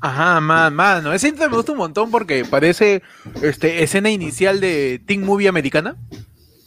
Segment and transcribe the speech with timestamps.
[0.00, 1.12] Ajá, man, mano.
[1.12, 3.02] Ese intro me gusta un montón porque parece
[3.42, 5.96] este, escena inicial de Teen Movie americana.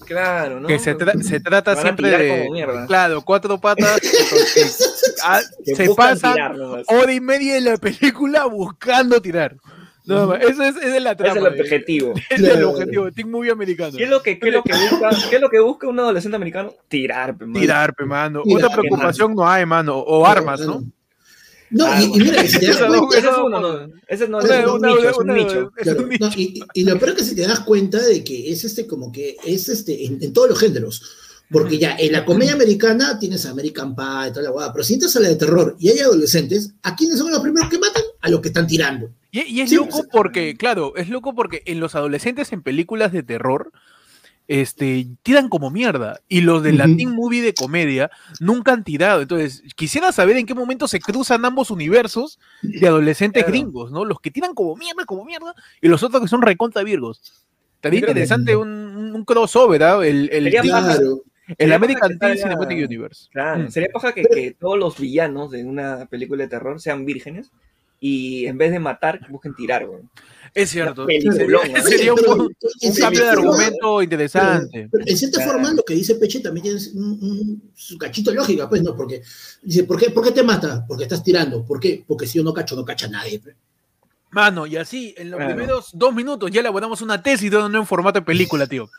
[0.05, 0.67] Claro, ¿no?
[0.67, 2.85] Que se, tra- se trata Van a siempre tirar de.
[2.87, 3.99] Claro, cuatro patas.
[4.53, 4.65] que-
[5.23, 6.35] ah, Que se pasa
[6.87, 9.55] hora y media de la película buscando tirar.
[10.05, 11.31] No, eso es, esa es la trama.
[11.33, 12.13] Ese es el de- objetivo.
[12.29, 13.97] ese es el objetivo de Teen Movie americano.
[13.97, 15.99] ¿Qué es lo que, qué es lo que busca, qué es lo que busca un
[15.99, 16.71] adolescente americano?
[16.87, 17.59] Tirar, pe, mano.
[17.59, 18.43] Tirar, pe, mano.
[18.43, 19.97] Tirar, Otra preocupación no hay, mano.
[19.97, 20.83] O armas, ¿no?
[21.75, 23.93] No, Ah, y, y mira, que si te das cuenta, no, Ese es uno, no.
[24.07, 26.29] Ese no, ese es un nicho, es un nicho.
[26.37, 29.11] y, y lo peor es que si te das cuenta de que es este como
[29.11, 31.01] que es este en, en todos los géneros.
[31.51, 34.95] Porque ya en la comedia americana tienes American Pie y toda la guada, pero si
[34.95, 38.01] entras a la de terror y hay adolescentes, ¿a quiénes son los primeros que matan?
[38.21, 39.09] A los que están tirando.
[39.31, 43.11] Y, y es Sí, loco porque, claro, es loco porque en los adolescentes en películas
[43.11, 43.71] de terror,
[44.47, 46.19] este, tiran como mierda.
[46.27, 46.97] Y los de la Ujú.
[46.97, 49.21] teen movie de comedia nunca han tirado.
[49.21, 53.51] Entonces, quisiera saber en qué momento se cruzan ambos universos de adolescentes Claro.
[53.53, 54.05] gringos, ¿no?
[54.05, 57.21] Los que tiran como mierda, como mierda, y los otros que son recontra virgos.
[57.75, 58.69] Estaría creo que- interesante un,
[59.15, 60.05] un crossover, ¿ah?
[60.05, 60.97] El, el, Sería paja-
[61.59, 63.27] el American Teen Cinematic Universe.
[63.31, 63.69] Claro, Mm.
[63.69, 67.51] sería paja que, que todos los villanos de una película de terror sean vírgenes
[67.99, 70.01] y en vez de matar, busquen tirar, güey.
[70.55, 71.05] Es cierto.
[71.05, 74.87] Sería, un, Pero, un en cambio de argumento interesante.
[74.89, 75.51] Pero en cierta Claro.
[75.51, 78.95] forma, lo que dice Peche también tiene un, un- su cachito de lógica, pues, ¿no?
[78.95, 79.21] Porque
[79.61, 80.85] dice, ¿por qué, ¿por qué te mata?
[80.87, 81.65] Porque estás tirando.
[81.65, 82.03] ¿Por qué?
[82.07, 83.41] Porque si yo no cacho, no cacha nadie.
[84.35, 85.55] Mano, y así, en los Claro.
[85.55, 88.89] primeros dos minutos ya elaboramos una tesis de en formato de película, tío.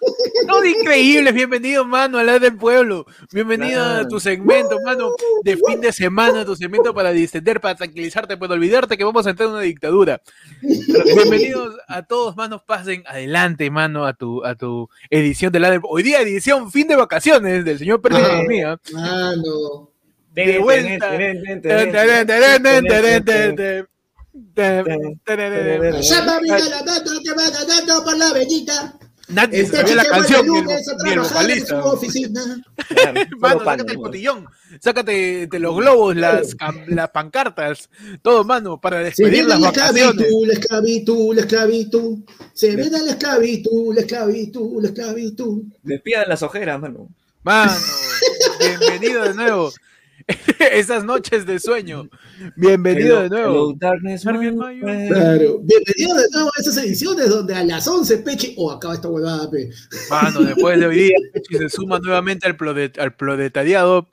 [0.47, 3.05] No, increíble, bienvenido, mano, a la del pueblo.
[3.31, 5.11] Bienvenido a tu segmento, mano,
[5.45, 9.31] de fin de semana, tu segmento para distender, para tranquilizarte, para olvidarte que vamos a
[9.31, 10.23] entrar en una dictadura.
[10.63, 15.81] Bienvenidos a todos, manos, pasen adelante, mano, a tu, a tu edición de la del
[15.83, 18.27] Hoy día edición fin de vacaciones del señor Pérez Ajá.
[18.29, 18.81] Economía.
[18.91, 19.91] Mano.
[20.33, 21.11] De vuelta.
[28.05, 28.99] Por la bellita.
[29.29, 31.85] Nadie El se sabía la canción, ni el, el trabajar en su vocalista.
[31.85, 32.65] oficina.
[33.41, 34.47] Mano, sácate el cotillón,
[34.81, 37.91] sácate de los globos, las, cam- las pancartas,
[38.23, 40.27] todo, mano, para Se despedir viene las la vacaciones.
[40.27, 42.19] esclavitud, la esclavitud, la esclavitud.
[42.55, 45.63] Se viene la esclavitud, la esclavitud, la esclavitud.
[45.83, 47.09] Despidan las ojeras, mano.
[47.43, 47.73] Mano,
[48.61, 49.73] bienvenido de nuevo.
[50.73, 52.09] Esas noches de sueño.
[52.57, 53.49] Bienvenido de nuevo.
[53.53, 55.13] Hello, darkness, Darkness, my my friend.
[55.13, 55.59] Claro.
[55.63, 58.55] Bienvenido de nuevo a esas ediciones donde a las 11 Peche.
[58.57, 59.71] Oh, acaba esta huevada, pe.
[60.11, 64.09] Mano, después de hoy día, Pechi se suma nuevamente al, prolet- al proletariado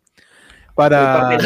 [0.75, 1.37] para ¿Al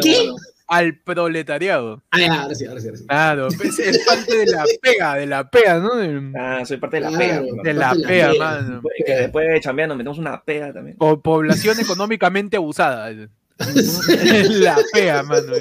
[0.00, 0.16] qué?
[0.26, 0.36] mano.
[0.68, 2.02] al proletariado.
[2.12, 3.06] Ah, ya, ahora sí, ahora sí, ahora sí.
[3.08, 5.96] Claro, es parte de la pega, de la pega, ¿no?
[5.96, 7.46] De, Ah, soy parte de la Claro.
[7.46, 7.62] pega.
[7.64, 8.80] de la pega, mano.
[9.04, 10.96] Que después de chambear nos metemos una pega también.
[10.98, 13.10] Po- población económicamente abusada.
[14.50, 15.52] la pea, mano.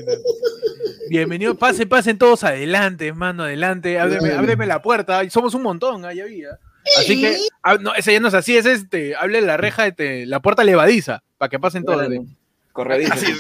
[1.09, 3.99] Bienvenido, pasen, pasen todos adelante, mano, adelante.
[3.99, 5.27] Ábreme, ábreme la puerta.
[5.29, 6.59] Somos un montón, ahí había.
[6.97, 10.25] Así que, ah, no, ese ya no es así, es este, hable la reja, este,
[10.25, 12.05] la puerta levadiza, para que pasen todos.
[12.07, 12.25] Claro.
[12.73, 13.13] Corredizo.
[13.13, 13.31] Así.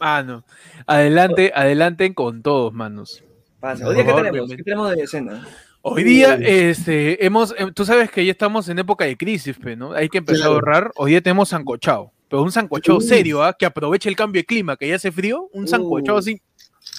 [0.00, 0.44] Mano,
[0.86, 3.22] adelante, adelante con todos, manos.
[3.60, 3.86] Pasa.
[3.86, 4.50] Hoy día, ¿qué tenemos?
[4.50, 5.46] ¿Qué tenemos de escena?
[5.82, 9.76] Hoy día, este, hemos, eh, tú sabes que ya estamos en época de crisis, pe,
[9.76, 9.92] ¿no?
[9.92, 10.52] Hay que empezar Claro.
[10.52, 10.92] a ahorrar.
[10.96, 13.04] Hoy día tenemos sancochado, pero un sancochado Uy.
[13.04, 13.52] serio, ¿ah?
[13.52, 16.40] Que aproveche el cambio de clima, que ya hace frío, un sancochado así.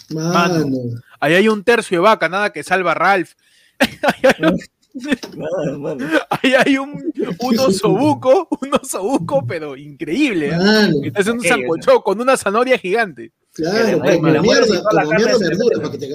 [0.09, 0.67] Mano.
[1.19, 3.31] Ahí hay un tercio de vaca, nada que salva a Ralph.
[3.79, 6.05] ahí, hay un, mano.
[6.29, 10.59] ahí hay un, un osobuco, pero increíble, ¿ah?
[10.59, 10.97] Mano.
[11.03, 13.31] Está haciendo un Ok, sancochado con una zanahoria gigante.
[13.53, 16.09] Claro, Que como muerte mierda, como mierda verdura para que te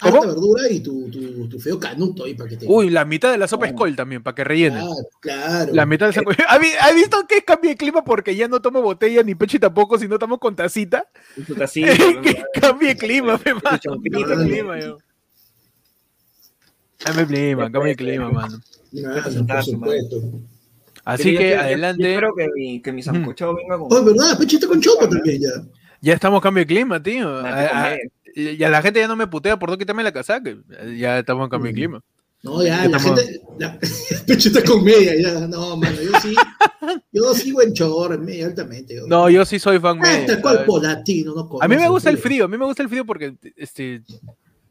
[0.00, 2.66] Harta verdura y tu, tu, tu feo canuto ahí para que te.
[2.68, 3.78] Uy, la mitad de la sopa Claro.
[3.78, 4.80] Skoll también, para que rellene.
[4.80, 5.72] claro, claro.
[5.72, 6.42] La mitad del sancocho.
[6.48, 9.56] ¿Ha, vi- ha visto que cambio de clima porque ya no tomo botella ni pecho
[9.56, 11.06] y tampoco, sino tomo con tacita?
[11.46, 11.92] Tu tacita,
[12.22, 14.98] que cambie de clima, me Cambie de clima, yo.
[16.98, 18.60] Cambie de clima, cambie de clima, mano.
[19.46, 20.22] Por supuesto.
[21.04, 22.02] Así que adelante.
[22.02, 23.88] Yo espero que mi, que mi sancochado venga con.
[23.92, 25.48] Oh, es verdad, Peche está con chopa también ya.
[26.00, 27.42] Ya estamos cambio de clima, tío.
[28.34, 28.60] Nada A- que a- comer.
[28.60, 30.54] y a la gente ya no me putea por no quitarme la casaca.
[30.96, 32.02] Ya estamos en cambio de clima.
[32.42, 33.40] No, ya, Ya la estamos- gente.
[33.58, 33.78] La,
[34.66, 35.46] con media ya.
[35.46, 36.34] No, mano, yo sí.
[37.12, 38.94] Yo sigo en chor, en media altamente.
[38.96, 39.06] yo.
[39.06, 40.68] No, yo sí soy fan Ah, medio, tal cual ¿sabes?
[40.68, 43.06] por latino, no A mí me gusta el frío, a mí me gusta el frío
[43.06, 44.02] porque este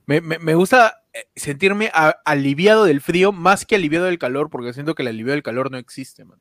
[0.06, 4.50] me, me- me gusta eh, sentirme a- aliviado del frío más que aliviado del calor,
[4.52, 6.40] porque siento que el alivio del calor no existe, man.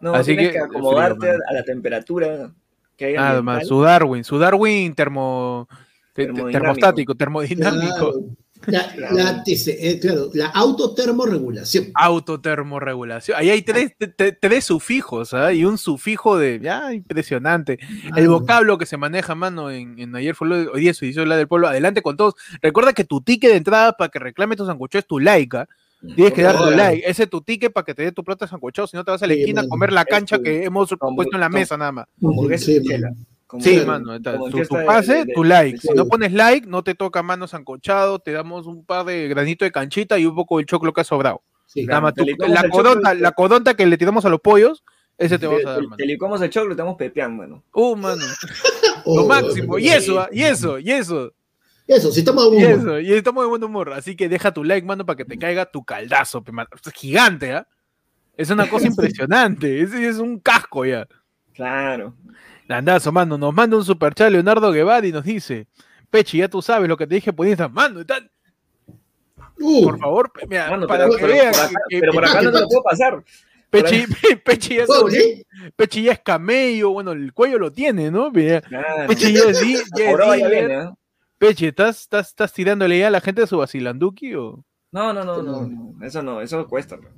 [0.00, 2.54] No, Así tienes que, que, acomodarte a la temperatura
[3.00, 5.66] que hay Nada más, su Darwin, su Darwin termo,
[6.12, 6.50] Termodinámico.
[6.52, 8.12] termostático, termodinámico.
[8.60, 8.92] Claro.
[8.98, 11.92] La, la, TC, eh, claro, la autotermorregulación.
[11.94, 13.38] Autotermorregulación.
[13.38, 15.50] Ahí hay tres, te- te- tres sufijos, ¿ah?
[15.54, 16.60] Y un sufijo de.
[16.62, 17.78] Ya, impresionante.
[18.16, 21.06] El Ah, vocablo que se maneja, mano, en, en ayer fue lo- hoy día su
[21.06, 21.68] edición la del pueblo.
[21.68, 22.34] Adelante con todos.
[22.60, 25.66] Recuerda que tu ticket de entrada para que reclame tu sancocho es tu like, ¿ah?
[26.14, 27.02] Tienes que dar tu like.
[27.08, 28.86] Ese es tu ticket para que te dé tu plato de sancochado.
[28.86, 30.64] Si no te vas a la Sí, esquina a comer la cancha Es tu- que
[30.64, 32.06] hemos como- puesto en la mesa nada más.
[32.58, 32.80] Sí,
[33.60, 34.14] Sí, mano.
[34.14, 35.78] está- Tu, tu pase, de- tu like.
[35.78, 38.20] Si no pones like, no te toca mano sancochado.
[38.20, 41.04] Te damos un par de granitos de canchita y un poco del choclo que ha
[41.04, 41.42] sobrado.
[41.66, 41.84] Sí.
[41.84, 44.84] Nada más, te tú- la codonta, te- la codonta que le tiramos a los pollos,
[45.18, 45.96] ese te vamos a dar, Te, mano.
[45.96, 47.64] te licuamos el choclo y estamos pepeando, mano.
[47.74, 48.22] Uh, mano.
[49.04, 49.78] Oh, Lo máximo.
[49.78, 51.32] Y eso, y eso, y eso,
[51.92, 52.88] Eso, si estamos de y buen humor.
[52.88, 53.00] eso.
[53.00, 53.92] Y estamos de buen humor.
[53.92, 56.44] Así que deja tu like, mano, para que te caiga tu caldazo.
[56.84, 57.66] Es gigante, ¿ah?
[58.36, 59.80] Es una cosa impresionante.
[59.82, 61.08] Es, es un casco ya.
[61.52, 62.14] Claro.
[62.68, 63.36] Landazo, mano.
[63.36, 65.66] Nos manda un superchat Leonardo Guevara y nos dice:
[66.10, 67.74] Pechi, ya tú sabes lo que te dije por Instagram.
[67.74, 68.20] Mano, está-
[69.62, 72.24] Uh, por favor, pe- mira, Mano, para pero, que pero vean que- que- pero por
[72.24, 73.22] que acá no te lo puedo pasar.
[73.68, 74.06] Pechi,
[74.44, 75.06] Pechi ya oh.
[75.76, 78.32] Pechi ya es camello, bueno, el cuello lo tiene, ¿no?
[78.32, 79.06] Claro.
[79.06, 80.88] Pechi ya es, di- ya es ya dealer.
[81.40, 84.62] Pechi, ¿estás, estás, ¿estás tirándole ya a la gente de su vacilanduki o...?
[84.92, 86.96] No, no, no, no, no, eso no, eso cuesta.
[86.96, 87.08] bro.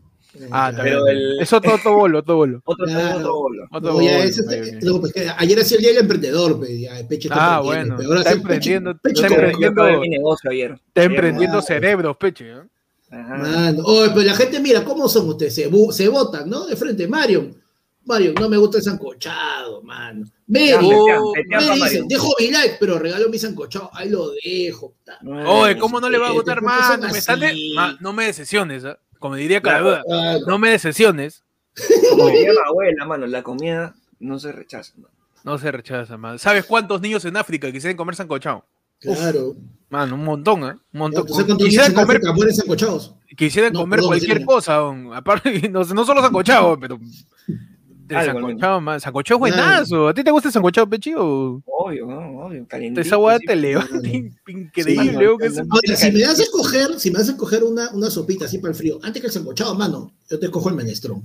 [0.53, 0.77] Ah, Ya.
[0.77, 0.97] también.
[1.03, 2.61] Pero el- Es otro, otro bolo, otro bolo.
[2.65, 3.19] Otro, Claro.
[3.19, 3.65] otro bolo.
[3.73, 7.07] Otro No, ya bolo, no, pues, ayer hacía el día del emprendedor, pues, ya, el
[7.09, 10.01] Peche está Ah, bueno, pero ahora está sí, Peche- emprendiendo, Peche está emprendiendo.
[10.01, 10.73] mi negocio ayer.
[10.87, 12.51] Está emprendiendo cerebros, Peche.
[12.53, 12.63] ¿eh?
[13.11, 13.37] Ajá.
[13.39, 13.83] Mano,
[14.15, 15.55] pero la gente, mira, ¿cómo son ustedes?
[15.55, 16.67] Se, se votan, ¿no?
[16.67, 17.51] De frente, Mario.
[18.05, 20.27] Mario, no me gusta el sancochado, mano.
[20.47, 22.05] Ya, Oh, pepean, pepean Mary pa' dice, Mario.
[22.09, 23.91] dejo mi like, pero regalo mi sancochado.
[23.95, 24.95] Ahí lo dejo.
[25.47, 26.87] Oye, ¿cómo no le va a eh, gustar ¿por qué más?
[26.89, 27.01] son
[27.37, 27.73] Me así?
[27.75, 28.99] Ma- No me decepciones, ¿ah?
[29.19, 29.85] Como diría Claro.
[30.03, 30.03] Caraduda.
[30.35, 31.43] Ah, No me decepciones.
[32.11, 34.93] Como diría mi abuela, mano, la comida no se rechaza.
[34.97, 35.09] mano.
[35.45, 36.39] No se rechaza, man.
[36.39, 38.65] ¿Sabes cuántos niños en África quisieran comer sancochado?
[39.01, 39.57] Claro.
[39.91, 40.75] Man, un montón, ¿eh?
[40.93, 41.23] Un montón.
[41.25, 43.15] pues, ¿cuántos niños Quisieran comer, África sancochados?
[43.37, 45.13] quisieran No, comer perdón, cualquier cosa, don.
[45.15, 46.99] aparte, no, no solo sancochado, pero.
[48.15, 49.01] Algo, sancochado, man.
[49.01, 50.09] Sancochado buenazo.
[50.09, 51.15] ¿A ti te gusta el sancochado, Pechi?
[51.17, 51.63] O...
[51.67, 52.47] Obvio, ¿no?
[52.47, 52.67] obvio.
[52.69, 53.01] Calentito.
[53.01, 54.09] Esa hueá te levanta
[54.47, 55.37] increíble.
[55.97, 58.73] si me das a escoger, si me das a escoger una, una sopita así para
[58.73, 61.23] el frío, antes que el sancochado, mano, yo te cojo el menestrón.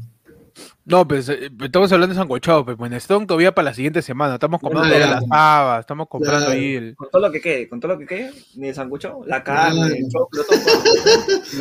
[0.86, 4.36] No, pues eh, estamos hablando de sancochado, pues Buenestón todavía para la siguiente semana.
[4.36, 6.54] Estamos comprando las habas, estamos comprando Claro.
[6.54, 6.96] ahí el.
[6.96, 9.76] Con todo lo que quede, con todo lo que quede, ni el sancocho, la carne,
[9.82, 9.94] Claro.
[9.96, 10.44] el choclo,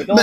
[0.06, 0.16] todo.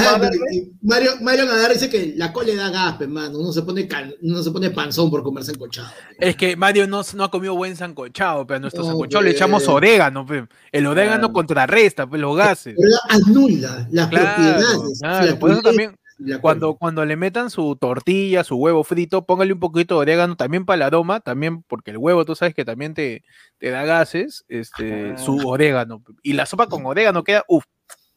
[0.82, 3.40] Mario, Mario agarra dice que la cole da gas, pe, mano.
[3.40, 5.90] Uno se pone can- uno se pone panzón por comer sancochado.
[6.20, 9.32] Es que Mario no, no ha comido buen sancochado, pero a nuestro No, sancochado le
[9.32, 10.48] echamos orégano, pe.
[10.72, 11.34] El orégano Claro.
[11.34, 12.76] contrarresta pues, los gases.
[12.78, 15.00] Pero anula las Claro, propiedades.
[15.00, 15.96] claro, la por eso también
[16.42, 20.66] cuando, cuando le metan su tortilla, su huevo frito, póngale un poquito de orégano también
[20.66, 23.24] para el aroma, también porque el huevo tú sabes que también te,
[23.58, 25.18] te da gases, este, Ah.
[25.18, 26.02] su orégano.
[26.22, 27.66] Y la sopa con orégano queda, uff,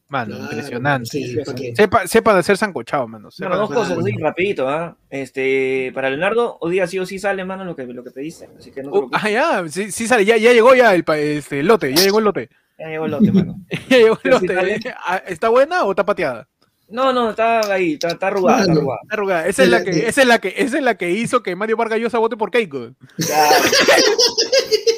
[0.09, 1.05] mano, Claro, impresionante.
[1.09, 1.37] Sí.
[1.75, 3.29] Sepa, sepa de hacer sancochado, mano.
[3.29, 4.23] sepa Bueno, dos cosas sancochado.
[4.23, 4.95] rapidito, ¿ah?
[5.09, 8.47] Este, para Leonardo, hoy día sí o sí sale, mano, lo que, lo que pediste,
[8.57, 9.21] así que no te Uh, preocupes.
[9.23, 12.03] ah, ya, sí, sí sale, ya, ya llegó ya el, pa- este, el lote, ya
[12.03, 12.49] llegó el lote.
[12.79, 13.55] Ya llegó el lote, mano.
[13.89, 14.53] Ya llegó el Sí, sí lote.
[14.55, 14.79] sale.
[15.05, 16.47] Ah, ¿Está buena o está pateada?
[16.89, 18.99] No, no, está ahí, está, está arrugada, está arrugada.
[19.03, 19.47] Está arrugada.
[19.47, 21.75] Esa es la que, esa es la que, esa es la que hizo que Mario
[21.75, 22.91] Vargas Llosa vote por Keiko.
[23.17, 23.65] Claro.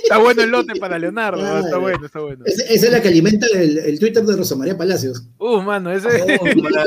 [0.03, 1.59] Está bueno el lote para Leonardo, Claro.
[1.59, 2.43] está bueno, está bueno.
[2.47, 5.23] Esa, esa es la que alimenta el, el Twitter de Rosa María Palacios.
[5.37, 6.07] Uh, mano, ese.
[6.39, 6.83] Oh, mano.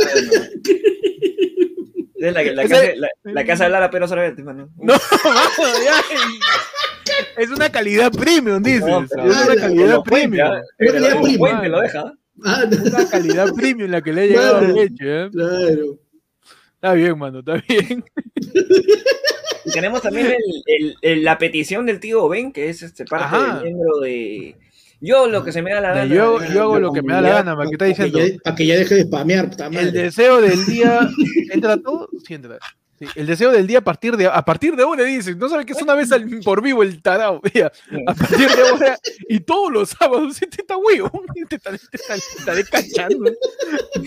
[2.16, 4.68] Es la, que- la, hace, la, la que hace hablar a Pedro Solamente, mano.
[4.76, 4.94] No,
[5.24, 5.94] mano, ya.
[7.36, 8.86] Es una calidad premium, dices.
[8.86, 10.48] No, pero- es una calidad premium.
[10.76, 11.62] pero calidad premium.
[11.66, 12.12] lo deja.
[12.44, 14.74] Ah, no, Una calidad premium la que le ha llegado a Claro.
[14.74, 15.28] leche, ¿eh?
[15.30, 15.98] claro.
[16.74, 18.04] Está bien, mano, está bien.
[19.64, 20.36] Y tenemos también el,
[20.66, 23.54] el- el- la petición del tío Ben, que es este parte Ajá.
[23.56, 24.56] del miembro de.
[25.00, 26.12] Yo lo que se me da la gana.
[26.14, 28.18] yo- yo hago lo que me da la gana, ¿qué está Para que diciendo?
[28.18, 29.50] ya- Para que ya deje de spamear.
[29.72, 31.08] El deseo del día.
[31.52, 32.08] ¿Entra todo?
[32.26, 32.58] Sí, entra.
[33.02, 35.66] Sí, el deseo del día a partir de a partir de ahora dice, no sabe
[35.66, 37.40] que es una vez al- por vivo el tarao,
[38.06, 41.10] a partir de ahora y todos los sábados este está huevo,
[41.48, 43.30] te estaré cachando.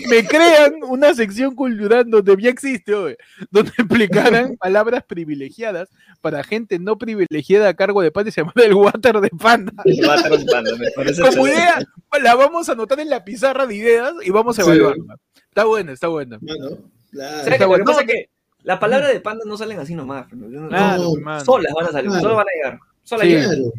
[0.08, 3.16] Me crean una sección cultural donde ya existe, oye,
[3.50, 5.88] donde explicarán palabras privilegiadas
[6.20, 9.72] para gente no privilegiada a cargo de pan y se llama el water de panda.
[9.84, 11.78] Me va a estar rompando, me parece Como idea,
[12.22, 14.70] la vamos a anotar en la pizarra de ideas y vamos a Sí.
[14.70, 15.16] evaluarla.
[15.48, 16.38] Está buena, está buena.
[16.40, 16.78] Mano,
[17.10, 17.36] claro.
[17.44, 17.50] ¿Sabes qué?
[17.50, 17.84] Está Lo que bueno.
[17.84, 18.30] pasa No, es que
[18.66, 20.26] las palabras de panda no salen así nomás.
[20.32, 22.22] no- Claro, No, solas van a salir, Claro.
[22.22, 22.78] solo van a llegar.
[23.04, 23.32] Solas Sí.
[23.32, 23.48] llegan.
[23.48, 23.72] Claro.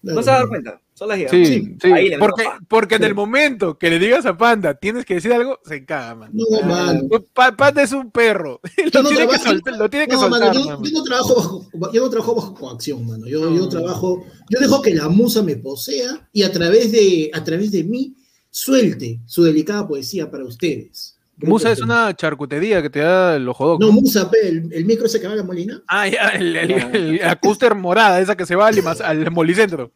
[0.00, 1.30] No se va a dar cuenta, solas llegan.
[1.32, 3.06] Sí, Sí, sí, ahí le porque, porque en Sí.
[3.08, 6.30] el momento que le digas a Panda, tienes que decir algo, se caga, man.
[6.32, 7.02] No, mano.
[7.34, 8.60] Pa- Panda es un perro.
[8.76, 10.40] Yo lo, no tiene que trabajo- soltar, lo tiene que No, soltar.
[10.40, 10.82] mano, yo, man.
[10.82, 11.34] yo no trabajo
[11.74, 13.26] bajo, yo no trabajo bajo coacción, mano.
[13.26, 13.68] Yo, yo No.
[13.68, 17.84] trabajo, yo dejo que la musa me posea y a través de, a través de
[17.84, 18.14] mí
[18.50, 21.16] suelte su delicada poesía para ustedes.
[21.40, 24.00] Musa es una charcutería que te da los hot dogs, No.
[24.00, 25.80] Musa, pe, el, el micro ese que va a la Molina.
[25.86, 29.92] Ah, ya, el, el, el- la cúster morada, esa que se va al, al molicentro.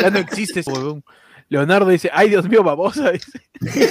[0.00, 1.04] Ya no existe ese huevón.
[1.48, 3.10] Leonardo dice, ay Dios mío, babosa.
[3.12, 3.40] dice.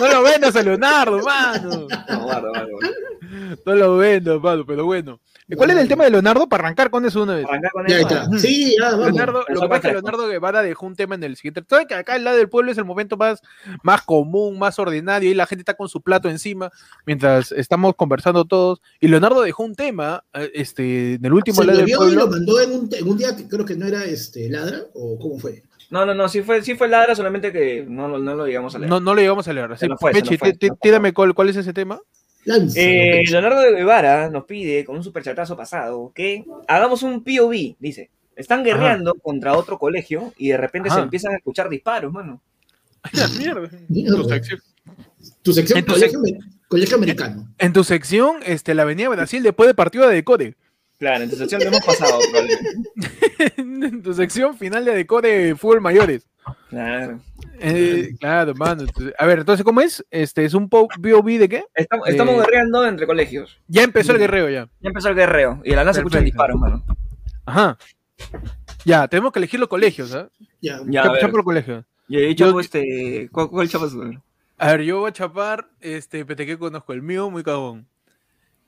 [0.00, 1.86] No lo vendas a Leonardo, mano.
[3.66, 5.20] No lo vendas, mano, pero bueno.
[5.56, 7.44] ¿Cuál era el tema de Leonardo para arrancar con eso una vez?
[7.44, 8.08] Arrancar con Ya eso.
[8.08, 8.38] está.
[8.38, 9.06] Sí, ya, vamos.
[9.06, 11.62] Leonardo, lo que pasa es que Leonardo Guevara dejó un tema en el siguiente.
[11.68, 13.42] ¿Sabes que acá el lado del pueblo es el momento más,
[13.82, 15.30] más común, más ordinario?
[15.30, 16.70] Y la gente está con su plato encima
[17.04, 18.80] mientras estamos conversando todos.
[19.00, 22.08] Y Leonardo dejó un tema eh, este, en el último Se lado lo del vio
[22.08, 24.78] y lo mandó en un, en un día que creo que no era este ladra,
[24.94, 25.62] o cómo fue.
[25.90, 28.74] No, no, no, sí fue, sí fue ladra, solamente que no, lo- no lo llegamos
[28.74, 28.88] a leer.
[28.88, 29.76] No, no le llegamos a leer.
[29.78, 30.38] Sí, Pechi,
[30.80, 32.00] tírame cuál, cuál es ese tema.
[32.44, 32.80] Lanza.
[32.80, 33.22] Eh.
[33.30, 38.10] Leonardo de Guevara nos pide, con un superchatazo pasado, que hagamos un POV, dice.
[38.36, 40.98] Están guerreando contra otro colegio y de repente Ajá.
[40.98, 42.40] se empiezan a escuchar disparos, mano.
[43.02, 43.68] Ay, la mierda.
[43.70, 44.60] Tu sección-
[45.42, 46.20] Tu sección, en tu colegio,
[46.68, 47.48] colegio americano.
[47.58, 50.56] En tu sección, este, la Avenida Brasil después de partido de Decore.
[50.98, 52.90] Claro, en tu sección lo hemos pasado, probablemente.
[53.56, 56.26] en tu sección final de Decore Fútbol Mayores.
[56.68, 57.20] Claro.
[57.60, 58.82] Eh, claro, mano.
[58.82, 60.04] entonces- A ver, entonces, ¿cómo es?
[60.10, 61.64] Este, ¿Es un po- POV de qué?
[61.74, 63.58] Estamos, estamos Eh, guerreando entre colegios.
[63.68, 64.68] Ya empezó el guerrero, ya.
[64.80, 66.84] Ya empezó el guerreo y de la nada se escuchan disparos, mano.
[67.46, 67.78] Ajá.
[68.84, 70.28] Ya, tenemos que elegir los colegios, ¿ah?
[70.60, 70.80] Ya.
[70.86, 71.20] Ya, ¿Qué a ver.
[71.20, 71.84] chapa los colegios?
[72.08, 73.28] Y ahí Yo- chapo este.
[73.32, 73.92] ¿Cuál, cuál chapas?
[74.58, 77.86] A ver, yo voy a chapar, este, pete que conozco el mío, muy cagón.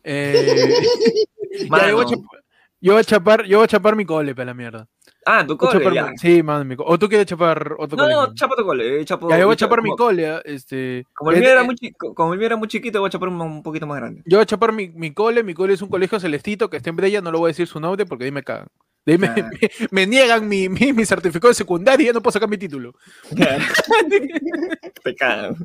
[0.05, 0.33] Eh,
[1.71, 2.05] ya, yo, voy a Mano.
[2.05, 2.41] chapar,
[2.81, 4.89] yo voy a chapar, yo voy a chapar mi cole, para la mierda.
[5.29, 6.07] Ah, tu cole, chapar ya.
[6.07, 8.27] mi- sí, mano, mi co- O tú quieres chapar otro No, colegio.
[8.29, 9.01] no, chapa tu cole.
[9.01, 11.05] eh, chapo, Ya, yo voy a chapar mi cole, ah, este.
[11.15, 13.09] Como el eh, mío era eh, muy chico, como el mío era muy chiquito, voy
[13.09, 14.23] a chapar un, un poquito más grande.
[14.25, 16.91] Yo voy a chapar mi, mi cole, mi cole es un colegio celestito que está
[16.91, 18.69] en Brella, no lo voy a decir su nombre porque ahí me cagan.
[19.05, 19.35] De ahí me, Ah.
[19.37, 22.59] me- me niegan mi, mi, mi certificado de secundaria y ya no puedo sacar mi
[22.59, 22.93] título.
[25.03, 25.57] Te cago.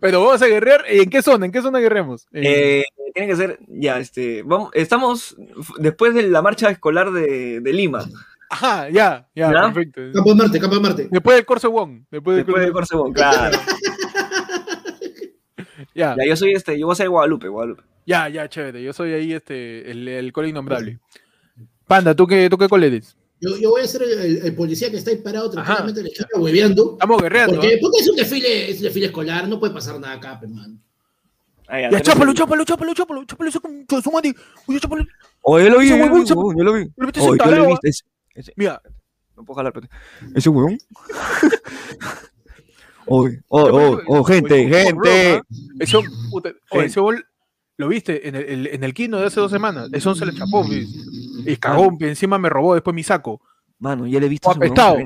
[0.00, 1.46] Pero vamos a guerrear, ¿en qué zona?
[1.46, 2.26] ¿En qué zona guerremos?
[2.32, 2.84] En- Eh,
[3.14, 5.36] tiene que ser, ya, este, vamos, estamos
[5.78, 8.04] después de la marcha escolar de, de Lima,
[8.52, 9.62] Ajá, ya, ya, ¿Ya?
[9.72, 10.00] perfecto.
[10.12, 11.08] Campo de Marte, Campo de Marte.
[11.10, 12.02] Después del Corso Wong.
[12.10, 13.58] Después del después Corso Corsebón, claro.
[15.94, 17.82] Ya, Ya, yo soy este, yo voy a ser Guadalupe, Guadalupe.
[18.06, 18.82] ya, ya, chévere.
[18.82, 20.98] Yo soy ahí este, el, el cole innombrable.
[21.86, 23.16] Panda, ¿tú qué, tú qué cole eres?
[23.40, 26.04] Yo, yo voy a ser el, el- el policía que está ahí parado tranquilamente en
[26.06, 26.92] la esquina hueveando.
[26.92, 27.54] Estamos guerreando.
[27.54, 27.78] Porque, ¿ah?
[27.80, 30.78] porque es un desfile, es un desfile escolar, no puede pasar nada acá, pe, man.
[31.66, 34.34] Ah, Ya, tú eres chápalo, el- chápalo, chápalo, chápalo, chápalo, ese concha de su madre.
[34.66, 35.04] Oye, chápalo.
[35.42, 35.96] Oh, yo lo vi, Ese
[38.34, 38.82] huevón huevón, Mira,
[39.36, 39.72] no puedo jalar.
[40.34, 40.78] Ese huevón.
[43.12, 45.42] Oh, oh, oh, oh, gente, gente.
[45.80, 45.98] Ese,
[46.30, 47.26] puta, ese gol
[47.76, 49.88] lo viste en el, el- en el Kino de hace dos semanas.
[49.92, 50.64] Eso se le chapó.
[51.44, 53.40] Y cagón, encima me robó después mi saco.
[53.80, 54.78] Mano, yo le he visto ese huevón.
[54.78, 54.98] apestado.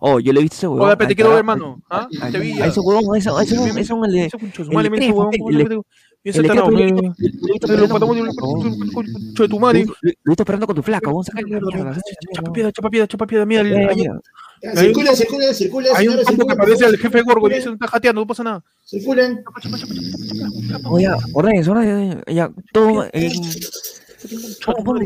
[0.00, 0.88] Oh, yo le he visto ese huevón.
[0.88, 1.80] Oye, te quiero ver, hermano.
[1.90, 2.08] ¿Ah?
[2.32, 2.66] Te vi ya.
[2.66, 4.30] ese huevón, ese, ese, ese, el
[5.04, 5.30] el huevón,
[6.36, 7.14] el el el el
[7.60, 8.16] de- Lo matamos,
[9.38, 9.86] de tu madre.
[10.24, 11.96] Lo esperando con tu flaca, vamos a sacar Mierda,
[12.34, 13.46] Chapa piedra, chapa piedra, chapa piedra.
[13.46, 14.06] Mira, el- Ahí-
[14.86, 17.12] circulen, circulen, circulen, hay un campo que circulen, parece por al favor.
[17.12, 18.64] jefe Gorgo y dice, está jateando, no pasa nada.
[18.84, 19.44] Circulen.
[20.84, 21.16] Oh, ya,
[22.72, 23.04] todo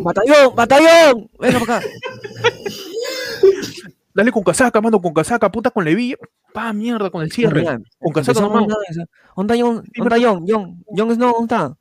[0.02, 1.86] Batallón, batallón, venga para acá.
[4.14, 6.16] Dale con casaca, mano, con casaca, puta con levilla.
[6.52, 7.64] Pa, mierda, con el cierre.
[7.64, 8.40] Ya, Con casaca
[8.88, 9.04] esa.
[9.36, 9.84] ¿Dónde está John?
[9.96, 10.44] ¿Dónde está John?
[10.46, 11.76] John, John Snow, ¿dónde está?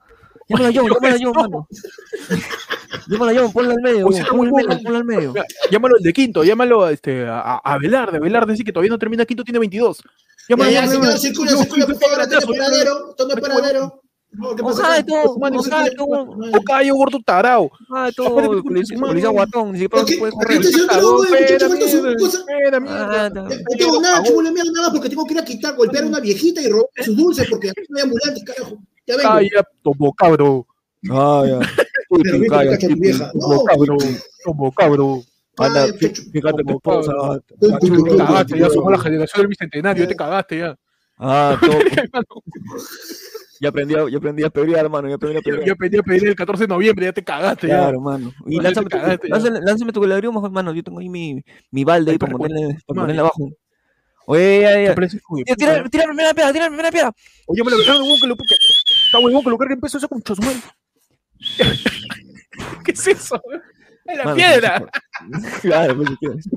[0.47, 1.67] Llámalo a John, llámalo a John, mano.
[3.07, 5.33] Llámalo a John, ponlo al medio, sí, ponlo al medio, ponlo al medio.
[5.69, 8.19] Llámalo al de quinto, llámalo a, este, a, a- a Velarde.
[8.19, 9.97] Velarde dice que todavía no termina quinto, tiene 22.
[9.97, 10.03] Ya,
[10.55, 11.01] Llámalo, ya, señor,
[11.67, 14.00] por favor, no paradero, esto no es paradero.
[14.33, 16.25] No, ¿qué pasa Ojalá, todo, Mano, ojalá, todo.
[16.25, 16.57] mano.
[16.57, 17.69] O callo, gordo tarao.
[17.89, 20.61] Ah, Aparte, todo, policía, guatón, ni siquiera ¿Por qué- puede por qué correr.
[20.61, 22.38] te- Yo Cagón, no, güey, espera, muchacho, falta su mierda, cosa.
[22.39, 23.25] espera, mierda.
[23.25, 23.47] Ah, no.
[23.77, 26.61] Tengo nada, chulo, mierda, nada porque tengo que ir a quitar, golpear a una viejita
[26.61, 28.77] y robar sus dulces porque aquí no hay ambulantes, carajo.
[29.05, 29.29] Ya vengo.
[29.29, 30.67] Calla, tomo cabro.
[31.09, 31.59] Ah, ya.
[32.09, 32.39] Pero
[33.00, 33.31] vieja.
[33.33, 33.97] Tomo cabro.
[34.45, 35.23] Tomo cabro.
[35.57, 35.91] Anda, Ay,
[36.31, 37.11] fíjate tu esposa.
[37.59, 37.67] Te
[38.17, 40.77] cagaste, ya somos la generación del bicentenario, ya te cagaste ya.
[41.17, 41.77] Ah, todo.
[43.62, 45.68] Hermano, Ya aprendí, a- ya aprendí a pelear, hermano, ya aprendí a Yo, pelear.
[45.68, 47.68] yo pedí a pedir el 14 de noviembre, ya te cagaste.
[47.68, 48.34] Claro, mano.
[48.48, 49.36] Y Ya lánzame te tu, cagaste, ya.
[49.36, 50.74] lánzame, lánzame tu ladrillo, hermano.
[50.74, 53.50] Yo tengo ahí mi, mi balde Ahí para ponerle, para ponerle abajo.
[54.25, 55.56] Oye, ya, ¿Te ya.
[55.56, 57.12] Tira, tira, la primera piedra, tira la primera piedra.
[57.48, 58.36] Oye, me lo dejaron huevón que lo
[59.06, 60.56] está huevón que lo cargue en peso eso con chosmal.
[62.86, 63.41] ¿Qué es eso?
[64.05, 64.91] Es la Mano, piedra.
[65.62, 66.10] Claro, pues.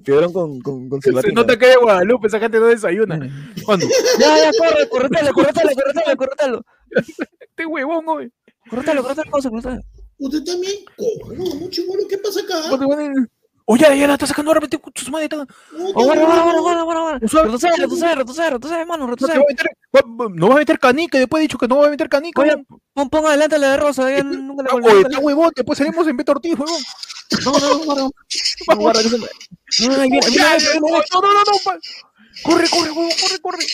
[0.02, 1.34] Piedrón con, con, con Se silbatina.
[1.34, 3.18] nota que hay Guadalupe, esa gente no desayuna.
[3.64, 3.86] ¿Cuándo?
[4.18, 6.64] Ya, ya, corre, corretalo, corretalo, corretalo, corretalo.
[7.40, 8.30] Este huevón, güey.
[8.68, 9.80] Corretalo, corretalo, cosa, corretalo.
[10.18, 12.68] Usted también, cojo, no, mucho bueno, ¿qué pasa acá?
[12.68, 13.26] ¿Cuándo van a-
[13.66, 15.24] Oye, ya, la está sacando ahora, vete, su madre.
[15.24, 17.18] está- Oh, bueno, bueno, bueno, bueno, bueno, bueno.
[17.20, 20.52] Retroceder, Retroceder, retroceder, retroceder, retroceder, mano, No, te va retroceder.
[20.52, 22.42] a meter, canica, después he dicho que no va a meter canica.
[22.42, 22.54] Oye,
[22.92, 26.16] pon, pon adelante la de Rosa, ya nunca la oye, está huevón, después salimos en
[26.16, 26.82] Beto Ortiz, huevón.
[27.44, 28.10] No, no, no.
[28.68, 29.26] No, guarda, que se me-
[29.88, 30.28] No, ahí viene,
[30.80, 31.80] no, no, no, no, no,
[32.42, 33.66] Corre, corre, huevón, corre, corre.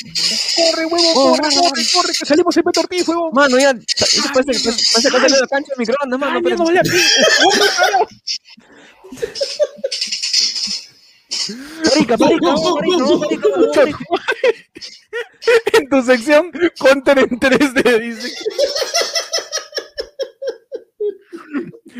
[0.56, 3.30] Corre, huevón, Oh, corre, mano, corre, corre, que salimos en Beto Ortiz, huevón.
[3.32, 6.56] Mano, ya, eso parece, parece, parece que hacerle la cancha de microondas, mano, pero...
[6.56, 6.90] no, vale, aquí.
[11.84, 12.54] Marica, marica.
[15.72, 18.28] En tu sección, Counter en 3D, dice.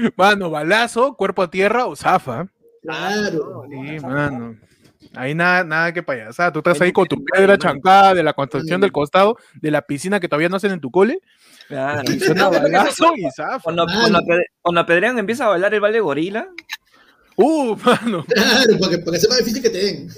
[0.16, 2.46] Mano, balazo, cuerpo a tierra o zafa.
[2.82, 3.64] Claro.
[3.70, 4.56] Sí, mano.
[5.14, 6.52] Ahí nada, nada que payasada.
[6.52, 10.20] Tú estás ahí con tu piedra chancada de la construcción del costado de la piscina
[10.20, 11.20] que todavía no hacen en tu cole.
[11.68, 12.02] Claro.
[12.10, 13.60] Y suena balazo y zafa.
[13.60, 14.20] Cuando, cuando,
[14.62, 16.48] cuando apedrean empieza a bailar el baile gorila.
[17.36, 18.24] Uh, mano.
[18.28, 20.08] Claro, para que, para que sea más difícil que te den.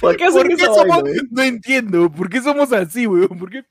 [0.00, 1.02] ¿Por qué ¿Por qué somos?
[1.30, 2.10] No entiendo.
[2.10, 3.38] ¿Por qué somos así, weón?
[3.38, 3.64] ¿Por qué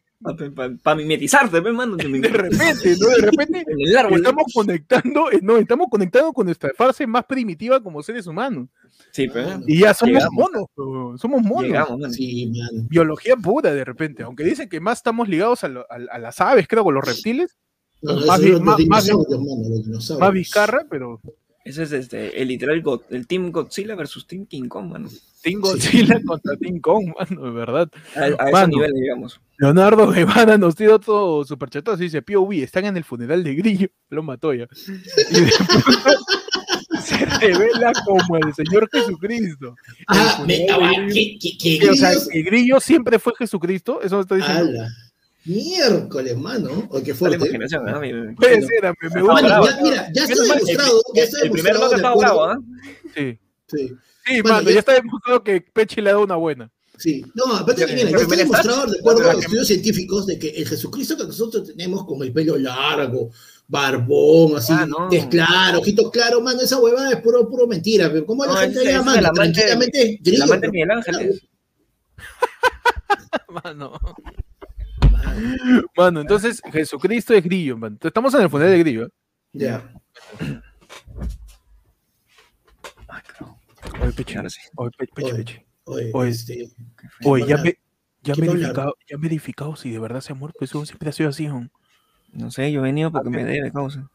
[0.83, 1.95] Para mimetizarte, pe, mano.
[1.97, 3.07] de repente, no?
[3.07, 4.17] De repente En el árbol.
[4.17, 8.67] estamos conectando, eh, no, estamos conectando con nuestra fase más primitiva como seres humanos.
[9.11, 10.33] Sí, pero Y ya somos Llegamos.
[10.75, 11.63] monos, somos monos.
[11.63, 12.13] llegamos, mano.
[12.13, 12.87] Sí, man.
[12.89, 16.39] Biología pura de repente, aunque dicen que más estamos ligados a, lo- a- a las
[16.41, 17.57] aves, creo, con los reptiles,
[18.01, 18.39] No, no, Más
[18.87, 21.19] más- más más bizcarra, pero
[21.69, 25.07] Ese es este, el literal God- el Team Godzilla versus Team King Kong, mano.
[25.43, 27.89] Team Godzilla contra Team Kong, mano, de verdad.
[28.15, 29.39] A, a ese nivel, digamos.
[29.57, 33.87] Leonardo Guevara nos dio todo superchatazo y dice, POV, están en el funeral de Grillo,
[34.09, 34.67] lo mató ya.
[35.31, 36.19] Y de pronto
[37.03, 39.75] se revela como el Señor Jesucristo.
[40.07, 41.91] Ah, El me, ah, Grillo.
[41.91, 44.61] o sea, que Grillo siempre fue Jesucristo, eso me está diciendo.
[44.81, 44.89] ala.
[45.45, 46.87] Miércoles, mano.
[46.89, 47.57] O qué La fuerte.
[47.57, 47.99] ¿no?
[48.01, 49.47] Mi- Puede ser, me, me gusta.
[49.47, 51.01] Ya, mira, ya está demostrado.
[51.15, 52.57] Ya está El primer de estaba bravo, ¿ah?
[53.15, 53.87] Sí, Sí,
[54.25, 56.69] sí Bueno, mano, ya- ya está demostrado que Peche le ha dado una buena.
[56.97, 57.23] sí.
[57.33, 60.37] No, aparte, Ya, mira, ya está demostrado de acuerdo a los que- estudios científicos de
[60.37, 63.29] que el Jesucristo que nosotros tenemos con el pelo largo,
[63.67, 65.07] barbón, así, Ah, no.
[65.79, 68.11] ojito claro, mano, esa huevada es puro, puro mentira.
[68.11, 69.13] pero ¿Cómo la No, gente llama?
[69.15, 71.41] es el Tranquilamente, La amante Miguel Ángel es.
[73.63, 73.99] Mano.
[75.95, 77.97] Mano, entonces Jesucristo es Grillo, mano.
[78.01, 79.05] Estamos en el funeral de Grillo.
[79.05, 79.09] ¿eh?
[79.53, 79.91] Ya.
[84.01, 84.39] Oye, Peche,
[84.75, 85.35] oye, Pe- Peche, Oye.
[85.43, 85.65] Peche.
[85.85, 86.69] Oye, Oye, este,
[87.25, 87.77] Oye, ya, me,
[88.23, 90.63] ya, verificado, ya verificado si de verdad se ha muerto.
[90.63, 91.67] Eso siempre ha sido así, ¿no?
[92.31, 94.07] No sé, yo he venido porque me debe, causa.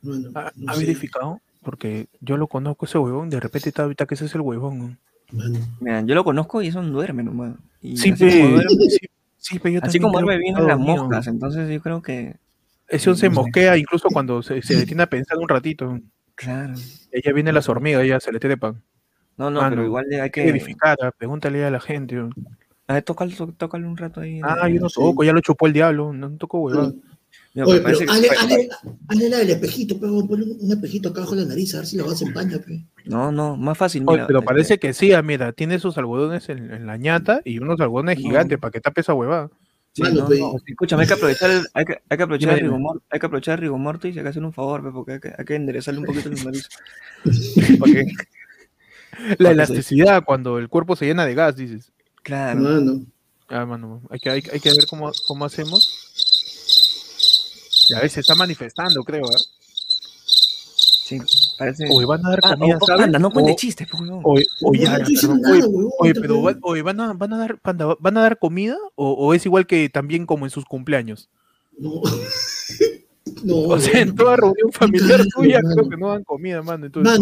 [0.00, 1.40] bueno, ¿Ha, no ha verificado?
[1.62, 3.28] Porque yo lo conozco ese huevón.
[3.30, 4.98] De repente está ahorita que ese es el huevón.
[5.80, 7.54] Mira, yo lo conozco y eso no duerme nomás.
[7.82, 9.06] Y Sí, así, pe, como duerme, sí,
[9.48, 12.36] sí, pero yo así como que vienen está las moscas, entonces yo creo que,
[12.86, 15.98] Ese se mosquea incluso cuando se, se detiene a pensar un ratito.
[16.34, 16.74] claro.
[17.10, 18.82] Ella viene las hormigas, ya se le trepan.
[19.38, 22.18] No, no, Mano, pero igual hay que verificar, ah, pregúntale a la gente.
[22.88, 24.40] A ver, tócalo, tócalo un rato ahí.
[24.42, 25.00] Ah, yo no sí.
[25.00, 27.02] toco, ya lo chupó el diablo, no toco huevón.
[27.54, 28.68] Mira, Oye, pero hazle, hazle,
[29.08, 31.78] hazle la del espejito, pero ponle un, un espejito acá abajo de la nariz, a
[31.78, 32.84] ver si la vas a empañar, pe.
[33.06, 34.02] No, no, más fácil.
[34.06, 36.96] Oye, mira, pero este, parece que sí, ah, mira, tiene sus algodones en, en la
[36.98, 38.22] ñata y unos algodones No.
[38.22, 39.50] gigantes para que tape esa huevada.
[39.92, 42.60] sí, Mano, no, no, escúchame, hay que aprovechar el, hay que, hay que aprovechar el
[42.70, 45.12] rigor, hay que aprovechar el rigor mortis y hay que hacerle un favor, pe, porque
[45.14, 46.68] hay que, hay que enderezarle un poquito la nariz.
[49.38, 51.90] La Ah, elasticidad cuando el cuerpo se llena de gas, dices.
[52.22, 52.60] Claro.
[52.60, 53.04] Mano.
[53.48, 56.07] Ah, mano, hay que, hay, hay que ver cómo, cómo hacemos.
[57.88, 59.24] Ya ves, se está manifestando, creo.
[59.24, 59.36] ¿eh?
[61.08, 61.18] Sí,
[61.58, 61.86] parece.
[61.90, 63.02] Oye, van a dar Ah, comida, oh, ¿sabes?
[63.02, 63.88] panda, no cuente chistes.
[64.24, 68.20] Oye, oye, No, pero puedo- va- oye, van a, van a dar panda, van a
[68.22, 71.30] dar comida o, o es igual que también como en sus cumpleaños.
[71.78, 72.02] No.
[73.44, 76.86] no, O sea, en toda reunión familiar tuya creo que no dan comida, mano.
[76.86, 77.18] Entonces,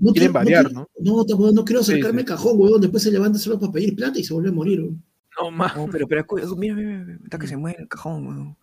[0.00, 1.16] no quieren variar, no ¿no?
[1.16, 2.24] No, tampoco, no quiero acercarme sí.
[2.24, 2.80] al cajón, huevón.
[2.80, 4.80] Después se levanta solo para pedir plata y se vuelve a morir.
[4.82, 5.02] huevón.
[5.40, 5.76] No, más.
[5.76, 6.24] No, pero, pero,
[6.56, 8.56] mira, mira, mira, está que se mueve el cajón, huevón.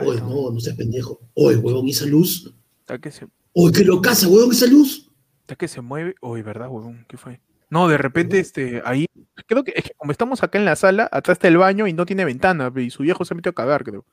[0.00, 1.20] Oye, no, no seas pendejo.
[1.34, 2.52] Oye, huevón, esa luz.
[2.80, 5.10] Está que se, Oye, que lo casa, huevón, esa luz.
[5.42, 6.14] está que se mueve.
[6.20, 7.04] Oye, ¿verdad, huevón?
[7.08, 7.40] ¿Qué fue?
[7.70, 9.06] No, de repente, este, ahí,
[9.46, 11.94] creo que, es que como estamos acá en la sala, atrás está el baño y
[11.94, 14.04] no tiene ventana, y su viejo se metió a cagar, creo.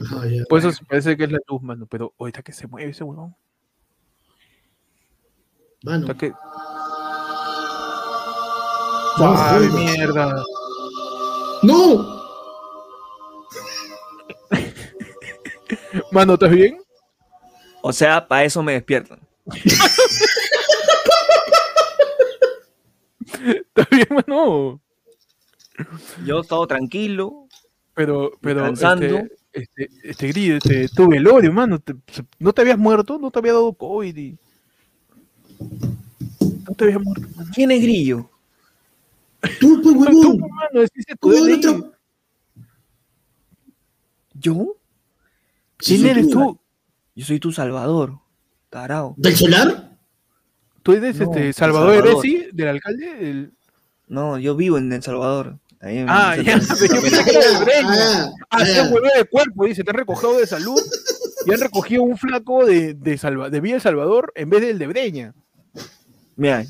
[0.00, 0.44] Ajá, ya.
[0.48, 1.86] Por eso parece que es la luz, mano.
[1.86, 3.34] Pero, oye, está que se mueve ese huevón.
[5.82, 6.06] Mano.
[6.06, 6.32] Está que.
[9.20, 10.44] ¡Ay, mierda!
[11.64, 12.17] ¡No!
[16.12, 16.78] Mano, ¿estás bien?
[17.82, 19.20] O sea, para eso me despiertan.
[23.44, 24.80] ¿Estás bien, mano?
[26.24, 27.46] Yo todo tranquilo,
[27.94, 31.78] Pero, pero, este, Este, este grillo, este, tu velorio, mano.
[31.78, 31.94] te-
[32.38, 34.16] no te habías muerto, no te había dado COVID.
[34.16, 34.38] y-
[36.68, 37.26] No te habías muerto.
[37.36, 37.50] mano.
[37.54, 38.28] ¿Quién es Grillo?
[39.60, 40.38] Tú, pues, Tú, huevón.
[40.50, 41.54] mano, tu ¿Cómo el DNI.
[41.66, 41.92] otro?
[44.34, 44.76] ¿Yo?
[45.78, 46.32] ¿Quién eres tú.
[46.40, 46.60] tú?
[47.14, 48.18] Yo soy tu Salvador.
[48.70, 49.14] Tarao.
[49.16, 49.96] ¿Del solar?
[50.82, 52.24] ¿Tú eres No, este, El Salvador Salvador.
[52.24, 53.30] Eresi, del alcalde?
[53.30, 53.52] El-
[54.08, 55.58] No, yo vivo en El Salvador.
[55.80, 58.24] Ahí en- Ah, ya, yo pensé que era de Breña.
[58.24, 60.80] Ah, Ah, se ah, han huevo de cuerpo, dice, te han recogido de salud
[61.46, 64.78] y han recogido un flaco de, de, Salva, de Villa El Salvador en vez del
[64.78, 65.34] de Breña.
[66.36, 66.64] Mira,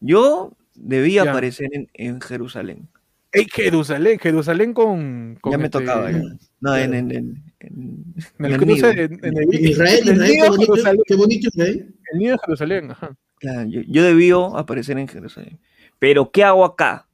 [0.00, 1.30] yo debía Ya.
[1.30, 2.88] aparecer en, en Jerusalén.
[3.32, 5.38] En Jerusalén, Jerusalén con.
[5.40, 6.10] con ya me este- tocaba.
[6.10, 6.18] ya.
[6.18, 6.82] No, claro.
[6.82, 9.12] en, en, en, en- En el en cruce, el,
[9.54, 11.02] Israel, en el Israel, bonito, Jerusalén.
[11.06, 11.94] qué bonito Israel.
[12.12, 13.16] El nido de Jerusalén, ajá.
[13.38, 15.60] Claro, yo, yo debió aparecer en Jerusalén.
[15.98, 17.06] Pero, ¿qué hago acá?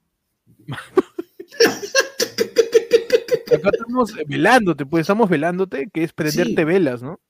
[3.55, 6.65] Acá estamos velándote, pues estamos velándote, que es prenderte Sí.
[6.65, 7.21] velas, ¿no?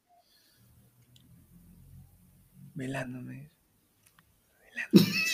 [2.75, 3.51] Velándome.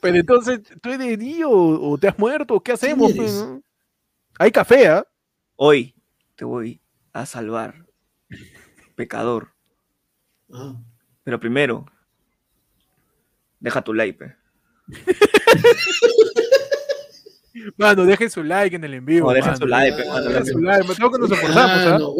[0.00, 2.60] Pero entonces, ¿tú eres Dio o, o te has muerto?
[2.60, 3.12] ¿Qué hacemos?
[3.12, 3.62] ¿Quién pues, no?
[4.38, 5.06] Hay café, ¿ah?
[5.56, 5.94] Hoy
[6.34, 6.80] te voy
[7.12, 7.86] a salvar,
[8.94, 9.54] pecador.
[10.52, 10.74] Ah.
[11.24, 11.86] Pero primero,
[13.60, 14.36] deja tu like.
[17.76, 19.24] Mano, dejen su like en el envío.
[19.24, 19.56] No, dejen mano.
[19.58, 22.14] su like, pe, Ah, mano, Dejen su like, me tengo que nos soportamos, Ah, no,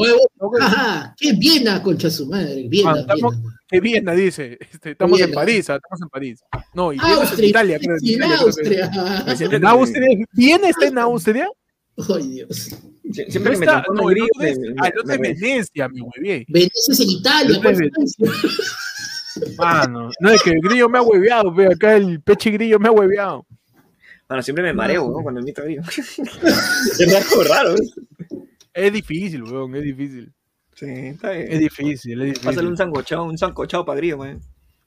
[1.18, 2.66] qué Viena, concha su madre.
[2.68, 3.57] Viena, Ah, estamos- Viena.
[3.68, 5.40] Que Viena dice, este, estamos en Viena.
[5.40, 5.76] París, ¿ah?
[5.76, 6.40] estamos en París.
[6.74, 7.94] No, y Viena es en Austria, Italia, creo.
[7.94, 8.44] en sí, Italia, creo que-
[8.83, 9.37] Austria.
[9.37, 10.26] Siento ¿En Austria?
[10.33, 11.48] ¿Viena está en Austria?
[12.09, 12.48] Ay, Dios.
[13.05, 16.00] Sie- No Siempre que me está, no, en es, me- ah, otro es Venecia, mi
[16.00, 16.44] huevé.
[16.48, 17.61] Venecia es en Italia.
[19.59, 22.88] Mano, no es que el grillo me ha hueveado, pero acá el peche grillo me
[22.88, 23.46] ha hueveado.
[24.32, 25.22] Bueno, siempre me mareo, ¿no?
[25.22, 25.82] Cuando invito a grillo.
[25.90, 27.80] es algo raro, ¿eh?
[28.72, 30.32] Es difícil, weón, es difícil.
[30.74, 31.52] Sí, está bien.
[31.52, 32.46] Es difícil, es difícil.
[32.46, 34.40] Pásale un sancochado, un sancochado para grillo, man.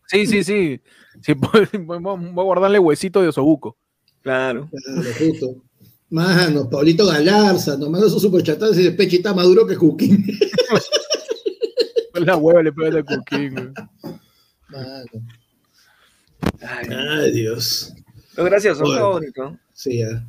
[0.08, 0.82] Sí, sí, sí.
[1.22, 3.78] sí voy, voy- a guardarle huesito de osobuco.
[4.24, 4.68] Claro.
[4.72, 5.64] Claro, justo.
[6.10, 10.26] Mano, Pablito Galarza, nos manda su superchatado y dice, Pechita maduro que Juquín.
[12.16, 13.74] La hueva le pega el coquín, weón.
[14.70, 15.28] Mano.
[16.62, 17.94] Ay, Ay, Dios.
[18.38, 19.58] Lo gracioso, bonito.
[19.74, 20.24] Sí, ya.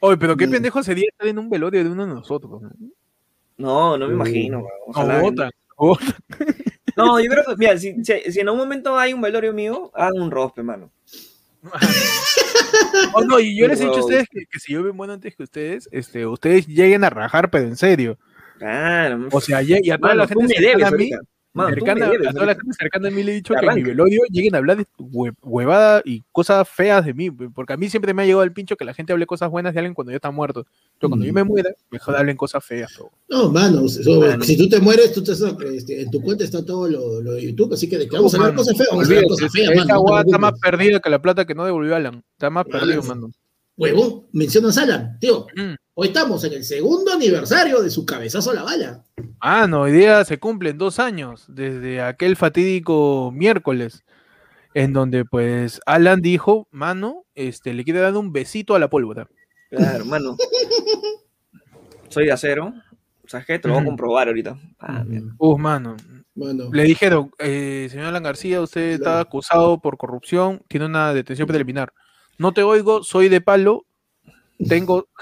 [0.00, 0.52] Oye, pero qué No.
[0.52, 2.62] pendejo sería estar en un velorio de uno de nosotros.
[3.56, 3.96] ¿no?
[3.96, 4.66] No, me Uh, imagino.
[6.96, 9.92] No, yo creo que, mira, si, si, si en un momento hay un velorio mío,
[9.94, 10.90] hagan un rospe, mano.
[13.14, 15.34] Oh, no, y yo les he dicho a ustedes que, que si yo bueno antes
[15.34, 18.18] que ustedes, este, ustedes lleguen a rajar, pero en serio.
[18.58, 19.28] Claro.
[19.30, 21.18] O sea, y a toda mano, la gente me debes a mí, ahorita.
[21.54, 23.66] Mano, me cercana, debes a toda la gente cercana a mí le he dicho que
[23.66, 27.72] en mi velorio lleguen a hablar de hue- huevada y cosas feas de mí, porque
[27.72, 29.80] a mí siempre me ha llegado el pincho que la gente hable cosas buenas de
[29.80, 30.66] alguien cuando ya está muerto.
[31.00, 31.34] Pero cuando yo Mm.
[31.34, 32.92] me muera, mejor hablen cosas feas.
[33.28, 34.44] No, mano, eso- Mano.
[34.44, 35.32] si tú te mueres, tú te,
[35.76, 38.32] este, en tu cuenta está todo lo, lo de YouTube, así que de que vamos
[38.34, 40.04] a hablar cosas feas, vamos a hablar olvídate, cosas feas, esa mano.
[40.10, 42.22] no está más perdida que la plata que no devolvió Alan.
[42.32, 43.30] Está más Alan, perdido, mano.
[43.78, 45.46] Huevón, mencionas a Alan, tío.
[45.54, 45.74] Mm.
[45.94, 49.04] Hoy estamos en el segundo aniversario de su cabezazo a la bala.
[49.40, 54.04] Ah, no, hoy día se cumplen dos años desde aquel fatídico miércoles
[54.74, 59.28] en donde pues Alan dijo, mano, este, le quiere dar un besito a la pólvora.
[59.70, 60.36] Claro, mano.
[62.08, 62.74] Soy de acero.
[63.26, 63.58] ¿Sabes qué?
[63.60, 63.90] Te lo voy a Ujú.
[63.90, 64.58] comprobar ahorita.
[64.80, 65.04] Ah.
[65.38, 65.96] Uh, mano.
[66.34, 71.46] Mano, Le dijeron, eh, señor Alan García, usted está acusado por corrupción, tiene una detención
[71.46, 71.92] preliminar.
[72.38, 73.84] No te oigo, soy de palo,
[74.68, 75.08] tengo...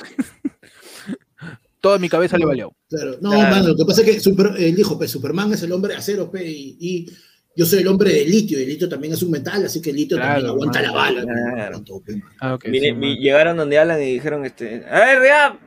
[1.80, 2.74] Toda mi cabeza le valió.
[2.88, 3.16] claro.
[3.20, 3.50] No, Claro.
[3.54, 5.98] mano, lo que pasa es que Super- él dijo, pues Superman es el hombre de
[5.98, 7.06] acero, pe, y, y
[7.54, 9.90] yo soy el hombre de litio, y el litio también es un metal, así que
[9.90, 11.22] el litio Claro, también aguanta la bala.
[11.22, 11.84] Claro.
[12.04, 12.20] pe.
[12.40, 13.20] Ah, ok, Vine- sí, vi- mano.
[13.20, 15.58] llegaron donde Alan y dijeron, este, a ver, Reab,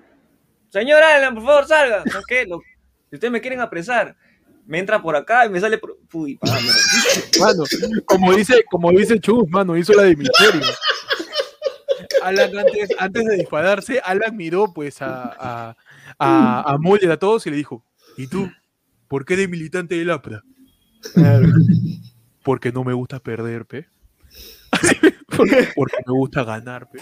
[0.70, 2.04] señor Alan, por favor, salga.
[2.12, 2.46] ¿Sabes qué?
[2.46, 2.62] Lo-
[3.10, 4.18] si ustedes me quieren apresar,
[4.66, 5.98] me entra por acá y me sale por...
[6.14, 6.38] Uy.
[7.40, 7.64] Mano,
[8.06, 10.62] como dice, como dice Chus, mano, hizo la de misterio.
[12.24, 15.78] Alan antes, antes de dispararse, Alan miró pues a, a,
[16.18, 17.84] a, a Moller, a todos y le dijo,
[18.18, 18.50] ¿y tú?
[19.08, 20.44] ¿Por qué eres militante del APRA?
[22.44, 23.88] Porque no me gusta perder, pe.
[25.36, 27.00] porque, porque me gusta ganar, pe.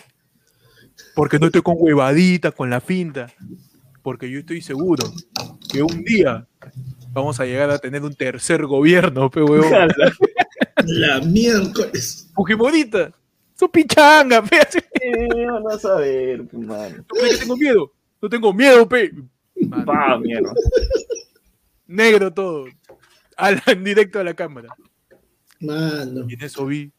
[1.15, 3.27] Porque no estoy con huevaditas, con la finta.
[4.01, 5.03] Porque yo estoy seguro
[5.69, 6.47] que un día
[7.11, 9.71] vamos a llegar a tener un tercer gobierno, pe, huevón.
[10.85, 12.29] La miércoles.
[12.35, 13.11] Fujimorita,
[13.57, 14.57] su pichanga, pe.
[15.01, 17.03] Eh, van a saber, pues, mano.
[17.07, 17.93] ¿Tú crees que tengo miedo?
[18.21, 19.11] No tengo miedo, pe.
[19.67, 20.53] Mano, Pa, mierda.
[21.87, 22.65] negro todo.
[23.35, 24.69] Alan directo a la cámara.
[25.59, 26.25] Mano.
[26.29, 26.91] Y en eso vi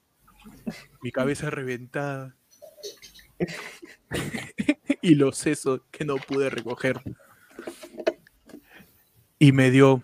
[1.03, 2.35] mi cabeza reventada.
[5.03, 7.01] y los sesos que no pude recoger.
[9.39, 10.03] Y me dio.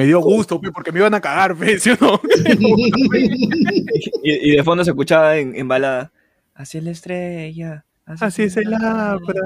[0.00, 2.18] Me dio gusto, pe, porque me iban a cagar, pe, ¿sí o no?
[4.22, 6.10] Y, y de fondo se escuchaba en, en balada.
[6.54, 7.84] Hacia la estrella.
[8.06, 9.42] Así es el la abra.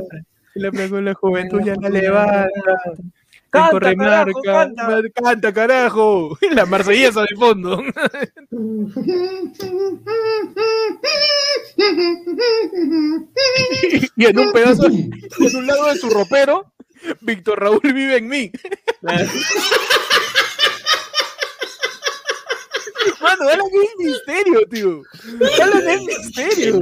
[0.54, 2.50] Y la plaga la juventud ya la levanta.
[3.50, 5.02] Canta, Corre carajo, marca, canta.
[5.24, 6.38] canta, carajo.
[6.52, 7.82] La marsellesa de fondo.
[14.16, 16.72] y en un pedazo, en un lado de su ropero,
[17.22, 18.52] Víctor Raúl vive en mí.
[23.24, 23.66] Mano, hablan
[23.98, 25.02] de misterio, tío.
[25.62, 26.80] Hablan de misterio.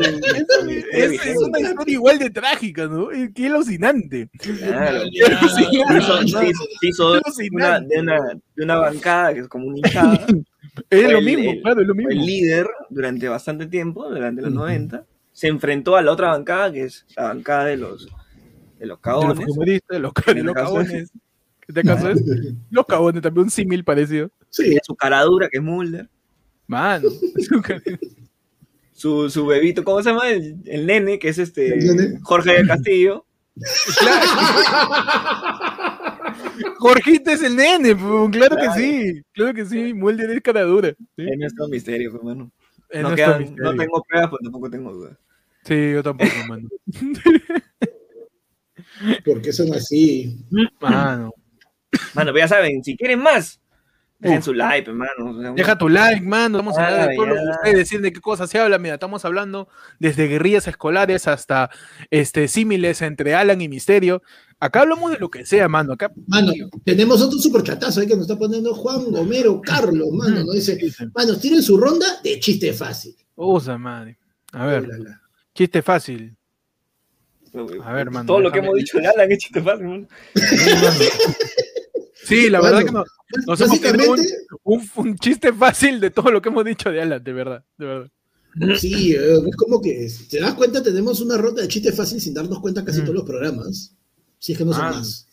[0.93, 3.11] Es, es- es una historia igual de trágica, ¿no?
[3.11, 4.29] Es- Qué alucinante.
[4.39, 5.01] Claro.
[5.05, 7.21] Se hizo- de,
[7.53, 10.27] una, de una bancada que es como una hinchada.
[10.89, 12.11] Es lo el- mismo, el- claro, es lo mismo.
[12.13, 14.61] el líder durante bastante tiempo, durante los Ujú.
[14.61, 15.05] 90.
[15.31, 18.87] Se enfrentó a la otra bancada, que es la bancada de los, de los De
[18.87, 19.47] los cagones.
[19.49, 21.11] humoristas, los, de los este caso- cagones.
[21.67, 22.23] ¿Qué te caso es?
[22.71, 24.31] Los cagones, también un símil parecido.
[24.49, 26.09] Sí, Su cara dura, que es Mulder.
[26.73, 27.09] Mano.
[28.95, 30.29] Su, su bebito, ¿cómo se llama?
[30.29, 31.77] El, el nene, que es este.
[32.23, 33.27] Jorge del Castillo.
[36.79, 38.81] Jorgito es el nene, pu, claro que Claro.
[38.81, 39.23] sí.
[39.33, 39.93] Claro que sí.
[39.95, 40.91] Mulder es cara dura.
[41.17, 42.53] Sí, Es nuestro misterio, pues, hermano.
[42.91, 43.65] es No, nuestro quedan- misterio.
[43.73, 45.17] no tengo pruebas, pues tampoco tengo dudas.
[45.65, 46.69] Sí, yo tampoco, mano.
[49.25, 50.37] porque son así.
[50.81, 51.33] Mano.
[52.15, 53.61] Mano, pero ya saben, si quieren más,
[54.23, 55.55] dejen su like, hermano.
[55.55, 56.59] Deja tu like, mano.
[56.59, 58.79] Vamos a hablar de Ah, todo lo que ustedes deciden de qué cosas se habla.
[58.79, 61.71] Mira, estamos hablando desde guerrillas escolares hasta
[62.11, 64.23] este símiles entre Alan y Misterio.
[64.61, 65.93] Acá hablamos de lo que sea, mano.
[65.95, 66.53] Acá Mano,
[66.85, 70.53] tenemos otro superchatazo ahí que nos está poniendo Juan Gomero Carlos, mano, ¿no?
[70.53, 70.79] Dice,
[71.15, 73.17] manos, tienen su ronda de chiste fácil.
[73.35, 74.19] usa, madre.
[74.53, 75.21] A ver, Oh, la, la.
[75.55, 76.37] chiste fácil.
[77.85, 80.09] A ver, mano, Todo lo que hemos dicho de Alan es chiste fácil, man.
[82.25, 83.05] Sí, la Bueno, verdad que no,
[83.47, 84.27] nos hemos un,
[84.65, 87.87] un- un chiste fácil de todo lo que hemos dicho de Alan, de verdad, de
[87.87, 88.11] verdad.
[88.79, 92.35] sí, eh, es como que, te das cuenta, tenemos una ronda de chiste fácil sin
[92.35, 93.05] darnos cuenta casi Mm.
[93.05, 93.93] todos los programas.
[94.39, 94.91] Si es que no son Ah.
[94.93, 95.27] más.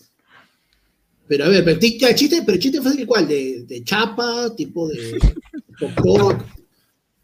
[1.27, 3.27] Pero a ver, pero, chiste, pero chiste fácil, ¿cuál?
[3.27, 5.19] De, de chapa, tipo de
[5.79, 6.43] popcorn.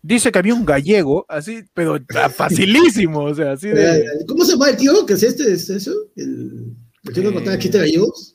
[0.03, 1.97] Dice que había un gallego, así, pero
[2.35, 4.05] facilísimo, o sea, así de...
[4.27, 5.51] ¿Cómo se llama el tío que es este?
[5.51, 5.91] ¿Es eso?
[6.15, 6.75] El,
[7.05, 8.34] el tío que Eh, contaba chistes gallegos.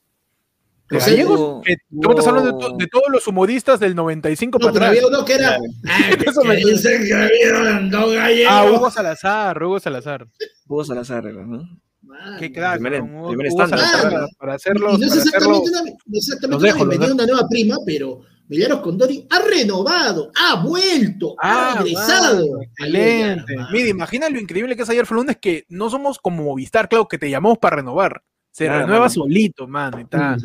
[0.91, 4.99] Me estás hablando de, to- de todos los humoristas del 95 No, para pero atrás.
[5.05, 5.49] había uno que era.
[5.49, 5.63] Claro.
[5.89, 8.53] Ah, que, Eso me- que dicen que había dos gallegos.
[8.55, 10.27] Ah, Hugo Salazar, Hugo Salazar.
[10.67, 11.63] Hugo Salazar, ¿no?
[12.39, 13.89] Qué crack, primer- con Hugo- primer Hugo estándar.
[13.89, 15.57] Salazar, para Y hacerlo, no es para hacerlo...
[15.57, 20.33] exactamente una, no es exactamente Los una los nueva prima, pero Milagros Condori ha renovado,
[20.37, 22.45] ha vuelto, ha Ah, regresado.
[22.63, 23.45] excelente.
[23.53, 26.89] Mira, Mira, imagina lo increíble que es ayer fue lunes que no somos como Movistar,
[26.89, 28.23] claro, que te llamamos para renovar.
[28.53, 29.11] Se Claro, renueva mano.
[29.11, 29.99] solito, mano.
[29.99, 30.37] y está.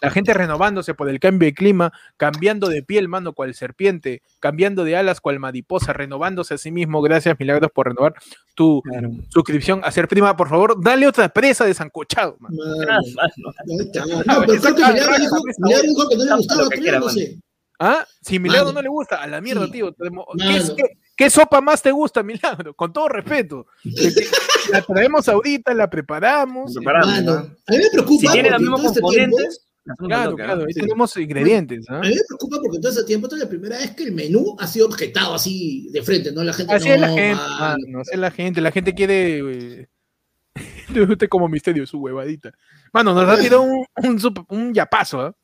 [0.00, 4.82] La gente renovándose por el cambio de clima, cambiando de piel, mano, cual serpiente, cambiando
[4.84, 7.02] de alas, cual mariposa, renovándose a sí mismo.
[7.02, 8.14] Gracias, Milagros, por renovar
[8.54, 9.10] tu Claro.
[9.28, 10.36] suscripción a ser prima.
[10.36, 12.56] Por favor, dale otra presa de sancochado, mano.
[12.58, 13.54] Mano, mano.
[13.68, 14.06] ahí está.
[14.06, 17.08] No, pero creo que Milagros dijo, Milagros dijo que no le gustaba, que creo, no
[17.10, 17.38] sé.
[17.78, 18.06] ¿Ah?
[18.20, 19.72] Si Milagro no le gusta, a la mierda, Sí.
[19.72, 19.92] tío.
[19.92, 20.56] Tenemos- ¿Qué, Mano.
[20.58, 22.72] es- qué- qué sopa más te gusta, Milagro?
[22.74, 23.66] Con todo respeto.
[24.72, 26.72] La traemos ahorita, la preparamos.
[26.74, 27.38] Preparamos, Mano, ¿no?
[27.40, 28.20] a mí me preocupa.
[28.20, 29.66] Si tiene los porque mismos este tiempo- componentes,
[29.98, 30.80] Claro, claro, ahí Sí.
[30.80, 31.88] tenemos ingredientes.
[31.90, 34.12] A mí me preocupa porque todo ese tiempo, esta es la primera vez que el
[34.12, 36.44] menú ha sido objetado así de frente, ¿no?
[36.44, 38.60] La gente Así no, es la gente, así es la gente.
[38.60, 39.38] La gente quiere.
[39.38, 39.88] eh,
[41.10, 42.52] Usted como misterio, su huevadita.
[42.92, 45.34] Mano, nos ha tirado un, un, un yapazo,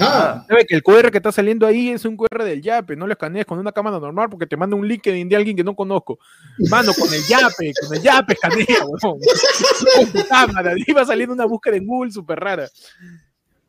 [0.00, 0.04] ¿ah?
[0.06, 0.44] Ajá.
[0.48, 3.12] Sabe que el QR que está saliendo ahí es un QR del Yape, no lo
[3.12, 6.18] escanees con una cámara normal porque te manda un LinkedIn de alguien que no conozco.
[6.70, 8.66] Mano, con el Yape, con el Yape escanea.
[9.00, 12.68] Con tu cámara, y va saliendo una búsqueda en Google súper rara.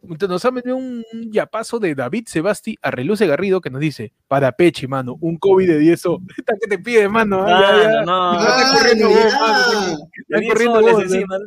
[0.02, 4.14] Entonces, Nos ha metido un yapazo de David Sebasti a Reluce Garrido que nos dice,
[4.30, 6.20] para Pechi, mano, un COVID de 10 o.
[6.38, 7.44] Esta que te pide, mano.
[7.46, 7.90] ah, ya, ya.
[7.90, 8.40] Mano, no.
[8.40, 9.24] Ah, está Ah, corriendo mira.
[9.26, 11.38] vos, mano, está- De están 10 corriendo vos, encima,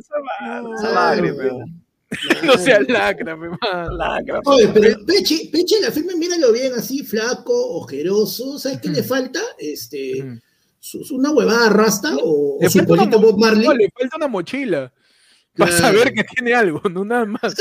[0.61, 1.82] No,
[2.45, 2.57] no.
[2.57, 3.57] sea lacra, mano.
[3.97, 8.57] Lacra, Oye, pero- Peche, Peche la firme, míralo bien así, flaco, ojeroso.
[8.59, 9.39] ¿Sabes qué le falta?
[9.57, 10.39] Este,
[10.79, 13.65] su- su- una huevada rasta o, Le o su falta una polito mo- Bob Marley.
[13.67, 14.93] No, le falta una mochila.
[15.55, 15.85] Para Claro.
[15.97, 17.53] saber que tiene algo, no nada más.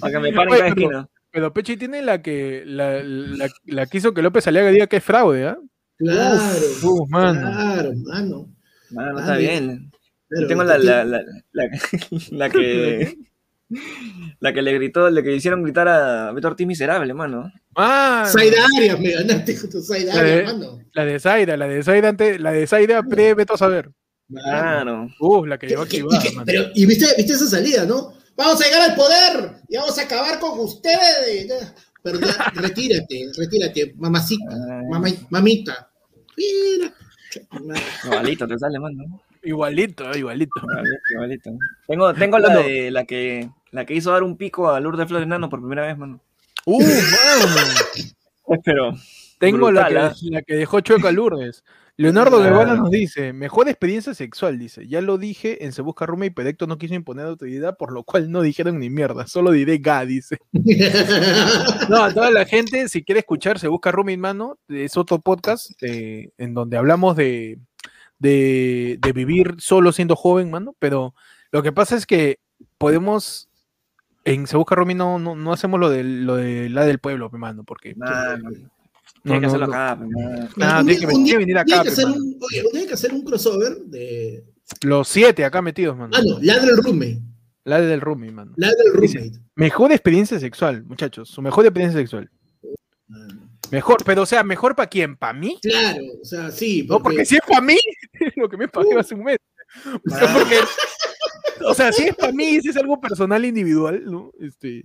[0.00, 1.08] Para que me paren cada pero- esquina.
[1.30, 4.96] Pero Pechi tiene la que la, la, la que hizo que López Aliaga diga que
[4.96, 5.58] es fraude, ¿ah?
[5.98, 7.40] Claro, Uf, mano.
[7.40, 8.48] claro, mano.
[8.90, 9.90] Mano, está bien.
[10.48, 11.64] Tengo la, la, la, la,
[12.30, 13.14] la que.
[14.38, 17.52] La que le gritó, la que le hicieron gritar a Beto Ortiz miserable, mano.
[17.74, 18.28] Mano.
[18.28, 20.18] Zaida Arias, me ganaste con tu Zaida Eh.
[20.38, 20.78] Arias, mano.
[20.92, 23.90] La de Zaira, la de Zaira antes, la de Zaira pre Beto Saber.
[24.32, 25.08] Claro.
[25.18, 26.46] Uh, la que ¿Qué- llevó activada, y, qué- mano.
[26.46, 28.12] pero, y viste, viste esa salida, ¿no?
[28.36, 31.72] Vamos a llegar al poder y vamos a acabar con ustedes.
[32.04, 34.86] Pero ya, retírate, retírate, mamacita, Ay.
[34.88, 35.90] mama- mamita.
[36.36, 36.94] Mira.
[38.46, 39.20] Te sale, mano.
[39.46, 40.60] Igualito, eh, igualito.
[40.60, 41.50] Igualito, igualito.
[41.86, 45.28] Tengo, tengo la de la que la que hizo dar un pico a Lourdes Flores
[45.28, 46.20] Nano por primera vez, mano.
[46.64, 48.58] Uh, mano.
[48.64, 48.92] Pero
[49.38, 51.62] Tengo la, Brutal, que, la que dejó chueca a Lourdes.
[51.98, 52.44] Leonardo Ah.
[52.44, 54.86] Guevara nos dice, mejor experiencia sexual, dice.
[54.86, 58.02] Ya lo dije en Se Busca Rumi y Pedecto no quiso imponer autoridad, por lo
[58.02, 59.26] cual no dijeron ni mierda.
[59.26, 60.38] Solo diré ga, dice.
[61.88, 65.70] No, a toda la gente, si quiere escuchar Se Busca Rumi, mano, es otro podcast
[65.82, 67.58] eh, en donde hablamos de,
[68.18, 70.74] de, de vivir solo siendo joven, mano.
[70.78, 71.14] Pero
[71.52, 72.38] lo que pasa es que
[72.78, 73.48] podemos...
[74.24, 77.30] En Se Busca Rumi no, no, no hacemos lo de, lo de la del pueblo,
[77.30, 77.94] mano, porque...
[77.94, 78.50] mano, no,
[79.22, 82.38] tiene que hacerlo acá, pues, tiene que- tiene venir acá, tiene que pe, hacer un,
[82.42, 84.44] oye, hay que hacer un crossover de.
[84.82, 86.10] Los siete acá metidos, mano.
[86.16, 87.20] Ah, no, ladra el roommate.
[87.64, 88.52] La del Rumi, mano.
[88.56, 89.40] Ladra el Dice, roommate.
[89.56, 91.28] Mejor experiencia sexual, muchachos.
[91.28, 92.30] Su mejor experiencia sexual.
[93.10, 93.28] Ah,
[93.70, 95.16] Mejor, pero o sea, ¿mejor para quién?
[95.16, 95.58] ¿Para mí?
[95.62, 96.86] Claro, o sea, sí.
[96.88, 97.76] No, porque si es para mí,
[98.36, 98.98] lo que me pagué Uh.
[98.98, 99.38] hace un mes.
[100.12, 100.34] Ah.
[100.38, 100.58] Porque,
[101.64, 104.32] o sea, si es para mí, si es algo personal individual, ¿no?
[104.40, 104.84] Este,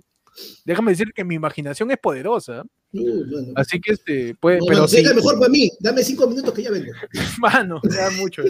[0.66, 2.64] déjame decir que mi imaginación es poderosa.
[2.94, 3.54] Uh.
[3.56, 5.72] Así que, este, puede, No, pero mano, sí, mejor para mí.
[5.80, 6.92] Dame cinco minutos que ya vengo.
[7.40, 8.44] mano, ya mucho.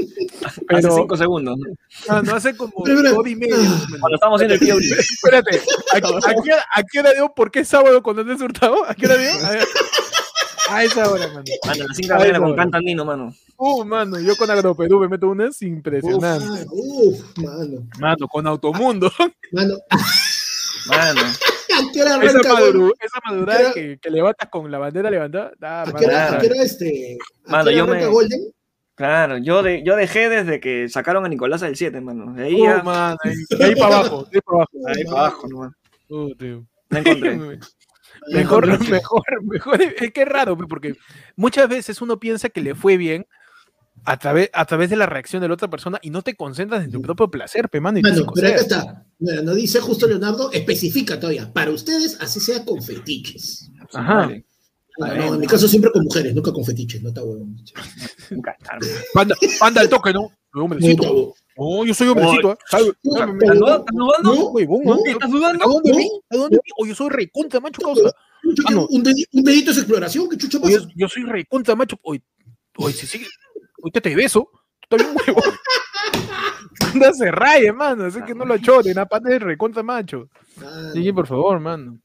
[0.00, 0.26] Eh.
[0.44, 1.56] Hace Pero, cinco segundos.
[1.58, 2.14] ¿no?
[2.14, 3.56] no, no hace como Pero, pero- hora y media.
[4.00, 5.60] Cuando estamos haciendo el tío Espérate,
[5.92, 7.32] ¿a, a qué hora, a qué hora dio?
[7.34, 8.84] ¿Por qué sábado cuando te hurtado?
[8.86, 9.30] ¿A qué hora dio?
[9.44, 9.58] A.
[10.70, 11.44] A esa hora, mano.
[11.66, 12.56] Mano, a las 5 de la mañana con no.
[12.56, 13.34] Cantandino, mano.
[13.56, 16.66] Uh, mano, yo con Agroperú me meto unas Uf, impresionantes.
[16.70, 17.88] uf, mano.
[17.98, 19.10] Mano, con Automundo.
[19.52, 19.74] Mano,
[20.88, 21.20] Mano.
[21.78, 22.92] ¿a qué hora esa, weón?
[23.00, 25.52] esa que, que levantas con la bandera levantada.
[25.62, 27.18] Ah, ¿A qué hora, a qué hora este?
[27.46, 28.40] ¿A Mano, qué hora yo me- Golden?
[28.98, 32.34] Claro, yo, de, yo dejé desde que sacaron a Nicolás del 7, mano.
[32.34, 33.32] De ahí, Uh, ya- mano, ahí,
[33.62, 34.70] ahí para abajo, de ahí para abajo.
[34.88, 35.48] ahí para abajo.
[36.08, 36.66] Uh, tío.
[36.90, 37.38] No encontré.
[38.32, 39.80] Mejor, mejor, mejor.
[39.82, 40.96] Es que es raro, pe, porque
[41.36, 43.24] muchas veces uno piensa que le fue bien
[44.04, 46.82] a través, a través de la reacción de la otra persona y no te concentras
[46.84, 47.98] en tu propio placer, pe, mano.
[48.00, 49.06] Y te Mano, pero acá está.
[49.20, 51.52] Nos dice justo Leonardo, especifica todavía.
[51.52, 53.70] Para ustedes, así sea con fetiches.
[53.94, 54.14] Ajá.
[54.14, 54.44] Vale.
[54.98, 57.56] No, Ah, no, en mi caso siempre con mujeres, nunca con fetiches, no está huevón.
[58.30, 58.86] Nunca tarde.
[59.14, 60.30] Anda, anda al toque, ¿no?
[60.54, 61.02] Hombrecito.
[61.04, 61.12] está.
[61.56, 62.52] No, yo soy hombrecito.
[62.52, 62.56] ¿eh?
[62.64, 63.44] ¿Estás dudando?
[63.44, 65.64] ¿Estás dudando?
[65.64, 65.66] ¿ah?
[65.66, 66.08] ¿A dónde vi?
[66.30, 66.70] ¿A dónde vi?
[66.78, 68.10] O yo soy recontra, macho, causa.
[68.66, 68.86] Ah, no.
[68.90, 70.72] un, dedi- un dedito es exploración, ¿qué chucha pasa?
[70.72, 71.96] Yo, yo soy recontra, macho.
[72.02, 72.22] Hoy,
[72.76, 73.26] hoy, si sigue.
[73.82, 74.48] Hoy te, te beso.
[74.88, 75.42] Tú también, huevo.
[76.92, 78.04] Anda, se raya, mano.
[78.06, 78.98] Así que no lo choren.
[78.98, 80.28] Aparte de recontra, macho.
[80.64, 82.00] Ah, Sí, por favor, mano.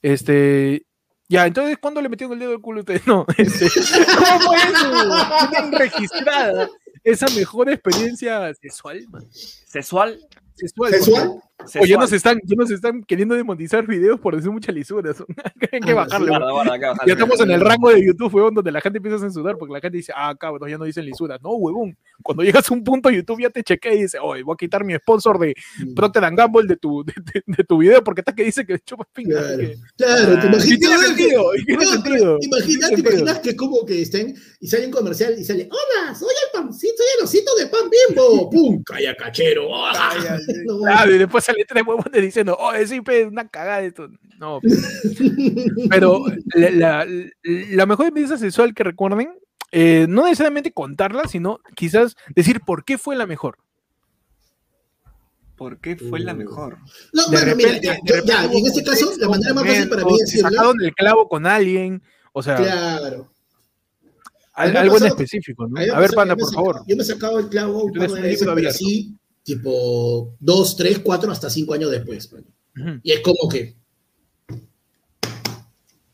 [0.00, 0.86] Este.
[1.28, 3.02] Ya, entonces, ¿cuándo le metieron el dedo al culo a ustedes?
[3.06, 3.68] No, este.
[4.16, 5.48] ¿Cómo fue eso?
[5.50, 6.68] Tienen registrada
[7.04, 9.26] esa mejor experiencia sexual, man.
[9.30, 10.18] ¿Sexual?
[10.54, 10.92] Sexual.
[10.92, 11.42] ¿Sexual?
[11.60, 12.00] Oye, ya Sexual.
[12.00, 15.16] nos están, ya nos están queriendo demonetizar videos por decir muchas lisuras.
[15.72, 16.26] Hay que Ah, bajarle.
[16.26, 16.42] sí, weón.
[16.42, 19.16] Guarda, guarda, acá, Ya estamos en el rango de YouTube, weón, donde la gente empieza
[19.16, 21.40] a censurar porque la gente dice, ah, cabrón, ya no dicen lisuras.
[21.42, 21.96] No, huevón.
[22.22, 24.84] Cuando llegas a un punto, YouTube ya te chequea y dice, oye, voy a quitar
[24.84, 28.20] mi sponsor de Mm, Procter and Gamble de tu, de, de- de tu video porque
[28.20, 29.40] está que dice que chupas pinga.
[29.40, 31.00] Claro, que- claro, te Ah, Y tiene imaginas.
[31.06, 32.38] sentido, y tiene No, sentido.
[32.38, 36.28] Te imaginas que es como que estén y sale un comercial y sale, hola, soy
[36.30, 38.48] el pancito, soy el osito de pan bimbo.
[38.50, 38.82] ¡Pum!
[38.84, 39.68] Calla cachero.
[39.74, 40.38] ¡Ah!
[40.66, 44.08] No, Claro, y después sale tres huevones diciendo, oh, sí, pe, una cagada esto.
[44.38, 44.68] No, pe.
[45.90, 47.06] pero la, la-
[47.42, 49.30] la mejor experiencia sexual que recuerden,
[49.72, 53.58] eh, no necesariamente contarla, sino quizás decir por qué fue la mejor.
[55.56, 56.78] ¿Por qué fue la mejor?
[57.12, 60.04] No, De bueno, mira, ya, de ya, en este caso, la manera más fácil para
[60.04, 62.00] mí si decirlo, sacaron el clavo con alguien,
[62.32, 63.28] o sea, claro.
[64.54, 65.80] algo en específico, ¿no?
[65.92, 66.82] A, ver, panda, yo me por saca- favor.
[66.86, 68.78] Yo me he sacado el clavo un par de veces, pero abierto.
[69.48, 72.30] Tipo dos, tres, cuatro, hasta cinco años después.
[72.30, 73.00] Ujú.
[73.02, 73.74] Y es como que.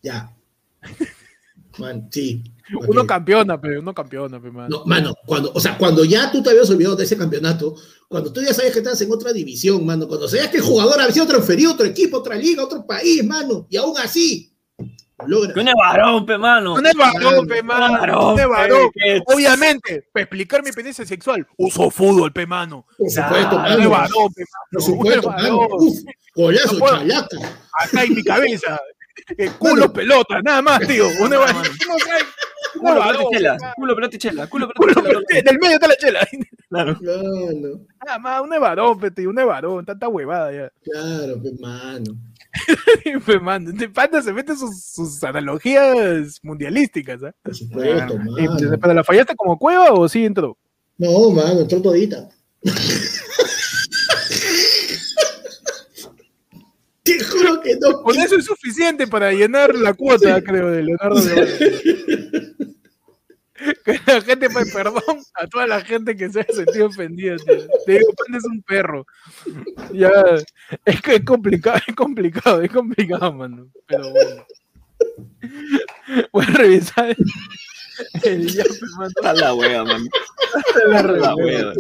[0.01, 0.33] Ya.
[1.79, 2.45] Man, sí.
[2.87, 4.71] Uno campeona, pero uno campeona, pe, man.
[4.71, 7.75] No, mano, cuando, o sea, cuando ya tú te habías olvidado de ese campeonato,
[8.09, 11.01] cuando tú ya sabes que estás en otra división, mano, cuando sabías que el jugador
[11.01, 14.54] había sido transferido a otro equipo, otra liga, otro país, mano, y aún así,
[15.27, 15.55] logra.
[15.55, 16.75] ¡Que un varón, pe, mano!
[16.75, 17.99] Un varón, pe, mano.
[18.49, 18.91] Varón.
[18.93, 22.87] que- Obviamente, para explicar mi experiencia sexual, uso fútbol, pe, mano.
[22.99, 23.91] Por supuesto, mano.
[23.91, 24.87] varón, pe, Por mano.
[24.87, 25.59] supuesto, Un mano.
[25.79, 25.99] Uf,
[26.35, 27.37] golazo, No chalaca.
[27.81, 28.79] Acá en mi cabeza.
[29.39, 31.07] Eh, culo, pelota, nada más, tío.
[31.21, 31.63] Un varón.
[32.75, 33.57] Culo, pelota y chela.
[33.77, 34.47] Culo, pelota y chela.
[34.49, 35.09] Culo, pelota y chela.
[35.09, 36.29] pelota, Del medio está la chela.
[36.69, 36.99] Claro.
[36.99, 39.31] Claro, Nada más, un varón, pe, tío.
[39.31, 39.85] Un varón.
[39.87, 40.73] Tanta huevada ya.
[40.83, 41.41] claro.
[41.41, 42.05] Pe, mano.
[43.05, 47.35] Este panda se mete sus, sus analogías mundialísticas, ¿ah?
[47.43, 48.57] Por supuesto, mano.
[48.81, 50.57] ¿Pero la fallaste como cueva o sí entró?
[50.99, 52.29] No, mano, entró todita.
[57.03, 58.03] Te juro que no.
[58.03, 61.47] Con eso es suficiente para llenar la cuota, creo, de Leonardo Guevara.
[63.85, 67.37] Que la gente, pues, perdón a toda la gente que se haya sentido ofendida.
[67.37, 67.67] tío.
[67.87, 69.07] Te digo, Panda es un perro.
[69.93, 70.11] Ya,
[70.85, 73.69] es que es complicado, es complicado, es complicado, mano.
[73.87, 74.47] Pero bueno.
[76.33, 77.17] Voy a revisar
[78.25, 79.13] el, yape, mano.
[79.23, 80.03] A la wea, man.
[80.89, 81.73] La A la wea.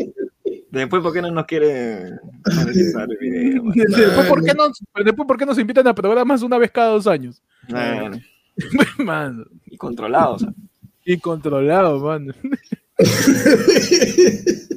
[0.70, 2.18] Después, ¿por qué no nos quiere
[2.52, 3.62] monetizar el video?
[3.74, 7.06] Después, ¿por qué nos, después, ¿por qué nos invitan a programas una vez cada dos
[7.06, 7.40] años?
[7.68, 8.18] Bueno,
[8.98, 10.52] Mano, y controlado, o sea.
[11.04, 12.32] Y controlado, mano.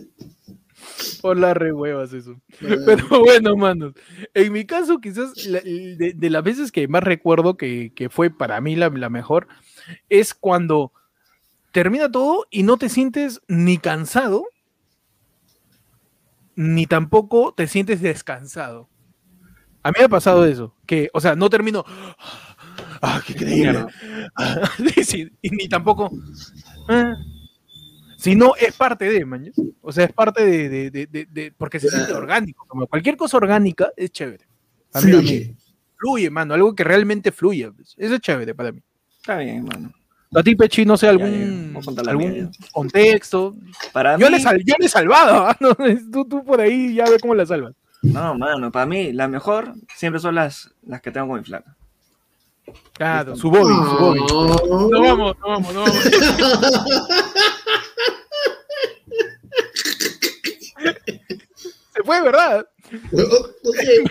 [1.21, 2.39] Por las re huevas eso.
[2.59, 3.93] Pero bueno, manos.
[4.33, 8.75] En mi caso, quizás de las veces que más recuerdo que, que fue para mí
[8.75, 9.47] la, la mejor,
[10.09, 10.91] es cuando
[11.71, 14.45] termina todo y no te sientes ni cansado,
[16.55, 18.89] ni tampoco te sientes descansado.
[19.83, 21.85] A mí me ha pasado eso, que, o sea, no termino,
[23.01, 23.87] ah, qué increíble, Mierda.
[25.03, 26.11] Sí, y ni tampoco.
[26.89, 27.15] ah,
[28.17, 29.51] sino es parte de, maño.
[29.81, 32.65] O sea, es parte de, de- de- de- de- porque se siente orgánico.
[32.67, 34.45] Como cualquier cosa orgánica es chévere.
[34.93, 35.21] A mí- a mí.
[35.21, 35.55] Fluye.
[35.97, 37.71] Fluye, mano, algo que realmente fluye.
[37.71, 37.95] pues.
[37.97, 38.81] Eso es chévere para mí.
[39.17, 39.91] Está bien, mano.
[40.35, 43.55] A ti, Pechi, no sé, ya, algún, voy a contar la algún mía, contexto.
[43.93, 45.35] Para Yo mí, le, sal- yo le he salvado.
[45.47, 45.55] ¿ah?
[45.61, 45.73] No,
[46.11, 47.73] tú, tú por ahí ya ves cómo la salvas.
[48.01, 51.76] no, mano, para mí, la mejor siempre son las, las que tengo con mi flaca.
[52.93, 54.19] Claro, su Bobby, su Bobby.
[54.31, 54.89] Oh.
[54.91, 55.97] No vamos, no vamos, no vamos.
[61.95, 62.67] Se fue, ¿verdad?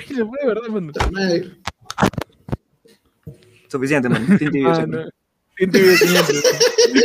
[0.09, 0.93] Se fue, ¿verdad, mano?
[3.69, 5.05] Suficiente, View Ah, no.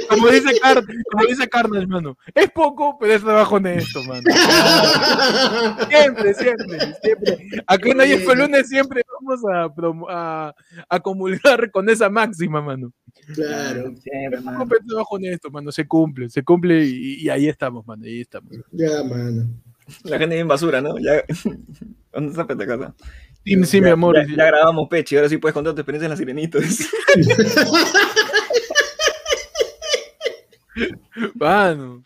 [0.10, 2.18] Como dice, Car como dice mano.
[2.36, 4.24] Es poco, pero es trabajo honesto, mano.
[5.89, 7.38] Siempre, siempre, siempre.
[7.68, 9.72] Aquí en Ayes Columnes siempre vamos a,
[10.10, 10.54] a,
[10.89, 12.91] a comulgar con esa máxima, mano.
[13.34, 14.58] Claro, Siempre, Es mano.
[14.60, 15.72] poco, pero es trabajo honesto, mano.
[15.72, 18.04] Se cumple, se cumple y, y ahí estamos, mano.
[18.06, 18.52] Ahí estamos.
[18.72, 19.47] ya, mano.
[20.04, 20.97] La gente bien basura, ¿no?
[20.99, 21.24] Ya.
[22.14, 22.93] ¿Dónde está Petacasa?
[23.43, 24.16] Sí, sí, mi amor.
[24.16, 26.60] Ya, ya grabamos Pechi, ahora sí puedes contar tu experiencia en la sirenita.
[31.36, 32.03] Mano.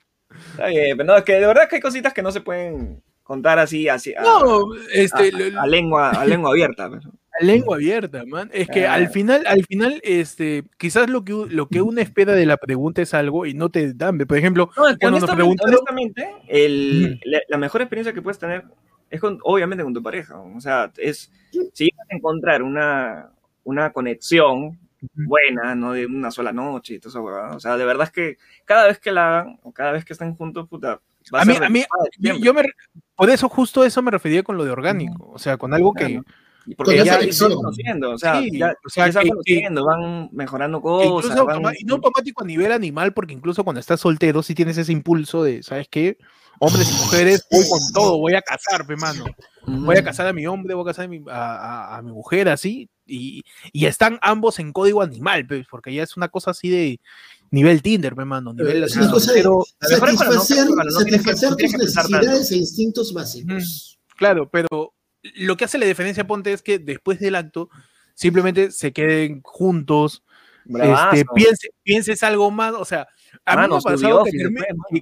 [0.52, 3.02] Está bien, pero no, es que de verdad que hay cositas que no se pueden
[3.24, 6.90] contar así, así a, No, este, a- lo- a lengua, a lengua abierta.
[6.90, 7.12] pero.
[7.40, 8.50] La lengua abierta, man.
[8.54, 8.94] Es que Ah.
[8.94, 13.02] al final, al final, este, quizás lo que, lo que uno espera de la pregunta
[13.02, 14.18] es algo y no te dan.
[14.20, 18.40] Por ejemplo, No, es Cuando nos preguntaron- honestamente, el- la, la mejor experiencia que puedes
[18.40, 18.64] tener
[19.10, 20.38] es con, obviamente con tu pareja.
[20.40, 21.30] O sea, es
[21.74, 23.32] si llegas a encontrar una,
[23.66, 24.80] una conexión
[25.14, 27.56] buena, no de una sola noche y todo eso.
[27.56, 30.14] O sea, de verdad es que cada vez que la hagan o cada vez que
[30.14, 31.00] estén juntos, puta,
[31.34, 31.84] va a mí, ser a mí,
[32.20, 32.74] yo, me, re-
[33.16, 35.30] por eso, justo eso me refería con lo de orgánico.
[35.32, 36.22] O sea, con algo que.
[36.68, 39.24] Y Porque la ya se conociendo, o sea, Sí, ya, o sea, ya se van
[39.26, 41.12] que- conociendo, van mejorando cosas.
[41.26, 44.76] incluso van- y no automático a nivel animal, porque incluso cuando estás soltero, sí tienes
[44.80, 46.18] ese impulso de, ¿sabes qué?
[46.58, 49.26] Hombres y mujeres, voy con todo, voy a casarme, mano.
[49.68, 52.12] voy a casar a mi hombre, voy a casar a mi, a, a- a mi
[52.12, 56.52] mujer, así, y, y están ambos en código animal, pues, porque ya es una cosa
[56.52, 57.00] así de
[57.52, 62.52] nivel Tinder, pe, mano, nivel así, es una cosa de no- satisfacer, que- tus necesidades
[62.52, 64.00] e instintos básicos.
[64.18, 64.94] claro, pero
[65.36, 67.70] lo que hace la diferencia, ponte, es que después del acto,
[68.14, 70.24] simplemente se queden juntos,
[70.68, 73.08] este, piense- pienses algo más, o sea,
[73.46, 74.32] a mí me ha pasado que,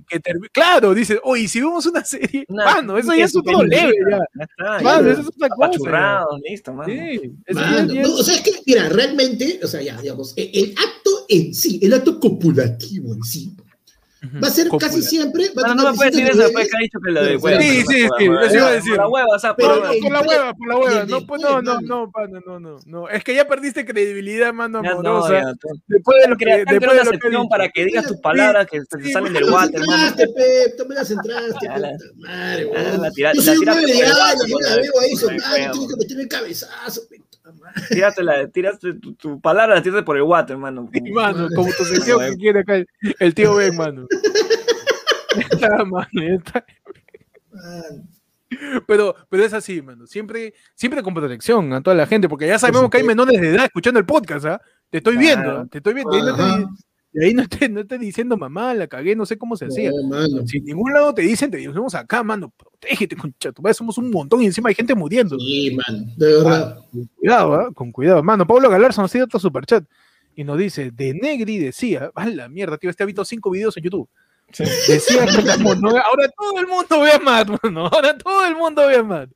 [0.07, 3.67] que- claro, dices, oye, si vemos una serie, Una- mano, eso ya es súper otro
[3.67, 4.17] level, ya.
[4.35, 5.11] Ya está, Mano, ya.
[5.13, 6.25] eso es otra cosa.
[6.47, 6.93] listo, mano.
[6.93, 7.31] Sí,
[8.01, 11.53] no, o sea, es que, mira, realmente, o sea, ya, digamos, e- el acto en
[11.53, 13.55] sí, el acto copulativo en sí,
[14.41, 14.89] va a ser Cópula.
[14.89, 15.49] casi siempre.
[15.57, 17.61] Va no tener me puedes decir eso después que ha dicho que lo de hueva.
[17.61, 18.97] sí, no sí, sí, eso iba a Por decir.
[18.97, 21.05] la hueva, o sea, Por, por Pero la por la hueva, por la hueva.
[21.05, 21.87] No, pues, después, no, no, mano.
[21.87, 23.09] no, pana, no, no, no.
[23.09, 25.33] Es que ya perdiste credibilidad, mano, Ya no, amorosa.
[25.41, 25.53] ya,
[25.87, 27.49] después de lo que, después de una lo que sección dicho.
[27.49, 30.07] para que digas tus palabras que te salen Tú del me las water, mano.
[30.07, 31.67] entraste, Pep, tú me las entraste,
[32.15, 32.69] madre,
[33.33, 35.11] Yo soy un nueve de por water yo la veo ahí
[35.65, 37.01] el tengo que meter el cabezazo,
[37.89, 40.89] Tiraste, la, tiraste tu, tu palabra, la tiraste por el water, mano.
[40.93, 42.87] Sí, mano, como tu sección que quiere acá el,
[43.19, 44.07] el tío Ben, mano.
[45.35, 46.65] Ya está, mano, ya está.
[47.51, 48.07] Man,
[48.85, 50.05] Pero, pero es así, mano.
[50.05, 53.49] Siempre, siempre con protección a toda la gente, porque ya sabemos que hay menores de
[53.49, 54.61] edad escuchando el podcast, ¿ah?
[54.91, 55.67] Te estoy viendo, Claro.
[55.71, 56.13] te estoy viendo.
[57.13, 59.91] De ahí no te, no te diciendo mamá, la cagué, no sé cómo se hacía.
[59.91, 60.47] No, mano.
[60.47, 63.97] Si en ningún lado te dicen, te decimos acá, mano, protégete, concha, tu madre, somos
[63.99, 65.37] un montón y encima hay gente muriendo.
[65.39, 66.79] Sí, man, de verdad.
[66.91, 67.71] Con cuidado, ¿ah?
[67.73, 68.23] con cuidado.
[68.23, 69.85] Mano, Pablo Galarza nos tiene otro superchat
[70.35, 73.77] y nos dice, de Negri decía, a la mierda, tío, este ha visto cinco videos
[73.77, 74.09] en YouTube.
[74.59, 78.55] Decía que la monogamia, ahora todo el mundo ve a Matt, mano, ahora todo el
[78.55, 79.29] mundo ve a Matt.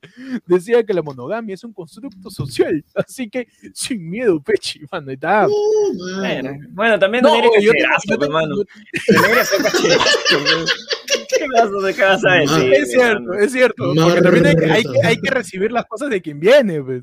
[0.46, 5.42] Decía que la monogamia es un constructo social, así que sin miedo, Pechi, mano, está.
[5.48, 8.64] No, Bueno, bueno, también No, no, yo que ser ser.
[11.28, 12.72] ¿Qué vas a- qué vas a decir?
[12.74, 13.94] Es cierto, es cierto.
[14.04, 17.02] Porque también hay, que- hay hay que recibir las cosas de quien viene, pues.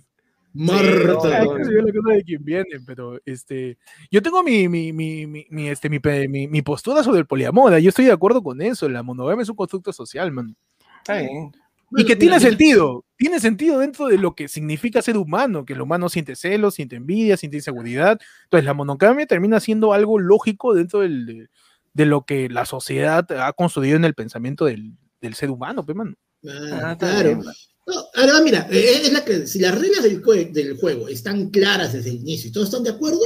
[0.56, 1.42] Marta.
[1.44, 3.78] Que recibir las cosas de quien viene, pero este.
[4.10, 7.74] Yo tengo mi, mi, mi, mi, este, mi, pe- mi- mi postura sobre el poliamor.
[7.74, 7.82] ¿eh?
[7.82, 8.88] Yo estoy de acuerdo con eso.
[8.90, 10.56] La monogamia es un constructo social, man.
[11.00, 11.52] Está bien.
[11.98, 15.82] Y que tiene sentido, tiene sentido dentro de lo que significa ser humano, que el
[15.82, 18.20] humano siente celos, siente envidia, siente inseguridad.
[18.46, 21.48] Entonces la monogamia termina siendo algo lógico dentro del- de,
[21.94, 25.96] de lo que la sociedad ha construido en el pensamiento del, del ser humano, pues,
[25.96, 26.16] mano.
[26.48, 27.40] Ah, Ah, claro.
[27.88, 31.50] No, ahora mira, eh, es la que si las reglas del, jue- del juego están
[31.50, 33.20] claras desde el inicio y todos están de acuerdo,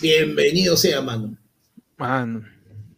[0.00, 1.36] bienvenido sea, mano.
[1.96, 2.42] Mano,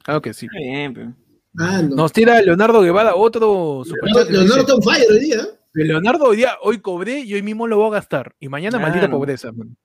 [0.03, 0.47] claro que sí.
[0.47, 1.13] Está bien, pero-
[1.53, 1.95] Mano.
[1.95, 5.47] Nos tira Leonardo Guevara otro Leonardo, Leonardo dice, está on fire hoy día.
[5.75, 8.35] Leonardo hoy día, hoy cobré y hoy mismo lo voy a gastar.
[8.41, 9.53] Y mañana maldita pobreza.
[9.53, 9.77] man.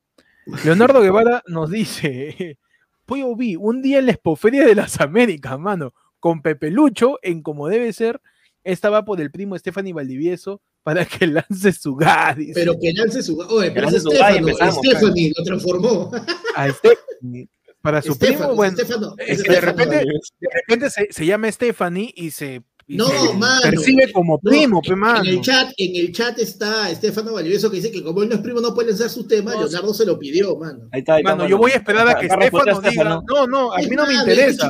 [0.63, 2.57] Leonardo Guevara nos dice,
[3.05, 7.43] Pollo vi un día en la expoferia de las Américas, mano, con Pepe Lucho en
[7.43, 8.19] como debe ser,
[8.63, 12.51] estaba por el primo Stephanie Valdivieso para que lance su gadis.
[12.53, 13.37] Pero que lance su.
[13.39, 16.11] Oye, pero lance es su empezamos, Stephanie lo transformó.
[16.55, 17.47] a Stephanie.
[17.81, 21.49] Para su Stefano, primo, bueno, Stefano, es que de repente, de repente se, se llama
[21.49, 23.61] Stephanie y se, y No, se mano.
[23.61, 25.23] percibe como No, primo, pe, En mano.
[25.23, 28.41] el chat, en el chat está Estefano Valdivieso que dice que como él no es
[28.41, 30.89] primo no puede lanzar sus temas, No, Leonardo se lo pidió, mano.
[30.91, 33.21] Ahí está, ahí está, Mano, yo voy a esperar a que Estefano diga.
[33.25, 34.67] No, no, a mí no me Mano, interesa.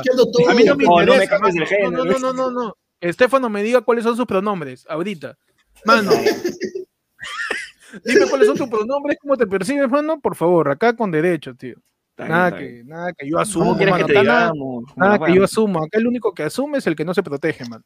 [0.48, 1.38] A mí no me No, no interesa.
[1.40, 1.64] mano.
[1.90, 2.76] no, no, no, no, no.
[3.00, 5.36] Estefano me diga cuáles son sus pronombres ahorita.
[5.84, 6.10] Mano.
[8.04, 11.76] Dime cuáles son tus pronombres, cómo te percibes, mano, por favor, acá con derecho, tío.
[12.16, 12.88] Nada que, bien.
[12.88, 14.52] nada que yo asumo, ¿Cómo quieres mano, que te acá
[14.96, 15.44] nada, que yo weá?
[15.44, 15.82] asumo.
[15.82, 17.82] Acá el único que asume es el que no se protege, man.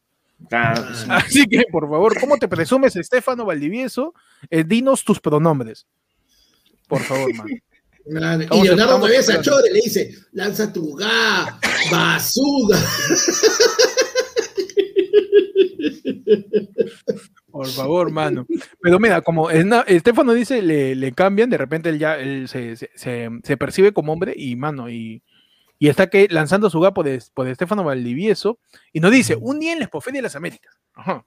[0.48, 1.06] Claro que sí.
[1.08, 4.12] Así que, por favor, ¿cómo te presumes, Estefano Valdivieso?
[4.50, 5.86] Eh, dinos tus pronombres.
[6.88, 7.46] Por favor, man.
[8.06, 11.58] Mano, Y Leonardo todavía se achore, le dice, lanza tu ga,
[11.90, 12.78] basuga.
[17.50, 18.46] Por favor, mano.
[18.80, 22.90] Pero mira, como Estefano dice, le, le cambian, de repente él ya él se, se-
[22.94, 25.22] se- se percibe como hombre y mano, y,
[25.78, 28.58] y está que lanzando su gapo de, por Estefano Valdivieso,
[28.92, 30.74] y nos dice, un día en la Expoferia de las Américas.
[30.94, 31.24] Ajá.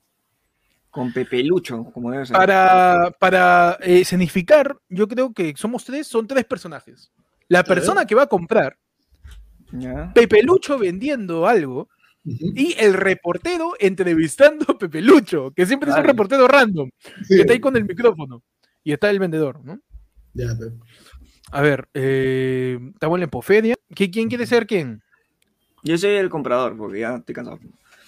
[0.90, 2.36] Con Pepe Lucho, como debe ser.
[2.36, 7.12] Para, para eh, escenificar, yo creo que somos tres, son tres personajes.
[7.48, 8.78] La persona que va a comprar,
[9.72, 10.12] Ya.
[10.14, 10.78] Pepe Lucho
[12.28, 16.14] y el reportero entrevistando a Pepe Lucho, que siempre es un Claro.
[16.14, 16.90] reportero random.
[17.28, 17.36] Sí.
[17.36, 18.44] que está ahí con el micrófono.
[18.84, 19.80] Y está el vendedor, ¿no?
[20.34, 20.74] Ya, pero-
[21.52, 23.76] A ver, eh, estamos en la Empoferia.
[23.96, 25.02] ¿Qui- ¿Quién quiere ser quién?
[25.84, 27.60] Yo soy el comprador, porque ya estoy cansado.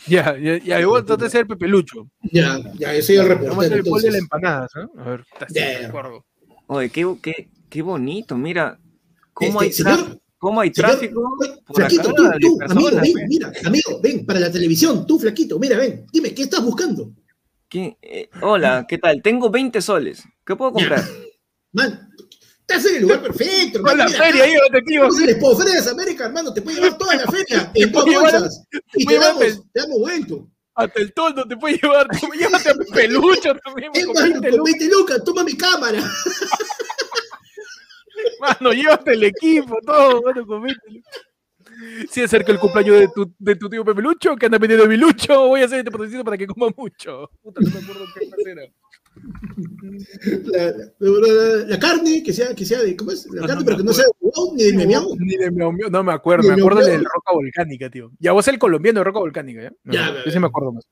[0.08, 2.10] Ya, ya, ya, vos trata de ser Pepe Lucho.
[2.24, 3.76] ya, ya, yo soy el Vamos a hacer reportero.
[3.76, 4.22] el gol de la Entonces.
[4.22, 5.02] empanada, ¿no?
[5.02, 6.26] A ver, está acuerdo.
[6.68, 8.78] Oye, qué, qué, qué bonito, mira.
[9.34, 11.22] ¿Cómo, Este, hay, señor, cómo hay tráfico?
[11.68, 13.26] por Flaquito, acá tú, amigo, ven, pues?
[13.28, 17.12] mira, amigo, ven, para la televisión, tú, Flaquito, mira, ven, dime, ¿qué estás buscando?
[17.68, 17.98] ¿Qué?
[18.02, 19.22] Eh, hola, ¿qué tal?
[19.22, 20.24] Tengo 20 soles.
[20.44, 21.04] ¿Qué puedo comprar?
[21.72, 22.10] Man,
[22.62, 25.04] estás en el lugar perfecto, hermano, la mira, feria, acá, llévate, tío.
[25.24, 28.64] el Expoferia de las Américas, hermano, te puede llevar toda la feria en dos bolsas.
[28.96, 30.50] Y te damos, te damos vuelto.
[30.74, 32.08] Hasta el toldo te puede llevar.
[32.40, 33.92] Llévate a Pepe Lucho también.
[33.94, 34.80] Eh, Con mano, 20 con lucas.
[34.80, 36.00] 20 lucas, toma mi cámara.
[38.42, 41.22] Mano, llévate el equipo, todo, mano, con 20 lucas.
[42.10, 44.86] Si es cerca el cumpleaños de tu, de tu tío Pepe Lucho, que anda vendiendo
[44.88, 47.30] mi Lucho, voy a hacer este protecito para que coma mucho.
[47.42, 48.62] Puta, no me acuerdo qué era.
[50.46, 53.26] La, la- la- la carne, que sea, que sea de, ¿cómo es?
[53.28, 55.16] La No, carne, no pero que no sea de huevón ni de miau.
[55.20, 57.12] Ni de no me acuerdo, me de acuerdo del miau.
[57.14, 58.12] Roca Volcánica, tío.
[58.20, 59.72] Ya vos el colombiano de Roca Volcánica, ¿ya?
[59.84, 60.84] No, Ya, yo sí me acuerdo más.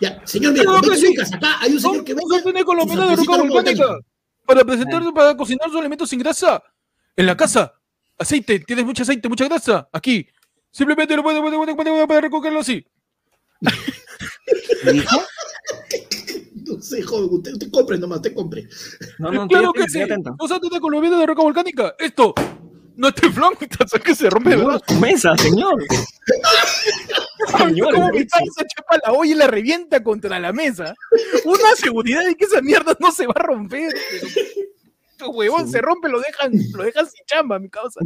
[0.00, 1.14] Ya, señor, mira, No, con pero 20 sí.
[1.14, 3.98] lucas, acá hay un señor que vende a tener colombiano de Roca volcánica.
[4.46, 6.62] Para presentar, para cocinar sus alimentos sin grasa.
[7.16, 7.72] En la casa.
[8.18, 9.88] Aceite, tienes mucho aceite, mucha grasa.
[9.92, 10.26] Aquí.
[10.70, 12.84] Simplemente lo puedes para recogerlo así.
[16.66, 18.66] No sé, joven, usted, usted compre nomás, usted compre.
[19.18, 19.98] No, no, claro que sí.
[20.00, 20.36] atento, estoy atento.
[20.38, 21.94] ¿Vos antes de colombiano de Roca Volcánica?
[21.98, 22.34] Esto.
[22.96, 23.54] No es teflón,
[24.04, 25.82] que se rompe, tu mesa, señor.
[27.58, 30.94] Señor, Como mi causa chapa la olla y la revienta contra la mesa.
[31.44, 33.92] Una seguridad de que esa mierda no se va a romper.
[35.18, 38.00] Tu huevón se rompe, lo dejan, lo dejan sin chamba, mi causa.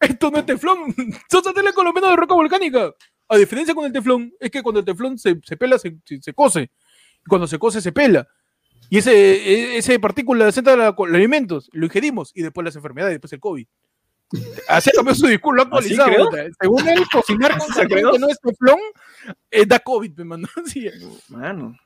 [0.00, 0.94] Esto no es teflón.
[1.30, 2.92] Sos tele colombiano de roca volcánica.
[3.28, 6.20] A diferencia con el teflón, es que cuando el teflón se, se pela, se, se,
[6.20, 6.62] se cose.
[7.24, 8.26] Y cuando se cose, se pela.
[8.90, 13.32] Y ese, e- ese partícula la- los alimentos, lo ingerimos y después las enfermedades, después
[13.32, 13.66] el COVID.
[14.68, 16.30] Así cambió su discurso, lo ha ¿Así actualizado.
[16.60, 18.78] Según él, cocinar con que no es teflón
[19.50, 20.48] eh, da COVID, me mandó.
[20.66, 20.88] Sí.
[21.28, 21.76] Mano,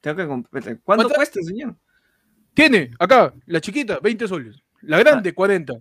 [0.00, 1.08] tengo que comp- ¿Cuánto ¿Cuánto?
[1.14, 1.76] cuesta, señor?
[2.52, 4.56] Tiene acá, la chiquita, 20 soles.
[4.82, 5.72] La grande, 40.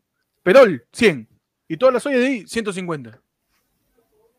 [0.42, 1.28] Perol, 100.
[1.68, 3.22] Y todas las ollas de ahí, 150.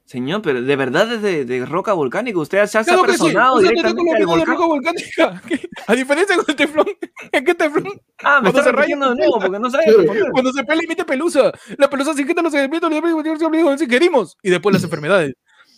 [0.04, 2.38] Señor, pero de verdad es de, roca volcánica.
[2.38, 4.46] Usted se ha Claro sí, personado o sea, te directamente al volcán.
[4.46, 5.42] roca volcánica.
[5.48, 5.68] ¿Qué?
[5.86, 6.86] A diferencia con el teflón.
[7.32, 8.00] ¿En qué teflón?
[8.22, 10.30] Ah, me está se raya, repitiendo de nuevo porque no sabe responder.
[10.30, 11.52] Cuando se pelea, emite pelusa.
[11.78, 12.98] La pelusa se quita los elementos, los
[13.42, 14.36] elementos que querimos.
[14.42, 15.34] Y después las enfermedades.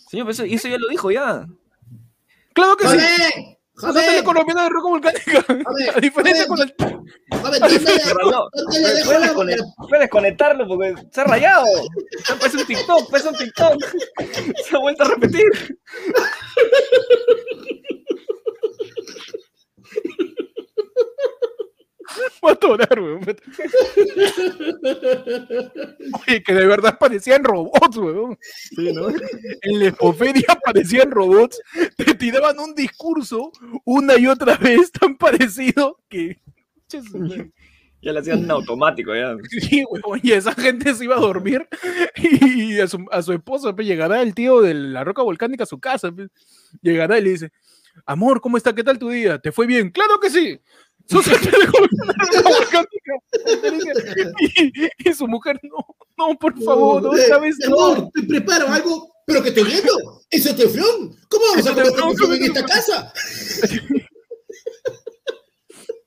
[0.09, 1.47] Señor, pero eso, eso ya lo dijo ya.
[2.53, 3.56] Claro que sí.
[3.79, 3.91] ¡Joder!
[3.91, 5.45] Usaste la economía de roca volcánica.
[5.95, 6.73] A diferencia con el.
[6.77, 8.29] Joder, ¿dónde le Se rayó.
[8.31, 9.35] dejo- dónde le dejo
[9.77, 11.65] Puedes, desconectarlo porque se ha rayado.
[12.39, 13.75] Parece un TikTok, parece un TikTok.
[14.67, 15.45] Se ha vuelto a repetir.
[22.15, 23.21] Voy a atorar, weón.
[26.27, 28.37] Oye, que de verdad parecían robots, weón.
[29.61, 31.61] En la expoferia parecían robots.
[31.95, 33.51] Te tiraban un discurso
[33.85, 36.39] una y otra vez tan parecido que.
[38.01, 39.35] Ya lo hacían automático ya.
[39.49, 41.67] Sí, weón, y esa gente se iba a dormir
[42.15, 45.67] y a su, a su esposa pues, llegará el tío de la roca volcánica a
[45.67, 46.29] su casa, pues,
[46.81, 47.51] llegará y le dice,
[48.05, 48.73] amor, ¿cómo está?
[48.73, 49.39] ¿Qué tal tu día?
[49.39, 49.89] ¿Te fue bien?
[49.89, 50.59] ¡Claro que sí!
[51.09, 51.19] De.
[54.39, 55.85] Y, y su mujer, no,
[56.17, 57.85] no, por favor, no, sabes, mi no.
[57.85, 59.91] amor, te preparo algo, pero que te viendo.
[60.29, 61.15] Eso es teflón.
[61.29, 63.13] ¿Cómo vamos a comer teflón, teflón en esta casa?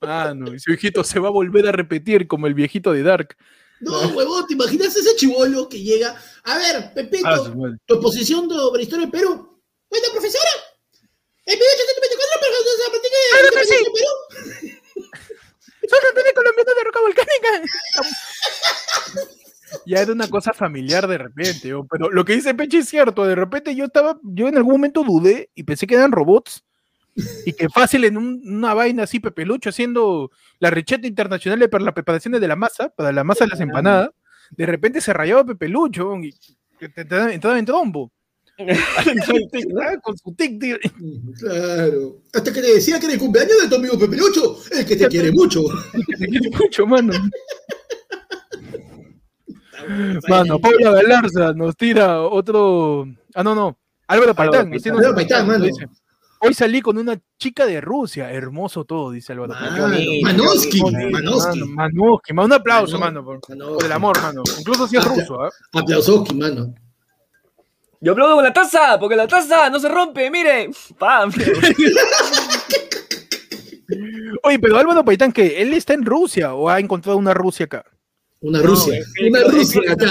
[0.02, 3.02] Ah, no, y su hijito se va a volver a repetir como el viejito de
[3.02, 3.36] Dark.
[3.80, 6.18] No, huevón, ¿te imaginas ese chivolo que llega?
[6.44, 7.76] A ver, Pepito, Ah, su madre.
[7.84, 9.60] tu posición sobre historia del Perú.
[9.90, 10.50] Bueno, profesora,
[11.44, 13.74] en 1824 pero se practica Claro la que sí.
[13.74, 14.79] independencia del Perú.
[15.90, 17.50] ¡Soy campeón colombiano de roca volcánica!
[19.86, 21.86] ya era una cosa familiar de repente, ¿no?
[21.86, 25.02] pero lo que dice Peche es cierto, de repente yo estaba, yo en algún momento
[25.04, 26.64] dudé y pensé que eran robots
[27.44, 31.94] y que fácil en un- una vaina así Pepelucho haciendo la receta internacional para las
[31.94, 34.10] preparaciones de la masa, para la masa de las empanadas,
[34.50, 36.32] de repente se rayaba Pepelucho y
[36.78, 36.88] te-
[37.58, 38.10] en trombo.
[38.68, 40.76] Ah, Con su tic, tío.
[41.38, 42.16] Claro.
[42.32, 45.08] Hasta que le decía que era el cumpleaños de tu amigo Pepelucho, el que te
[45.08, 45.62] quiere mucho.
[46.18, 47.12] Te quiere mucho, mano.
[50.28, 53.06] Mano, Paula Galarza nos tira otro.
[53.34, 53.78] Ah, no, no.
[54.06, 54.72] Álvaro Paitán.
[54.72, 55.64] Álvaro Paitán, mano.
[55.64, 55.86] dice,
[56.42, 58.30] Hoy salí con una chica de Rusia.
[58.32, 59.90] Hermoso todo, dice Álvaro Paitán.
[60.22, 60.80] Manoski.
[60.82, 61.60] Manoski.
[61.60, 63.74] Mano, Manuski, mano, un aplauso, Mano- por, Manoski.
[63.74, 64.42] por el amor, mano.
[64.58, 65.50] Incluso si es ruso, ¿ah?
[65.72, 66.74] Aplausoski, mano.
[68.02, 70.70] Yo aplaudo con la taza, porque la taza no se rompe, mire.
[70.98, 71.30] ¡Pam!
[74.44, 77.84] Oye, pero Álvaro Paitán, que él está en Rusia o ha encontrado una Rusia acá.
[78.40, 78.98] Una Rusia.
[78.98, 80.06] es que Una Rusia acá.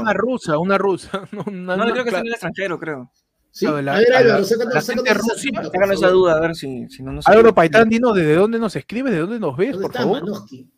[0.00, 1.28] Una rusa, una rusa.
[1.32, 2.22] No, una- No, una- creo que claro.
[2.22, 3.10] en el extranjero, creo.
[3.52, 3.66] Sí.
[3.66, 5.04] A ver, Álvaro, sácanos, la sácanos
[5.40, 7.26] gente esa duda, a ver si, si no nos.
[7.26, 10.20] Álvaro Paitán, dinos desde dónde nos escribes, de dónde nos ves, ¿Dónde por está favor.
[10.22, 10.70] Manoski?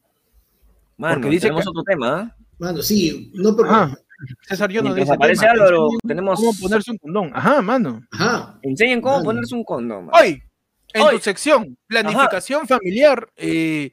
[0.97, 2.37] Mano, porque dice que- otro tema, ¿ah?
[2.59, 3.95] Mano, sí, no pero Ah,
[4.43, 5.13] César yo no dice.
[5.13, 7.31] aparece tema, Álvaro, enseñen tenemos- ¿Cómo ponerse un condón?
[7.35, 8.03] Ajá, mano.
[8.13, 8.59] Ajá.
[8.63, 9.25] Enseñen cómo Mano.
[9.25, 10.07] ponerse un condón.
[10.07, 10.19] mano.
[10.21, 10.43] Hoy,
[10.95, 11.15] en Hoy.
[11.17, 13.93] tu sección, planificación familiar, eh,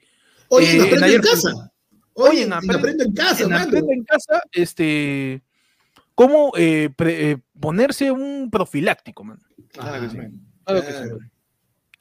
[0.51, 1.71] Oye, Eh, en en Aprendo en ayer- casa.
[2.13, 3.63] Oye, Oye, en en Aprendo- Aprendo en casa, en mano.
[3.65, 5.41] Aprende en casa, este,
[6.15, 9.39] cómo eh, pre- eh, ponerse un profiláctico, mano.
[9.71, 10.17] Claro que sí.
[10.65, 11.03] Claro que sí.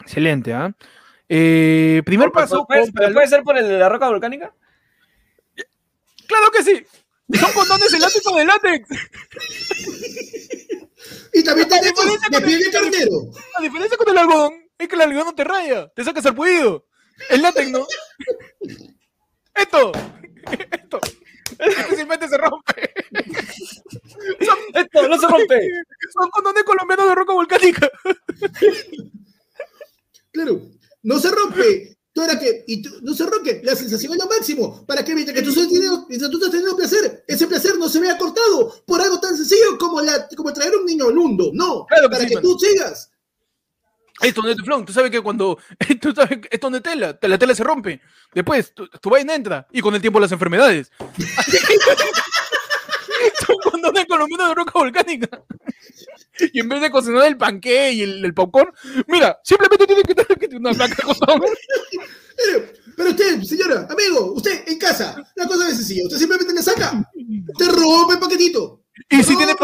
[0.01, 0.75] Excelente, ¿ah?
[1.29, 3.13] Eh, primer paso, ¿Puede, cómpralo.
[3.15, 4.55] ¿Puede ser por el de la roca volcánica?
[6.27, 6.85] Claro que sí.
[7.39, 8.89] Son condones elásticos de látex.
[11.33, 13.31] Y también tenemos diferencia de con piel de el- carnero.
[13.57, 16.35] La diferencia con el algodón es que el algodón no te raya, te sacas el
[16.35, 16.87] puido.
[17.31, 17.87] El látex no.
[19.55, 19.93] Esto,
[20.71, 21.01] esto,
[21.67, 22.93] difícilmente se rompe.
[24.75, 25.69] Esto no se rompe.
[26.13, 27.91] Son condones colombianos de roca volcánica.
[30.33, 30.61] Claro.
[31.03, 31.98] No se rompe.
[32.19, 34.85] Tú era que, y tú- no se rompe, la sensación es lo máximo.
[34.85, 38.01] ¿Para que Mientras que tú estás teniendo, tú estás teniendo placer, ese placer no se
[38.01, 41.53] vea cortado por algo tan sencillo como, la, como traer un niño al mundo.
[41.55, 43.09] No, Claro que para sí, que tú sigas.
[44.21, 44.85] Esto no es teflón.
[44.85, 45.61] Tú sabes que cuando.
[46.01, 47.17] Tú sabes es tela.
[47.23, 48.01] La tela se rompe.
[48.35, 49.69] Después, tu, tu vaina entra.
[49.71, 50.91] Y con el tiempo las enfermedades.
[53.47, 55.29] Son condones colombianos de roca volcánica.
[56.53, 58.73] Y en vez de cocinar el panqué y el, el popcorn,
[59.09, 61.41] mira, simplemente tiene que tener una placa de condón.
[62.37, 62.65] Pero,
[62.97, 66.05] pero usted, señora, amigo, usted en casa, la cosa es sencilla.
[66.05, 66.93] Usted simplemente le saca,
[67.59, 68.85] te rompe el paquetito.
[69.11, 69.55] Y si, tiene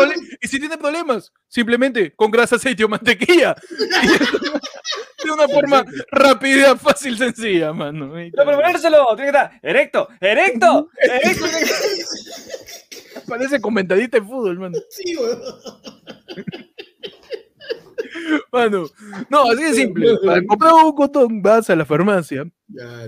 [0.41, 3.55] y si tiene problemas, simplemente con grasa, aceite o mantequilla.
[5.25, 8.12] de una forma rápida, fácil, sencilla, mano.
[8.15, 11.49] Pero ponérselo, tiene que estar erecto, erecto, erecto.
[13.37, 14.78] Parece comentarista de fútbol, mano.
[14.91, 15.41] Sí, weón.
[18.53, 18.87] Mano,
[19.28, 20.16] no, así de simple.
[20.24, 22.45] Para comprar un condón, vas a la farmacia.
[22.68, 23.07] Ya.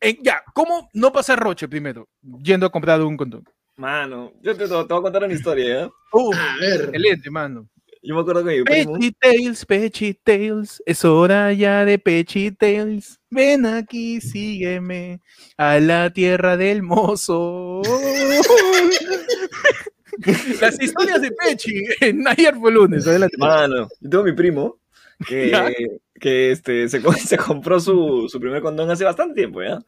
[0.00, 2.06] Eh, ya, ¿cómo no pasar roche primero?
[2.42, 3.44] Yendo a comprar un condón.
[3.76, 5.90] Mano, yo te, te voy a contar una historia, ¿eh?
[6.12, 6.82] Uf, A ver.
[6.82, 7.66] excelente, mano.
[8.04, 8.94] Yo me acuerdo que mi primo...
[8.94, 13.20] Pechi Tales, Pechi Tales, es hora ya de Pechi Tales.
[13.30, 15.20] Ven aquí, sígueme
[15.56, 17.80] a la tierra del mozo.
[20.60, 23.36] Las historias de Pechi en ayer fue lunes, adelante.
[23.38, 24.80] Mano, yo tengo mi primo
[25.26, 25.52] que,
[26.20, 29.78] que este, se, se compró su, su primer condón hace bastante tiempo, ¿ya?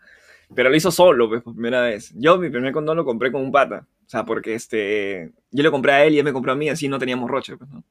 [0.54, 2.12] Pero lo hizo solo, pues, por primera vez.
[2.14, 3.88] Yo mi primer condón lo compré con un pata.
[4.06, 6.68] O sea, porque este, yo le compré a él y él me compró a mí,
[6.68, 7.84] así no teníamos roche, pues, ¿no?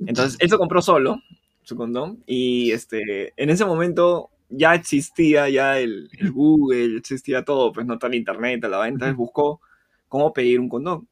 [0.00, 1.20] Entonces, él se compró solo
[1.62, 7.72] su condón y este, en ese momento ya existía ya el, el Google, existía todo,
[7.72, 9.60] pues no tal internet, la vaina, entonces buscó
[10.08, 11.06] cómo pedir un condón.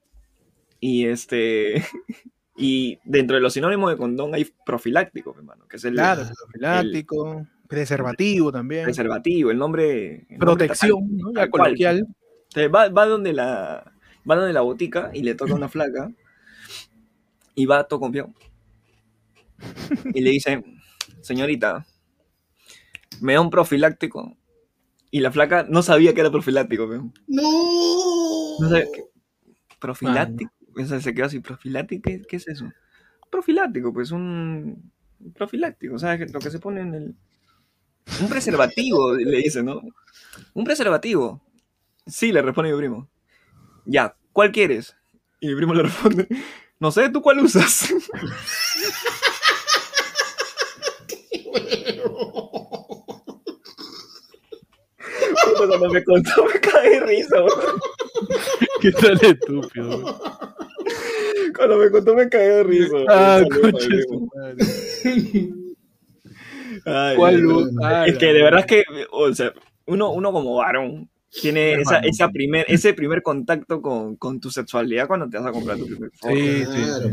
[0.81, 1.85] Y este,
[2.57, 7.47] y dentro de los sinónimos de condón hay profiláctico, hermano, que es el Claro, profiláctico,
[7.69, 10.27] preservativo también, preservativo, el nombre...
[10.31, 11.33] el nombre protección, ¿no?
[11.33, 11.51] Cual.
[11.51, 12.07] coloquial.
[12.49, 13.94] Entonces, va, va donde la
[14.29, 16.11] va donde la botica y le toca a una flaca
[17.55, 18.33] y va todo confiado.
[20.13, 20.65] Y le dice,
[21.21, 21.87] señorita,
[23.21, 24.37] me da un profiláctico.
[25.11, 26.89] Y la flaca no sabía que era profiláctico.
[26.89, 26.97] pe.
[27.29, 28.59] No.
[28.61, 29.05] No sabía que-
[29.79, 30.53] ¿Profiláctico?
[30.77, 32.03] O sea, se quedó así, ¿profiláctico?
[32.11, 32.69] ¿Qué, qué es eso?
[33.31, 36.31] Profiláctico, pues un un profiláctico, ¿sabes?
[36.33, 37.15] Lo que se pone en el...
[38.21, 39.81] Un preservativo, le dice, ¿no?
[40.53, 41.41] Un preservativo.
[42.07, 43.09] Sí, le responde mi primo.
[43.87, 44.97] Ya, ¿cuál quieres?
[45.41, 46.27] Y mi primo le responde,
[46.81, 47.93] no sé, ¿tú cuál usas?
[55.57, 57.81] Cuando me contó me caí de risa, weón.
[58.81, 60.21] ¿Qué tal estúpido?
[61.57, 62.97] Cuando me contó me caí de risa.
[63.09, 63.89] Ah, coche
[67.17, 67.71] ¿Cuál luz?
[67.83, 69.53] Ah, Es que de verdad es que, o sea,
[69.87, 71.09] uno, uno como varón
[71.41, 72.09] tiene esa, Hermano.
[72.09, 75.87] esa primer, ese primer contacto con, con tu sexualidad cuando te vas a comprar tu
[75.87, 76.35] primer forro.
[76.37, 76.65] Sí,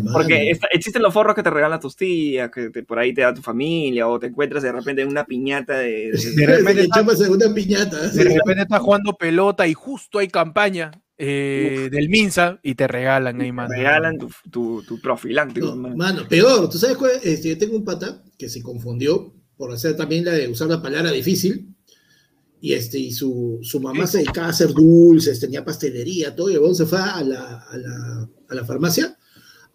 [0.04, 0.12] mano.
[0.14, 3.22] Porque está- existen los forros que te regalan tus tías, que te- por ahí te
[3.22, 6.12] da tu familia, o te encuentras de repente en una piñata de...
[6.12, 8.10] de- De repente echamos segunda piñata.
[8.10, 13.40] De repente estás jugando pelota y justo hay campaña eh, del Minsa y te regalan
[13.42, 13.70] ahí, te mano.
[13.76, 15.76] regalan tu, tu, tu profiláctico.
[15.76, 16.70] No, mano, peor.
[16.70, 17.12] ¿Tú sabes cuál?
[17.24, 20.82] Este, yo tengo un pata que se confundió por hacer también la de usar la
[20.82, 21.71] palabra difícil.
[22.64, 26.50] Y, este, y su, su mamá se dedicaba a hacer dulces, tenía pastelería, todo.
[26.52, 29.18] Y el se fue a la, a, la, a la farmacia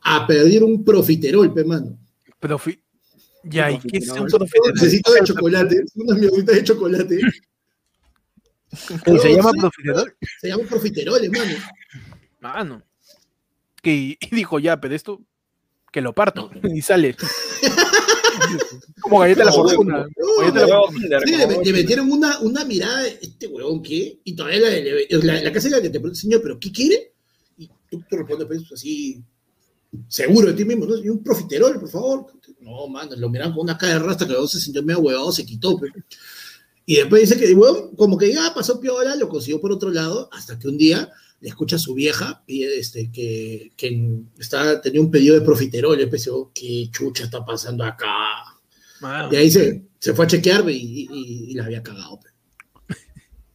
[0.03, 1.99] a pedir un profiterol, pe, mano.
[2.41, 2.81] Profi-
[3.43, 4.73] Ya, ¿y qué es un profiterol?
[4.73, 7.21] dulcecito de chocolate, unas mierdecitas de chocolate.
[9.05, 10.17] ¿Cómo se No, llama sí, profiterol?
[10.41, 11.53] Se llama profiterol, hermano.
[12.41, 12.83] Mano.
[13.83, 15.21] Que y dijo, ya, pero esto,
[15.91, 16.51] que lo parto.
[16.63, 17.17] Y sale.
[19.01, 20.07] Como galleta de la fortuna.
[20.07, 24.21] de le, metieron una, una mirada, este huevón, ¿qué?
[24.25, 27.13] Y todavía la, la, la casa es la que te pregunta, señor, ¿pero qué quiere?
[27.59, 29.23] Y tú te respondes, pues, así,
[30.09, 30.97] seguro de ti mismo, ¿no?
[30.97, 32.27] Y un profiterol, por favor.
[32.61, 35.33] No, mano, lo miran con una cara de rasta que luego se sintió medio huevado,
[35.33, 35.93] se quitó, pues.
[36.85, 40.29] Y después dice que, huevón, como que ya pasó piola, lo consiguió por otro lado,
[40.33, 41.11] hasta que un día
[41.41, 46.01] le escucha a su vieja pide, este, que, que está, tenía un pedido de profiterol,
[46.01, 48.07] y oh, ¿qué chucha está pasando acá?
[49.31, 50.75] Y ahí se, se fue a chequear y,
[51.11, 52.19] y- y la había cagado.
[52.21, 52.95] pe.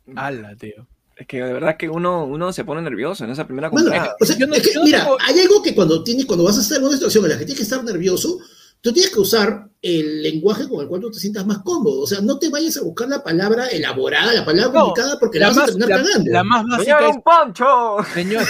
[0.15, 0.87] Ala, tío.
[1.15, 4.15] Es que de verdad que uno, uno se pone nervioso en esa primera Mano, comprada.
[4.19, 6.57] o sea, Yo no- es que, mira, tengo- hay algo que cuando, tienes, cuando vas
[6.57, 8.39] a estar en una situación en la que tienes que estar nervioso,
[8.81, 12.01] tú tienes que usar el lenguaje con el cual tú te sientas más cómodo.
[12.01, 15.39] O sea, no te vayas a buscar la palabra elaborada, la palabra No, complicada, porque
[15.39, 16.31] la, La vas a más, terminar la, cagando.
[16.31, 17.97] la más básica ¡Señor, es un poncho!
[18.13, 18.43] Señor.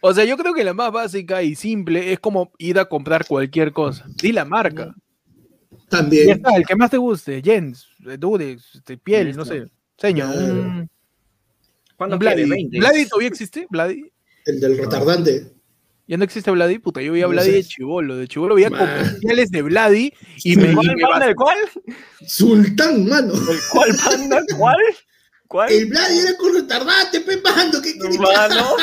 [0.00, 3.26] O sea, yo creo que la más básica y simple es como ir a comprar
[3.26, 4.04] cualquier cosa.
[4.22, 4.94] Di la marca.
[5.70, 6.30] Ya También.
[6.30, 7.42] está, el que más te guste.
[7.42, 7.86] Jens,
[8.18, 9.66] Durex, este, piel, no sé.
[9.98, 10.52] Señor, Claro.
[10.54, 10.90] un,
[11.96, 12.44] ¿Cuándo un quiere?
[12.44, 12.50] Vladi.
[12.50, 12.78] 20.
[12.78, 13.66] ¿Vladi todavía existe?
[13.70, 14.10] ¿Vladi?
[14.46, 15.52] El del retardante.
[16.06, 16.78] ¿Ya no existe Vladi?
[16.78, 18.16] Puta, yo veía No Vladi de chivolo.
[18.16, 20.12] De chivolo veía comerciales de Vladi
[20.44, 21.26] y me, ¿Cuál panda?
[21.28, 21.56] ¿El cuál?
[22.26, 23.32] Sultán, mano.
[23.34, 24.42] ¿El cuál panda?
[24.58, 24.76] ¿Cuál?
[25.48, 25.72] ¿Cuál?
[25.72, 27.80] El Vladi era con retardante, pe, mano.
[27.82, 28.76] ¿Qué quieres que Mano.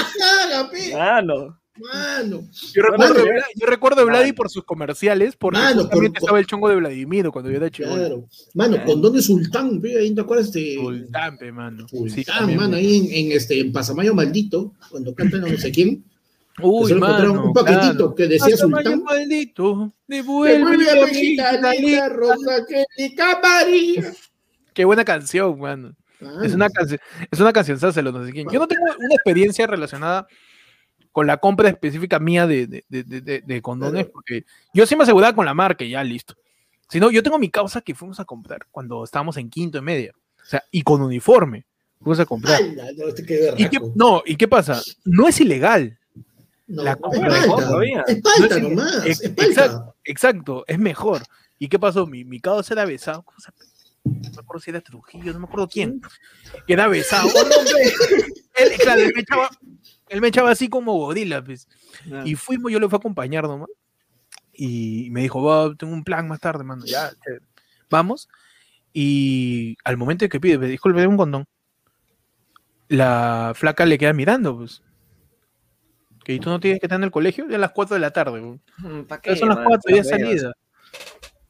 [0.93, 1.57] Mano.
[1.80, 2.41] Mano.
[2.76, 3.32] Yo recuerdo, Mano.
[3.55, 7.32] yo recuerdo de Vladi por sus comerciales, porque Mano, por- estaba el chongo de Vladimiro
[7.32, 7.95] cuando yo era chivolo.
[7.95, 8.28] Claro.
[8.53, 8.91] Mano, Claro.
[8.91, 10.76] condones Sultán, pe, ahí te acuerdas de.
[10.76, 11.88] Sultán, pe, mano.
[11.88, 15.57] Sí, Sultán, también, mano, ahí en, en, este, en Pasamayo Maldito, cuando cantan a no
[15.57, 16.03] sé quién.
[16.62, 18.16] Uy, mano, un paquetito claro.
[18.16, 19.04] que decía Sultán.
[19.04, 22.66] maldito, Devuelve devuelve a mi linda, rosa,
[23.41, 24.14] María.
[24.74, 25.95] Qué buena canción, mano.
[26.43, 26.99] Es una canción,
[27.32, 27.91] es una canción, no
[28.26, 28.47] sé quién.
[28.49, 30.28] Yo no tengo una experiencia relacionada
[31.12, 35.36] con la compra específica mía de, de, de, de condones, porque yo sí me aseguraba
[35.36, 36.36] con la marca y ya listo.
[36.89, 39.82] Si no, yo tengo mi causa que fuimos a comprar cuando estábamos en quinto y
[39.82, 40.14] media.
[40.41, 41.66] O sea, y con uniforme.
[41.99, 42.60] Fuimos a comprar.
[43.58, 44.82] ¿Y qué, no, ¿y qué pasa?
[45.06, 45.97] No es ilegal.
[46.72, 48.03] No, la compra es todavía.
[48.07, 49.05] Es falta nomás.
[49.05, 51.22] Es, exacto, exacto, es mejor.
[51.59, 52.07] ¿Y qué pasó?
[52.07, 53.24] Mi, mi causa era besado.
[53.24, 53.51] ¿Cómo se
[54.03, 56.01] no me acuerdo si era Trujillo, no me acuerdo quién,
[56.65, 57.30] que era besado.
[58.55, 59.49] él, claro, él me, echaba,
[60.09, 61.67] él me echaba así como gorila, pues.
[62.26, 63.69] Y fuimos, yo le fui a acompañar nomás.
[64.53, 66.84] Y me dijo, tengo un plan más tarde, mano.
[66.86, 67.11] Ya,
[67.89, 68.28] vamos.
[68.93, 71.45] Y al momento que pide, me dijo, le un condón.
[72.88, 74.82] La flaca le queda mirando, pues.
[76.38, 78.11] Que tú no tienes que estar en el colegio, ya a las 4 de la
[78.11, 78.41] tarde.
[78.41, 80.53] Mm, ¿Para qué, son las 4, ya salida.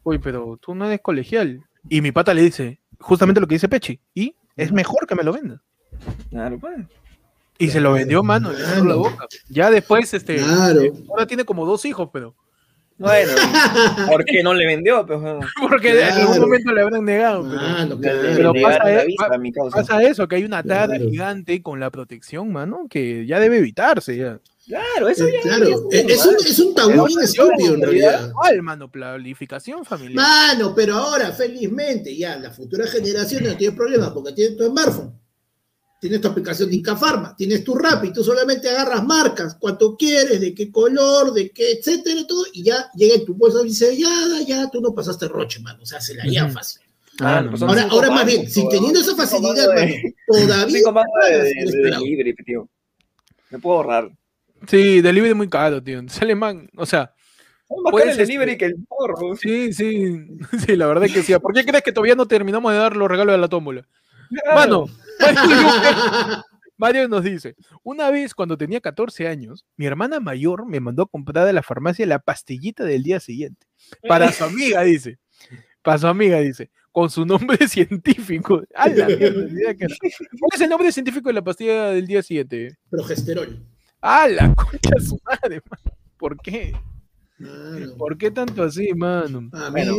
[0.04, 1.64] Uy, pero tú no eres colegial.
[1.90, 5.24] Y mi pata le dice, justamente lo que dice Pechi, y es mejor que me
[5.24, 5.62] lo venda.
[6.30, 6.80] Claro, pues.
[7.58, 9.28] Y se lo vendió, mano, le la boca.
[9.50, 10.42] Ya después, este,
[11.10, 12.36] ahora tiene como dos hijos, pero.
[12.98, 13.32] Bueno,
[14.12, 15.06] ¿por qué no le vendió?
[15.06, 17.48] Porque en algún momento le habrán negado.
[18.00, 18.54] Pero,
[19.72, 24.18] pasa, eso, que hay una tara gigante con la protección, mano, que ya debe evitarse.
[24.18, 24.40] Ya.
[24.66, 25.90] Claro, eso ya, claro.
[25.92, 28.32] Es, un, es un tabú bien estúpido en realidad.
[28.32, 28.92] ¿Cuál, mano?
[28.92, 30.16] Planificación familiar.
[30.16, 35.20] Mano, pero ahora, felizmente, ya la futura generación no tiene problemas porque tiene tu smartphone.
[36.00, 40.52] Tienes tu aplicación de Incafarma, tienes tu Rappi, tú solamente agarras marcas, cuánto quieres, de
[40.56, 44.82] qué color, de qué, etcétera, todo, y ya llega en tu bolsa sellada, ya tú
[44.82, 46.82] no pasaste roche, mano, o sea, se la lleva fácil.
[47.20, 49.94] Ah, pues ahora, ahora más bien, si teniendo esa facilidad, mano,
[50.28, 50.82] todavía.
[51.32, 52.68] de, libre, tío.
[53.52, 54.12] Me puedo ahorrar.
[54.68, 56.02] Sí, delivery muy caro, tío.
[56.08, 57.14] Sale man, o sea.
[57.84, 59.36] Más el delivery que el porro.
[59.38, 60.28] Sí, sí,
[60.66, 61.34] sí, la verdad que sí.
[61.40, 63.88] ¿Por qué crees que todavía no terminamos de dar los regalos de la tómbola?
[64.54, 64.86] Mano,
[66.78, 71.08] Mario nos dice, una vez cuando tenía 14 años, mi hermana mayor me mandó a
[71.08, 73.68] comprar de la farmacia la pastillita del día siguiente.
[74.08, 75.20] Para su amiga, dice.
[75.84, 76.72] Para su amiga, dice.
[76.92, 78.64] Con su nombre científico.
[78.74, 79.00] ¿Cuál
[80.54, 82.78] es el nombre científico de la pastilla del día siguiente?
[82.90, 83.64] Progesterol.
[84.02, 85.62] ¡Ah, la concha de su madre!
[86.18, 86.74] ¿Por qué?
[87.98, 89.50] ¿Por qué tanto así, mano?
[89.72, 89.96] bueno,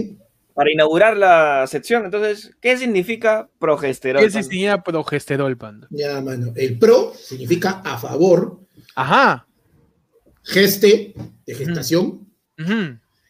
[0.55, 4.22] para inaugurar la sección, entonces, ¿qué significa progesterol?
[4.22, 5.88] ¿Qué significa progesterol, panda?
[5.90, 6.53] Ya, mano.
[6.57, 8.61] El pro significa a favor.
[8.94, 9.46] Ajá.
[10.42, 11.14] Geste,
[11.46, 12.26] de gestación.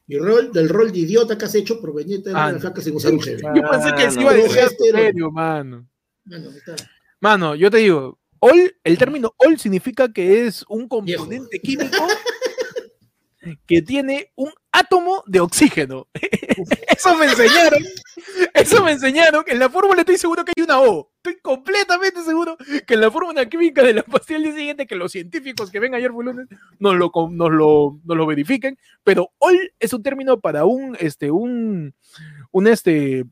[0.09, 2.97] Y rol, del rol de idiota que has hecho proveniente de ah, la flaca sin
[2.97, 5.89] usar un Yo pensé que sí iba a decir serio, mano.
[6.25, 6.51] Mano,
[7.21, 12.09] mano, yo te digo, Ol, el término ol significa que es un componente químico
[13.69, 16.09] que tiene un átomo de oxígeno.
[16.89, 17.85] Eso me enseñaron.
[18.53, 19.45] Eso me enseñaron.
[19.47, 21.13] En la fórmula estoy seguro que hay una O.
[21.19, 24.97] Estoy completamente seguro que en la fórmula química de la pastilla del día siguiente, que
[24.97, 26.49] los científicos que ven ayer fue lunes
[26.81, 28.77] nos lo, nos lo, nos lo verifiquen.
[29.05, 31.95] Pero ol es un término para un, este, un,
[32.51, 33.25] un, este,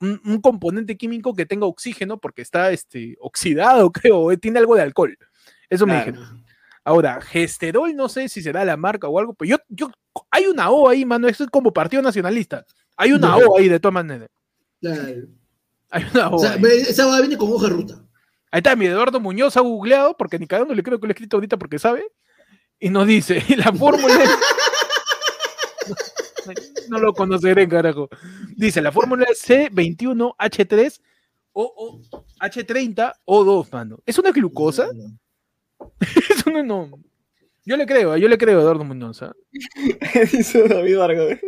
[0.00, 5.16] un, componente químico que tenga oxígeno porque está este, oxidado, creo, tiene algo de alcohol.
[5.68, 6.44] Eso me dijeron.
[6.84, 9.90] Ahora, gesterol, no sé si será la marca o algo, pero yo, yo,
[10.30, 12.64] hay una O ahí, mano, esto es como Partido Nacionalista.
[12.96, 14.30] Hay una O ahí de todas maneras.
[15.90, 16.36] Hay una O.
[16.36, 18.02] O sea, esa O viene con hoja ruta.
[18.50, 21.10] Ahí está, mi Eduardo Muñoz ha googleado, porque ni cada uno le creo que lo
[21.10, 22.06] he escrito ahorita porque sabe,
[22.80, 24.14] y nos dice, la fórmula
[26.88, 28.08] no lo conoceré, carajo.
[28.56, 31.00] Dice, la fórmula C21H3
[31.52, 32.00] o,
[32.40, 33.98] H30 O2, mano.
[34.06, 34.88] ¿Es una glucosa?
[36.30, 36.90] Eso no, no.
[37.64, 39.22] Yo le creo, yo le creo a Eduardo Muñoz.
[39.22, 39.34] ¿ah?
[40.32, 41.38] dice David Vargas.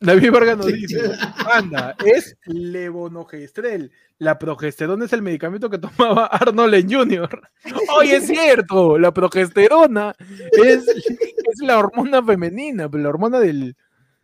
[0.00, 1.10] David Vargas nos dice,
[1.52, 3.90] anda, es levonorgestrel.
[4.18, 7.42] La progesterona es el medicamento que tomaba Arnold Jr.
[7.98, 10.14] Oye, es cierto, la progesterona
[10.52, 13.76] es, es la hormona femenina, la hormona del,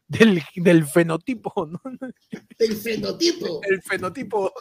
[0.09, 1.81] del, del fenotipo, ¿no?
[2.59, 3.61] Del fenotipo.
[3.63, 4.53] El fenotipo.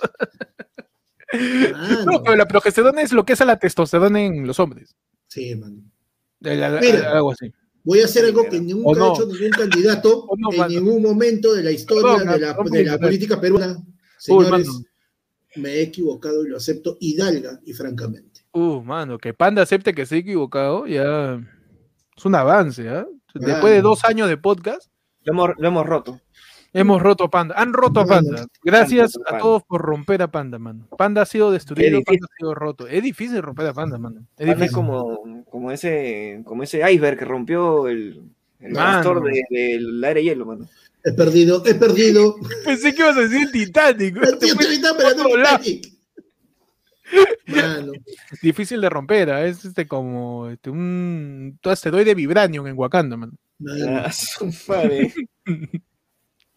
[2.05, 4.95] No, pero la progesterona es lo que es a la testosterona en los hombres.
[5.27, 5.91] Sí, man.
[6.39, 6.77] Mira,
[7.11, 7.51] algo así.
[7.83, 11.71] Voy a hacer algo que nunca ha hecho ningún candidato en ningún momento de la
[11.71, 13.83] historia de la, de la política peruana.
[14.17, 14.67] Señores,
[15.55, 18.41] me he equivocado y lo acepto hidalga y francamente.
[18.53, 21.41] Uh, mano, que Panda acepte que se ha equivocado, ya
[22.15, 23.05] es un avance, ¿ah?
[23.33, 24.92] Después de dos años de podcast,
[25.26, 26.19] lo hemos, roto.
[26.74, 27.55] Hemos roto a Panda.
[27.57, 28.45] Han roto a Panda.
[28.63, 30.88] Gracias a todos por romper a Panda, mano.
[30.97, 32.88] Panda ha sido destruido, Panda ha sido roto.
[32.88, 34.26] Es difícil romper a Panda, mano.
[34.38, 34.71] Es difícil.
[34.71, 38.24] como, como, ese, como ese iceberg que rompió el,
[38.59, 38.74] el
[39.49, 40.67] del aire hielo, mano.
[41.05, 42.36] He perdido, he perdido.
[42.65, 44.17] Pensé que ibas a decir el Titanic.
[44.39, 45.93] Titanic.
[47.47, 47.91] Mano.
[48.41, 49.45] Difícil de romper, ¿ah?
[49.45, 53.38] es este como este, un asteroide vibranium en Wakanda, man.
[53.64, 54.01] Mano.
[54.05, 55.14] Ah, su madre.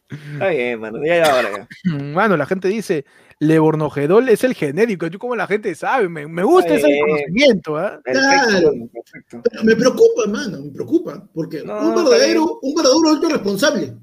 [0.08, 0.98] Está bien, mano.
[1.04, 1.68] Ya ya.
[2.14, 3.04] Mano, la gente dice,
[3.40, 5.08] Lebornogedol es el genérico.
[5.08, 8.00] Yo como la gente sabe, me, me gusta ese conocimiento, ¿ah?
[8.04, 9.42] Perfecto, perfecto.
[9.50, 13.94] Pero me preocupa, mano, me preocupa, porque No, un verdadero, un verdadero alto responsable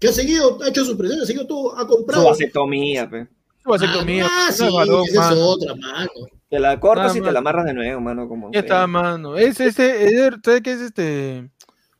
[0.00, 2.24] que ha seguido, ha hecho su presión, ha seguido todo, ha Su comprado.
[2.26, 3.28] vasectomía, pe.
[3.62, 6.10] Su vasectomía, Ah, sí, esa es otra, mano.
[6.48, 8.26] Te la cortas y te la amarras de nuevo, mano.
[8.28, 9.36] Como Ya está, mano.
[9.36, 11.50] Es ese, es- ¿sabes qué es este?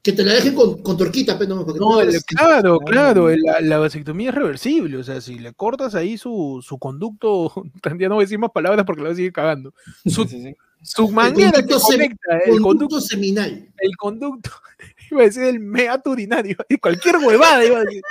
[0.03, 3.29] Que te la dejen con, con torquita, pero no, porque No, el- eres- claro, claro,
[3.37, 7.53] la, la vasectomía es reversible, o sea, si le cortas ahí su, su conducto,
[7.99, 9.75] ya no voy a decir más palabras porque la voy a seguir cagando.
[10.07, 10.57] Su, Sí, sí, sí.
[10.83, 13.69] su manera que conecta el conducto conducto, seminal.
[13.77, 14.51] el conducto,
[15.11, 18.03] iba a decir el meato urinario, y cualquier huevada iba a decir.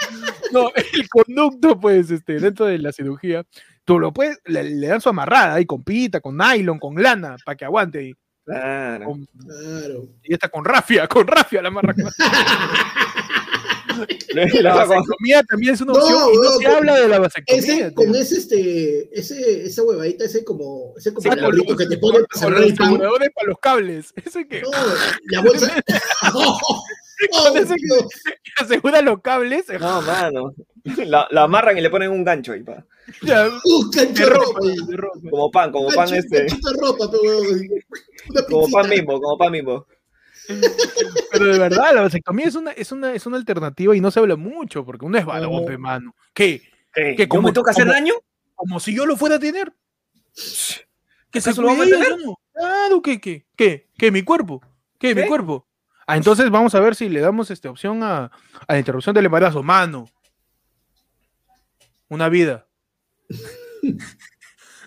[0.52, 3.44] No, el conducto, pues, este, dentro de la cirugía,
[3.88, 7.38] tú lo puedes, le, le dan su amarrada ahí con pita, con nylon, con lana,
[7.46, 8.14] para que aguante ahí.
[8.46, 9.06] Claro.
[9.06, 10.10] Con- Claro.
[10.24, 11.96] y está con rafia, con rafia la amarra.
[14.34, 17.62] La vasectomía también es una No, opción y no no, se habla de la vasectomía.
[17.88, 21.98] Ese, con ese, este, ese, esa huevadita, ese como, ese como Sí, los- que te
[21.98, 24.14] ponen los para los cables.
[24.26, 24.70] Ese que No,
[25.32, 25.74] la bolsa.
[27.32, 29.66] Con ese que- asegura los cables.
[29.80, 30.54] No, mano.
[31.06, 32.86] La, la amarran y le ponen un gancho ahí, pa.
[33.22, 34.68] ya, Un gancho de ropa, ropa.
[34.88, 35.30] de ropa.
[35.30, 36.44] Como pan, como pan este.
[36.44, 36.50] de
[36.80, 39.86] ropa, pero Como pan mismo, como pan mismo.
[41.32, 44.20] Pero de verdad, la vasectomía es una, es, una, es una alternativa y no se
[44.20, 45.80] habla mucho porque uno es varón, No.
[45.80, 46.16] mano.
[46.34, 46.62] ¿Qué?
[46.94, 47.16] ¿Qué?
[47.16, 48.14] ¿Qué, ¿Yo cómo- me toca hacer daño?
[48.56, 49.74] Como si yo lo fuera a tener.
[51.32, 52.12] ¿Que se ¿Acaso lo vamos a cuide tener?
[52.14, 52.40] ella, yo no?
[52.54, 53.46] Claro, ¿qué, qué?
[53.56, 53.88] ¿Qué?
[53.98, 54.12] ¿Qué?
[54.12, 54.62] ¿Mi cuerpo?
[54.98, 55.14] ¿Qué?
[55.14, 55.28] ¿Mi ¿Qué?
[55.28, 55.67] cuerpo?
[56.08, 58.32] Ah, entonces vamos a ver si le damos esta opción a,
[58.68, 59.62] a la interrupción del embarazo.
[59.62, 60.06] Mano.
[62.10, 62.66] Una vida.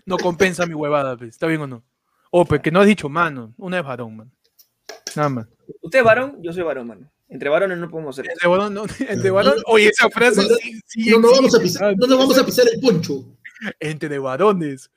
[0.07, 1.27] No compensa mi huevada, pe.
[1.27, 1.85] ¿está bien o no?
[2.31, 3.55] O, pe, que no has dicho mano.
[3.59, 4.33] Una es varón, man.
[5.15, 5.47] Nada más.
[5.83, 7.11] Usted es varón, yo soy varón, mano.
[7.29, 8.29] Entre varones no podemos ser.
[8.29, 9.55] Entre varón, no, entre varón.
[9.67, 11.97] Oye, esa frase sí, sí No nos vamos a pisar, mano.
[12.01, 13.25] no nos vamos a pisar el poncho.
[13.79, 14.91] Entre varones.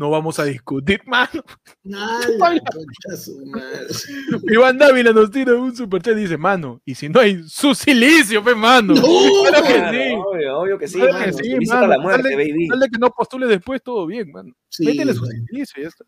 [0.00, 1.44] No vamos a discutir, mano.
[4.50, 8.42] Iván Dávila nos tira un superchat y dice, mano, y si no hay su silicio,
[8.42, 8.94] pe, mano.
[8.94, 9.02] No.
[9.02, 9.98] Claro que Claro, sí.
[10.16, 11.26] Obvio, obvio que sí, Claro mano.
[11.26, 11.86] que sí, mano.
[11.86, 12.68] la muerte, Dale- baby.
[12.80, 14.54] De que no postule después, todo bien, mano.
[14.70, 16.04] Sí, Métele su silicio, ya está.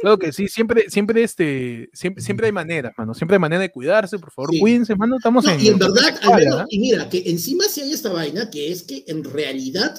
[0.00, 3.12] Claro que sí, siempre, siempre, este, siempre, siempre hay maneras, mano.
[3.14, 4.58] Siempre hay manera de cuidarse, por favor, Sí.
[4.58, 5.16] cuídense, mano.
[5.16, 5.60] Estamos No, en.
[5.60, 6.66] y en verdad, al Vale, menos- ¿eh?
[6.70, 9.94] y mira, que encima sí hay esta vaina, que es que en realidad,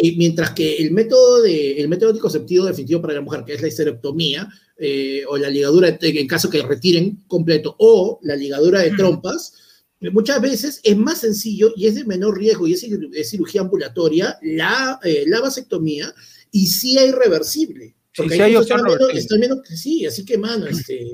[0.00, 3.60] eh, mientras que el método, de, el método anticonceptivo definitivo para la mujer, que es
[3.60, 8.92] la histerectomía, eh, o la ligadura, en caso que retiren completo, o la ligadura de
[8.92, 9.54] trompas,
[10.00, 13.62] eh, muchas veces es más sencillo y es de menor riesgo y es, es cirugía
[13.62, 16.14] ambulatoria, la, eh, la vasectomía,
[16.52, 17.86] y sí hay reversible.
[17.86, 21.10] Sí, Porque sí hay están viendo, están viendo que sí, así que, mano, este,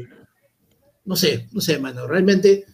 [1.07, 2.66] no sé, no sé, mano, realmente,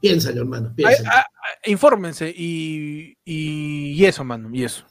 [0.00, 1.10] piénsalo, hermano, piénsalo.
[1.12, 4.86] ah, ah, infórmense y, y, y eso, mano, y eso.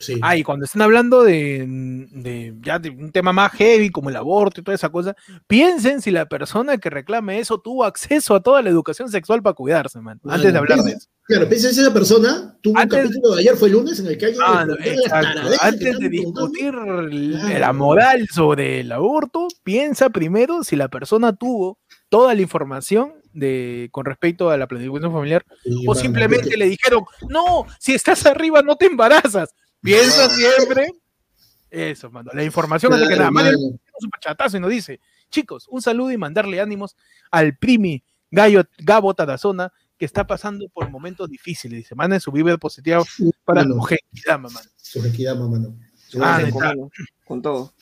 [0.00, 0.18] Sí.
[0.22, 1.64] Ah, y cuando estén hablando de,
[2.10, 5.14] de ya de un tema más heavy como el aborto y toda esa cosa,
[5.46, 9.54] piensen si la persona que reclame eso tuvo acceso a toda la educación sexual para
[9.54, 10.20] cuidarse, man.
[10.26, 11.08] Antes de hablar de eso.
[11.24, 14.08] Claro, piensa si esa persona tuvo Antes- un capítulo de ayer, fue el lunes, en
[14.08, 15.40] el que alguien Ah, no, exacto.
[15.60, 17.58] Antes de discutir Claro.
[17.60, 21.78] la moral sobre el aborto, piensa primero si la persona tuvo
[22.08, 27.04] toda la información de con respecto a la planificación familiar Sí, o simplemente le dijeron,
[27.28, 29.50] no, si estás arriba no te embarazas.
[29.82, 30.92] Piensa siempre
[31.70, 32.30] eso, mano.
[32.34, 33.44] La información antes que Claro, nada.
[33.44, 33.70] Mario mano.
[33.70, 35.00] un superchatazo y nos dice,
[35.30, 36.96] chicos, un saludo y mandarle ánimos
[37.30, 41.78] al primi Gallo, Gabo Tarazona, que está pasando por momentos difíciles.
[41.80, 43.02] Dice, manden su vibra positiva
[43.44, 44.68] para Mano, su Genkidama, mano.
[44.76, 45.76] su Genkidama, mano.
[46.20, 46.90] Ah, Con-
[47.24, 47.72] con, todo.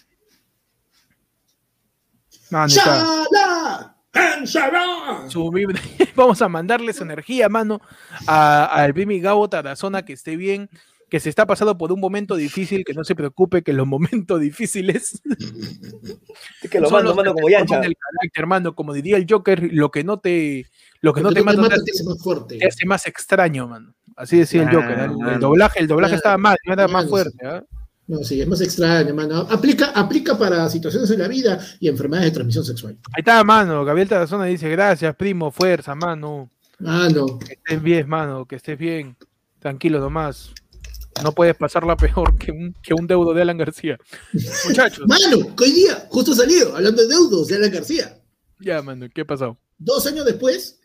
[2.50, 2.80] No, su
[6.16, 7.80] Vamos a mandarle su energía, mano,
[8.26, 10.68] a- al primi Gabo Tarazona, que esté bien,
[11.08, 14.40] que se está pasando por un momento difícil, que no se preocupe, que los momentos
[14.40, 15.20] difíciles
[16.62, 17.80] Es que lo mando, los mando que como yancha.
[17.80, 20.66] el carácter, mano, como diría el Joker, lo que no te,
[21.00, 22.58] lo que no te mata, te te hace más fuerte.
[22.58, 23.94] te hace más extraño, mano.
[24.16, 24.98] Así decía el Ah, Joker.
[24.98, 25.04] ¿eh?
[25.04, 25.38] El, mano.
[25.38, 27.46] doblaje, el doblaje Claro, estaba mal, no era más fuerte.
[27.46, 27.64] ¿ah?
[28.08, 29.46] No, sí, es más extraño, mano.
[29.50, 32.98] Aplica, aplica para situaciones en la vida y enfermedades de transmisión sexual.
[33.12, 33.84] Ahí está, mano.
[33.84, 36.50] Gabriel Tarazona dice, gracias, primo, fuerza, mano.
[36.80, 39.16] Mano, Que estés bien, mano, que estés bien.
[39.58, 40.52] Tranquilo nomás.
[41.22, 43.98] No puedes pasarla peor que un, que un deudo de Alan García.
[44.66, 48.20] Muchachos, mano, hoy día, justo ha salido, hablando de deudos de Alan García.
[48.60, 49.58] ya, mano, ¿qué pasó?
[49.78, 50.78] Dos años después,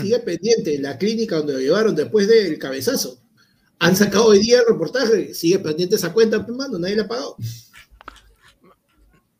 [0.00, 3.20] sigue pendiente la clínica donde lo llevaron después del cabezazo.
[3.78, 7.08] Han sacado hoy día el reportaje, sigue pendiente esa cuenta, pues, mano, nadie la ha
[7.08, 7.36] pagado.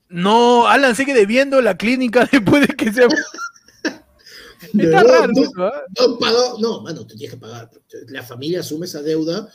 [0.09, 3.07] No, Alan sigue debiendo la clínica después de que se.
[4.61, 5.83] Está verdad, raro no, ¿ah?
[5.99, 7.71] no han pagado, no, mano, te tienes que pagar.
[8.09, 9.49] La familia asume esa deuda,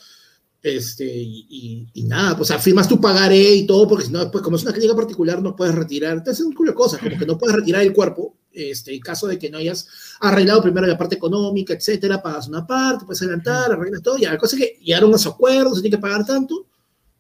[0.74, 4.44] este, y, y- y nada, pues afirmas tu pagaré y todo, porque si no, después,
[4.44, 6.24] como es una clínica particular, no puedes retirar.
[6.24, 9.00] Te hacen un culo de cosas, como que no puedes retirar el cuerpo, este, en
[9.02, 9.88] caso de que no hayas
[10.22, 14.38] arreglado primero la parte económica, etcétera, pagas una parte, puedes adelantar, arreglas todo, ya, la
[14.38, 16.66] cosa es que llegaron a su acuerdo, se tiene que pagar tanto,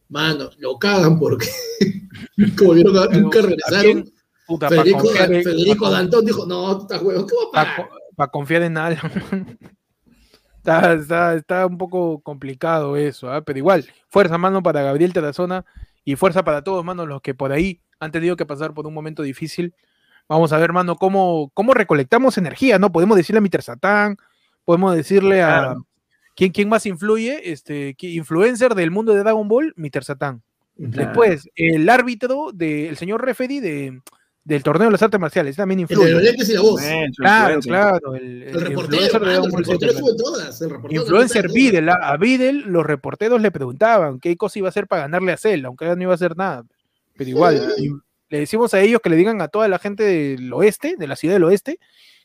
[0.09, 1.47] mano, lo cagan porque
[2.57, 4.11] como vieron, Pero, nunca ¿a regresaron.
[4.47, 7.89] Puta, para Federico, Federico Dantón dijo, no, estás huevo, ¿qué va a pa- pagar?
[8.15, 9.57] pa confiar en Alan.
[10.65, 13.41] está, está, está un poco complicado eso, ¿ah?
[13.41, 15.63] pero igual, fuerza, mano, para Gabriel Tarazona
[16.03, 18.93] y fuerza para todos, mano, los que por ahí han tenido que pasar por un
[18.93, 19.73] momento difícil.
[20.27, 22.91] Vamos a ver, mano, cómo, cómo recolectamos energía, ¿no?
[22.91, 23.61] Podemos decirle a Mr.
[23.61, 24.17] Satán,
[24.63, 25.75] podemos decirle a...
[26.35, 27.51] ¿Quién, ¿Quién más influye?
[27.51, 30.03] Este, influencer del mundo de Dragon Ball, Mr.
[30.03, 30.41] Satán.
[30.75, 30.91] Claro.
[30.91, 34.01] Después, el árbitro del señor referee de,
[34.45, 36.11] del torneo de las artes marciales también El de influye.
[36.13, 36.81] los lentes y la voz.
[36.81, 38.15] Su Claro, claro.
[38.15, 40.61] El, el El reportero, influencer de mano, el reportero sube todas.
[40.61, 41.51] El reportero Influencer.
[41.51, 45.37] Videl, a Videl los reporteros le preguntaban qué cosa iba a hacer para ganarle a
[45.37, 46.63] Cell, aunque no iba a hacer nada.
[47.17, 47.73] Pero igual,
[48.29, 51.15] le decimos a ellos que le digan a toda la gente del oeste, de la
[51.15, 51.79] ciudad del oeste,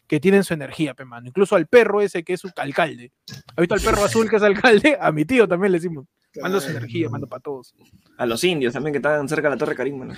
[0.07, 1.27] que tienen su energía, pe, mano.
[1.29, 3.13] Incluso al perro ese que es su alcalde.
[3.57, 4.99] ¿Ha visto al perro azul que es alcalde?
[5.01, 6.05] A mi tío también le decimos.
[6.41, 7.75] Manda su energía, mando para todos.
[8.17, 10.15] A los indios también que estaban cerca de la Torre Karim, mano.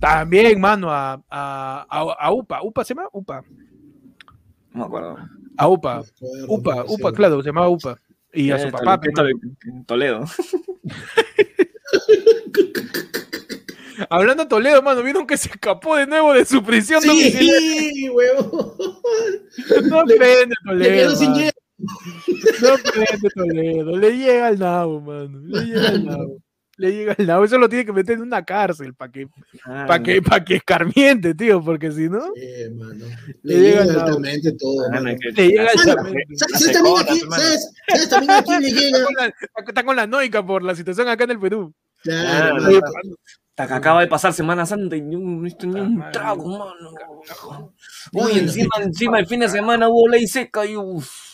[0.00, 2.62] También, mano, a, a, a- a UPA.
[2.62, 3.08] ¿UPA se llama?
[3.12, 3.42] UPA.
[4.72, 5.18] No me acuerdo.
[5.58, 6.02] A UPA.
[6.22, 6.84] No UPA, no.
[6.88, 7.98] UPA, claro, se llamaba UPA.
[8.32, 9.84] Y a su Eh, papá, Tole- mano.
[9.86, 10.24] Toledo.
[14.08, 17.60] Hablando de Toledo, mano, vieron que se escapó de nuevo de su prisión domiciliaria.
[17.92, 18.76] Sí, huevo.
[19.90, 20.92] No Le- prende Le Toledo.
[20.94, 21.32] quedó sin.
[22.62, 23.96] No prende Toledo.
[23.96, 25.38] Le llega al nabo, mano.
[25.44, 26.36] Le llega al nabo.
[26.76, 27.44] Le llega al nabo.
[27.44, 29.26] Eso lo tiene que meter en una cárcel para que,
[29.64, 33.04] Ah, pa que, pa que escarmiente, tío, porque si no, Eh, mano.
[33.42, 34.86] Le Le llega llega al altamente todo.
[34.86, 35.10] ah, mano.
[35.12, 36.18] no, que- le llega al Mano, chamento.
[36.36, 37.42] ¿Sabes, Hace sabes también horas, aquí, hermano.
[37.42, 39.26] ¿sabes, sabes también a quién le Está con, la,
[39.68, 41.74] está con la noica por la situación acá en el Perú.
[42.02, 42.80] Claro, Ah, mano.
[43.56, 46.92] Que acaba de pasar Semana Santa y ni un, ni Ah, un trago, mano.
[47.50, 47.74] Mano.
[48.14, 51.29] Uy, encima, encima el fin de semana hubo ley seca y uff.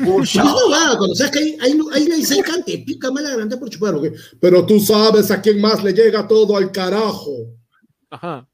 [0.00, 3.58] No va, cuando sabes que hay, hay, hay ley seca, te pica mal la garganta
[3.58, 3.94] por chupar.
[3.94, 7.30] porque- Pero tú sabes a quién más le llega todo al carajo.
[8.10, 8.46] Ajá.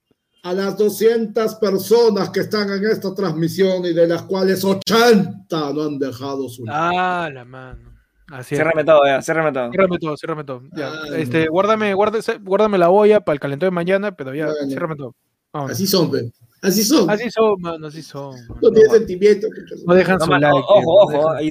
[0.42, 5.82] A las 200 personas que están en esta transmisión y de las cuales 80 no
[5.82, 6.64] han dejado su.
[6.68, 7.92] Ah, la mano.
[8.28, 8.58] Así es.
[8.58, 9.70] Ciérrame todo, ya, ciérrame todo.
[9.70, 10.62] Ciérrame todo, ciérrame todo.
[10.76, 10.88] Ya.
[10.88, 14.68] Ah, este, guárdame, guárdese- guárdame la olla para el calentón de mañana, pero ya, Bueno.
[14.68, 15.14] ciérrame todo.
[15.52, 15.74] Vámonos.
[15.74, 16.30] Así son, pe.
[16.66, 17.08] Así son.
[17.08, 18.34] Así son, mano, así son.
[18.60, 19.46] no tienen sentimiento.
[19.86, 20.46] No dejan No, su like.
[20.54, 21.50] ojo, no ojo, hay,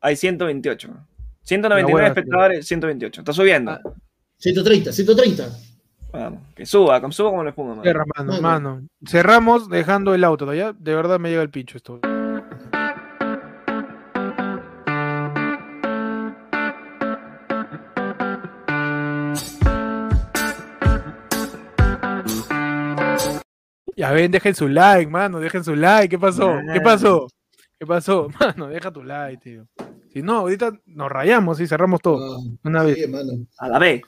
[0.00, 0.88] hay 128.
[0.88, 1.06] La
[1.42, 3.20] 199 hueva, espectadores, 128.
[3.20, 3.72] Está subiendo.
[3.72, 3.80] Ah.
[4.38, 5.48] 130, 130.
[6.12, 7.82] Vamos, que suba, que suba como la espuma, mano.
[7.82, 8.70] Cierra, mano, Mano.
[8.70, 8.88] mano.
[9.04, 10.54] Cerramos dejando el auto, ¿no?
[10.54, 10.72] ¿ya?
[10.72, 12.00] De verdad me llega el pincho esto.
[24.04, 26.10] Ya ven, dejen su like, mano, dejen su like.
[26.10, 26.58] ¿Qué pasó?
[26.74, 27.26] ¿Qué pasó?
[27.78, 28.28] ¿Qué pasó?
[28.38, 29.66] Mano, deja tu like, tío.
[30.12, 32.36] Si no, ahorita nos rayamos y cerramos todo.
[32.36, 33.08] Ah, Una vez.
[33.08, 33.32] mano.
[33.56, 34.02] A la B.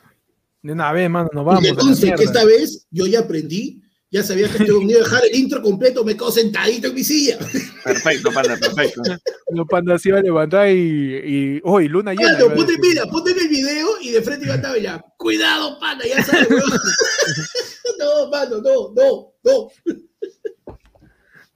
[0.60, 1.72] De una vez, mano, nos vamos.
[1.72, 3.80] conste que esta vez yo ya aprendí,
[4.10, 7.38] ya sabía que tengo que dejar el intro completo, me quedo sentadito en mi silla.
[7.82, 9.00] Perfecto, panda, perfecto.
[9.48, 11.56] Los pandas se iban a levantar y.
[11.56, 12.36] y oh, y luna llena.
[12.36, 15.02] A ponte, mira, ponte en el video y de frente iba a estar ya.
[15.16, 16.48] Cuidado, pana, ya sabes.
[17.98, 19.68] No, mano, no, no, no.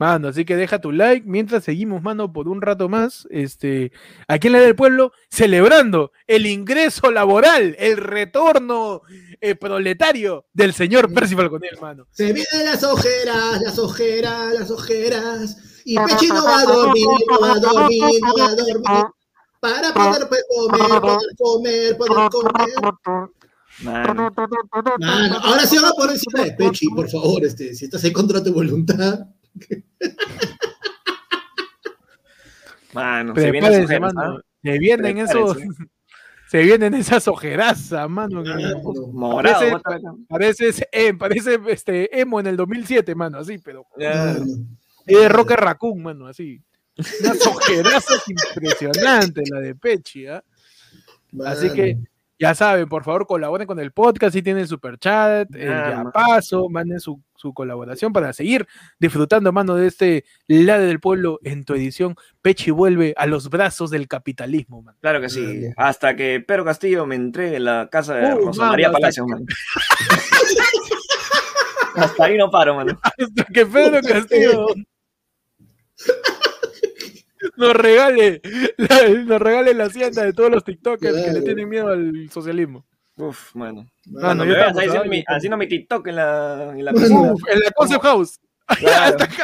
[0.01, 3.27] Mano, así que deja tu like mientras seguimos, mano, por un rato más.
[3.29, 3.91] Este,
[4.27, 9.03] aquí en la del pueblo, celebrando el ingreso laboral, el retorno
[9.39, 12.07] eh, proletario del señor Percival Conel, mano.
[12.09, 15.81] Se vienen las ojeras, las ojeras, las ojeras.
[15.85, 19.05] Y Pechi no va a dormir, no va a dormir, no va a dormir.
[19.59, 23.29] Para poder pues, comer, poder comer, poder comer.
[23.83, 24.31] Mano,
[24.99, 28.13] Mano, ahora sí van a poner encima de Pechi, por favor, este, si estás en
[28.13, 29.27] contra de tu voluntad.
[32.93, 34.21] mano, se viene Prepárense, su gente, mano.
[34.21, 34.41] ¿ah?
[34.63, 35.55] Se vienen esos.
[35.57, 35.83] Prepárense.
[36.51, 38.43] Se vienen esas ojerazas, mano.
[39.13, 40.25] Morado, Parece-.
[40.27, 44.43] Parece, eh, parece este emo en el 2007, mano, así, pero es
[45.05, 46.61] de Rocker Raccoon, mano, así.
[47.21, 50.43] Unas ojerazas impresionantes, la de Pechi, ¿ah?
[51.45, 51.73] Así Mano.
[51.73, 51.97] que
[52.41, 56.11] ya saben, por favor, colaboren con el podcast si tienen super chat, el Ah, ya
[56.11, 58.65] paso, manden su, su colaboración para seguir
[58.99, 62.15] disfrutando, mano, de este lado del pueblo en tu edición.
[62.41, 64.95] Pechi vuelve a los brazos del capitalismo, man.
[65.01, 65.65] Claro que sí.
[65.77, 69.27] Hasta que Pedro Castillo me entregue en la casa de Uh, Rosa mano, María Palacio,
[69.27, 69.45] man.
[71.95, 72.99] Hasta ahí no paro, mano.
[73.03, 74.65] Hasta que Pedro Castillo
[77.57, 78.41] nos regale,
[78.77, 82.85] la, nos regale la hacienda de todos los TikTokers que le tienen miedo al socialismo.
[83.17, 83.85] Uf, mano.
[84.05, 87.33] Mano, Cuando yo tampoco, haciendo, mi, haciendo mi TikTok en la, en la Mano.
[87.33, 88.39] Uf, en la Concept House.
[88.71, 89.41] Hasta que,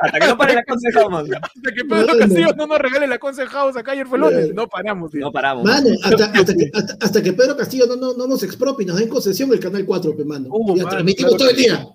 [0.00, 1.28] hasta que no pare la conseja, mano.
[1.40, 2.18] hasta que Pedro Mano.
[2.18, 4.52] Castillo no nos regale la Concept House acá ayer fue lunes.
[4.52, 5.20] No paramos, tío.
[5.20, 5.64] No paramos.
[5.64, 6.70] Mano, hasta, hasta que,
[7.00, 9.84] hasta, que Pedro Castillo no, no, no nos expropie y nos den concesión el canal
[9.84, 10.48] 4, pe, mano.
[10.50, 11.86] Uh, mano, transmitimos claro todo el que día.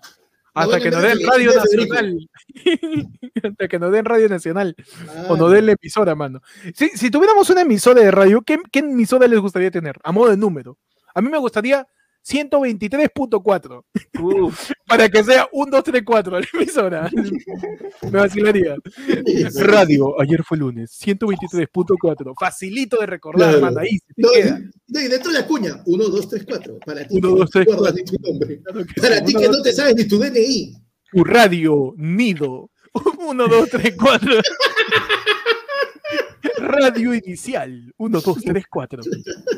[0.63, 1.53] Hasta que nos den Radio.
[1.55, 2.29] Nacional.
[3.43, 4.75] Hasta que nos den Radio Nacional.
[5.09, 6.41] Ah, O nos den la emisora, mano.
[6.73, 9.97] Si, si tuviéramos una emisora de radio, ¿qué, ¿qué emisora les gustaría tener?
[10.03, 10.77] A modo de número.
[11.13, 11.87] A mí me gustaría
[12.27, 13.83] 123.4.
[14.21, 17.09] Uf, Para que sea 1, 2, 3, 4 la emisora.
[18.03, 18.75] Me vacilaría.
[19.55, 20.97] Radio, ayer fue lunes.
[21.05, 22.33] 123.4.
[22.39, 23.61] Facilito de recordar, Claro.
[23.65, 23.79] mano.
[23.79, 24.29] Ahí No,
[24.87, 26.79] no, y dentro de la cuña, 1, 2, 3, 4.
[26.85, 28.11] Para ti, Uno, que no dos, tres, te acuerdas cuatro.
[28.11, 28.61] ni tu nombre.
[28.63, 30.73] Claro que Para ti que no te sabes ni tu DNI.
[31.11, 32.69] Tu radio, nido.
[33.19, 34.31] 1, 2, 3, 4.
[36.59, 37.93] Radio inicial.
[37.97, 39.03] 1, 2, 3, 4.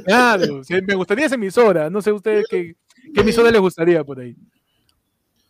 [0.05, 1.89] Claro, me gustaría esa emisora.
[1.89, 2.75] No sé ustedes qué,
[3.13, 4.35] qué emisora les gustaría por ahí.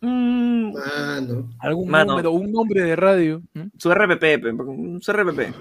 [0.00, 1.50] mm, Mano.
[1.58, 2.12] Algún Mano.
[2.12, 3.42] número, un nombre de radio.
[3.54, 3.62] ¿Mm?
[3.76, 4.42] su RPP,
[5.00, 5.54] su RPP.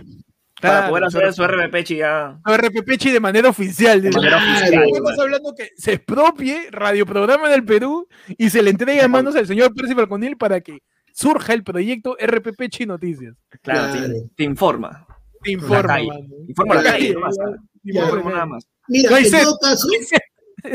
[0.61, 2.37] Para poder hacer su RPP, ya.
[2.43, 4.01] A ver, RPPchi de manera oficial.
[4.01, 4.57] De manera Claro.
[4.59, 4.83] oficial.
[4.87, 8.07] Estamos hablando que se expropie radioprograma del Perú
[8.37, 10.79] y se le entregue en manos al señor Percy Falconil para que
[11.13, 13.35] surja el proyecto RPPchi Noticias.
[13.61, 14.13] Claro, Claro.
[14.13, 15.07] Te, te informa.
[15.43, 16.19] Te mano.
[16.47, 18.67] Informa la calle, nada más.
[18.87, 19.87] Mira, en todo caso,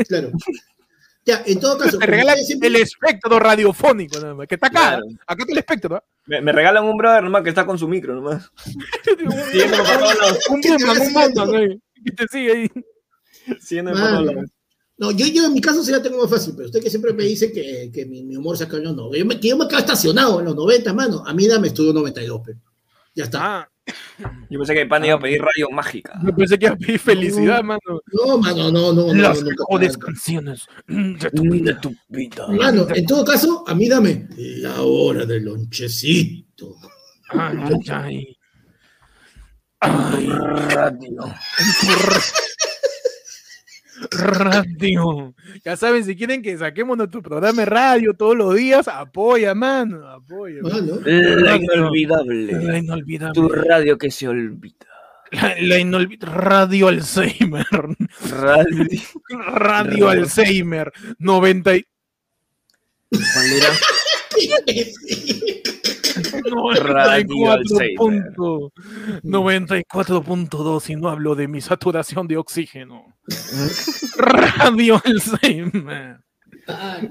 [0.07, 0.31] claro.
[1.25, 4.67] Ya, en todo caso, Te como regalan siempre- el espectro radiofónico, nada más, que está
[4.67, 4.79] acá.
[4.79, 5.05] Claro.
[5.25, 6.03] Acá está el espectro.
[6.27, 8.49] Me, me regalan un brother nomás que está con su micro nomás.
[10.49, 11.79] Un ¿Qué te Bumman, va un ¿no?
[12.03, 12.71] que te sigue ahí.
[13.59, 13.99] Siguiéndome
[14.33, 14.45] por.
[14.97, 17.11] No, yo, yo en mi caso sí la tengo más fácil, pero usted que siempre
[17.11, 19.17] me dice que, que mi, mi humor se acaba en los 90.
[19.17, 21.23] Yo me, que yo me quedo estacionado en los 90, mano.
[21.25, 22.59] A mí dame estudio 92, pero
[23.13, 23.39] ya está.
[23.61, 23.69] Ah,
[24.49, 26.19] Yo pensé que Pan iba a pedir radio mágica.
[26.23, 27.79] yo pensé que iba a pedir felicidad, mano.
[28.11, 29.13] No, mano, no, no.
[29.13, 31.79] Las no, mejores canciones de tu vida.
[31.79, 32.47] tu vida.
[32.47, 36.75] Mano, en todo caso, a mí dame la hora del lonchecito.
[37.29, 38.37] Ay, ay, ay.
[39.81, 41.33] Ay, Radio.
[44.11, 45.33] radio.
[45.63, 50.07] Ya saben, si quieren que saquemos nuestro programa de radio todos los días, apoya, mano.
[50.09, 50.61] Apoya.
[50.61, 52.77] Mano, La La inolvidable.
[52.79, 53.33] inolvidable.
[53.33, 54.75] Tu radio que se olvida.
[55.31, 57.65] La, la inolvi- Radio Alzheimer.
[58.29, 58.85] Radio.
[58.85, 59.01] Radio
[59.49, 60.09] Radio.
[60.09, 60.91] Alzheimer.
[61.19, 61.85] 90 y-
[63.09, 63.69] ¿Cuál era?
[66.81, 68.71] Radio 94 punto-
[69.23, 73.05] 94.2 y no hablo de mi saturación de oxígeno.
[74.17, 76.17] Radio Alzheimer.
[76.67, 77.05] no.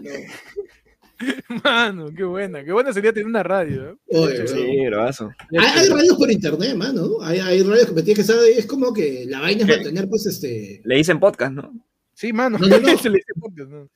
[1.62, 2.65] Mano, qué buena.
[2.65, 3.91] Qué buena sería tener una radio.
[3.91, 3.97] ¿eh?
[4.09, 5.31] Oye, Sí, brazo.
[5.59, 7.07] Hay, hay radios por internet, mano.
[7.07, 7.23] ¿no?
[7.23, 8.51] Hay, hay radios que me tienes que saber.
[8.57, 10.82] Es como que la vaina es mantener, pues, este.
[10.85, 11.73] Le dicen podcast, ¿no?
[12.15, 12.59] Sí, mano.
[12.59, 12.99] No, no, no.
[12.99, 13.89] Se le dice podcast, ¿no?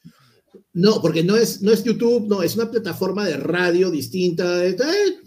[0.73, 4.65] No, porque no es, no es YouTube, no, es una plataforma de radio distinta.
[4.65, 5.19] eh, eh, eh,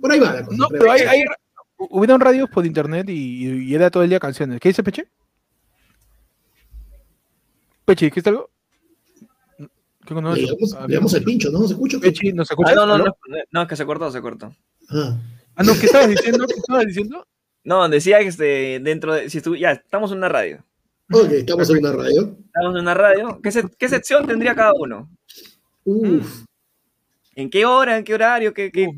[0.00, 0.56] Por ahí va la cosa.
[0.56, 1.20] No, pero hay, hay,
[1.76, 4.60] hubieron radios por internet y, y era todo el día canciones.
[4.60, 5.06] ¿Qué dice Peche?
[7.84, 8.50] Peche, ¿dijiste algo?
[10.06, 10.42] ¿Qué conoces?
[10.42, 11.60] Le damos, Ah, le damos el pincho, ¿no?
[11.60, 11.98] ¿No se escucha?
[11.98, 12.72] Peche, ¿nos escuchas?
[12.72, 13.04] Ah, no, no, no,
[13.50, 14.54] no, es que se cortó, se cortó.
[14.90, 15.18] Ah,
[15.56, 16.46] Ah, no, ¿qué estabas diciendo?
[16.48, 17.26] ¿Qué estabas diciendo?
[17.62, 20.64] No, decía que este, dentro de, si estu- ya, estamos en una radio.
[21.12, 22.36] Ok, estamos en una radio.
[22.46, 23.40] Estamos en una radio.
[23.42, 25.10] ¿Qué, se- qué sección tendría cada uno?
[25.84, 26.44] Uf,
[27.36, 27.98] ¿En qué hora?
[27.98, 28.54] ¿En qué horario?
[28.54, 28.96] ¿Qué, qué Uf?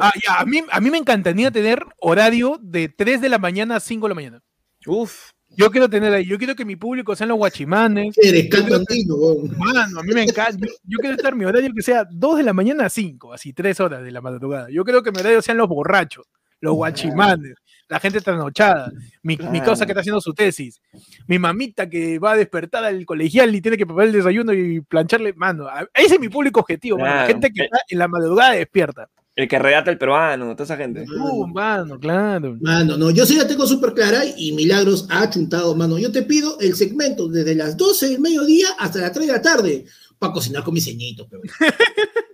[0.00, 3.76] Ah, ya, a mí, a mí me encantaría tener horario de 3 de la mañana
[3.76, 4.42] a 5 de la mañana.
[4.86, 5.30] Uf.
[5.56, 8.14] Yo quiero tener ahí, yo quiero que mi público sean los guachimanes.
[8.18, 9.16] eres cantantino.
[9.56, 10.58] Mano, a mí me encanta.
[10.60, 13.52] Yo, yo quiero estar mi horario que sea 2 de la mañana a 5, así
[13.54, 14.68] 3 horas de la madrugada.
[14.70, 16.26] Yo creo que mi horario sean los borrachos,
[16.60, 17.54] los guachimanes,
[17.88, 18.92] la gente trasnochada,
[19.22, 19.64] mi, mi Claro.
[19.64, 20.80] causa que está haciendo su tesis,
[21.26, 24.80] mi mamita que va a despertar al colegial y tiene que preparar el desayuno y
[24.80, 25.32] plancharle.
[25.34, 29.08] Mano, ese es mi público objetivo, mano, la gente que está en la madrugada despierta.
[29.34, 31.04] El que redata el peruano, toda esa gente.
[31.08, 32.56] Uh, mano, claro.
[32.60, 35.96] Mano, no, yo sí la tengo súper clara y Milagros ha achuntado, mano.
[35.96, 39.40] Yo te pido el segmento desde las 12 del mediodía hasta las 3 de la
[39.40, 39.84] tarde
[40.18, 41.42] para cocinar con mis ceñitos, pero.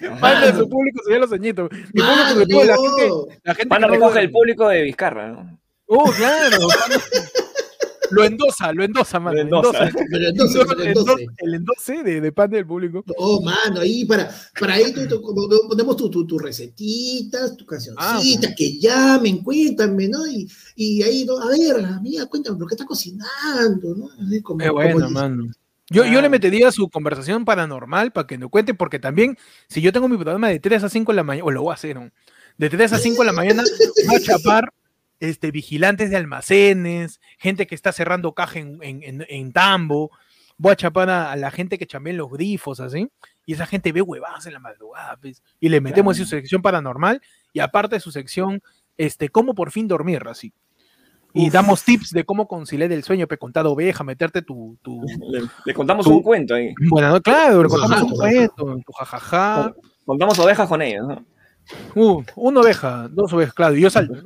[0.08, 0.58] De Mano.
[0.58, 1.68] su público sería los añitos.
[1.92, 2.82] Mi público, todo, la no.
[2.82, 4.20] gente, la gente Van a que no recoger duerme.
[4.22, 5.60] el público de Vizcarra, ¿no?
[5.86, 6.56] Oh, claro.
[8.12, 9.36] lo endosa, lo endosa, mano.
[9.36, 9.86] Lo endosa.
[9.88, 10.04] endosa.
[10.10, 11.26] Pero entonces, El pero endose, entonces.
[11.38, 13.04] el endose de, de pan del público.
[13.16, 17.64] Oh, mano, ahí para, para ahí tú- tú- como ponemos tus tu, tus recetitas, tu
[17.66, 20.26] cancioncita, que llamen, cuéntame, ¿no?
[20.26, 21.38] Y, y ahí, ¿no?
[21.38, 23.94] a ver, amiga, cuéntame, ¿por qué está cocinando?
[23.96, 24.08] ¿no?
[24.26, 25.10] Así como- Qué como bueno, dice.
[25.12, 25.44] mano.
[25.90, 29.36] Yo, yo le metería su conversación paranormal para que nos cuente, porque también,
[29.68, 31.72] si yo tengo mi programa de 3 a 5 de la mañana, o lo voy
[31.72, 32.10] a hacer, ¿no?
[32.58, 33.62] de 3 a 5 de la mañana,
[34.06, 34.72] voy a chapar
[35.18, 40.10] este, vigilantes de almacenes, gente que está cerrando caja en, en- en- en tambo,
[40.56, 43.08] voy a chapar a, a la gente que chambea en los grifos, así,
[43.46, 47.20] y esa gente ve huevadas en la madrugada, pues, y le metemos su sección paranormal,
[47.52, 48.62] y aparte de su sección,
[48.96, 50.52] este, cómo por fin dormir, así.
[51.32, 51.52] Y Uf.
[51.52, 55.00] damos tips de cómo conciliar el sueño, pe contar oveja, meterte tu, tu,
[55.30, 56.74] Le, le contamos un cuento ahí.
[56.88, 59.72] bueno, no, claro, le contamos un cuento, tu jajaja.
[60.04, 61.24] Contamos ovejas con ellos, ¿no?
[61.94, 64.14] Uh, una oveja, dos ovejas, claro, y yo salto.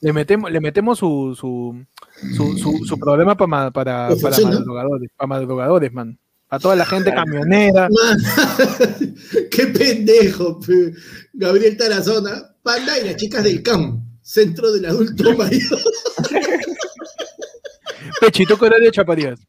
[0.00, 1.76] Le metemos, le metemos su, su,
[2.36, 4.58] su, su, su problema pa ma- para, Pues para funciona.
[4.58, 6.18] madrugadores, para madrugadores, man.
[6.48, 7.88] A toda la gente camionera.
[7.88, 8.18] Man,
[9.50, 10.92] qué pendejo, pe.
[11.32, 12.32] Gabriel Tarazona,
[12.64, 15.78] Panda y las chicas del CAM, Centro del Adulto Mayor.
[18.20, 19.40] Pechi, ¿tú qué horario chaparías?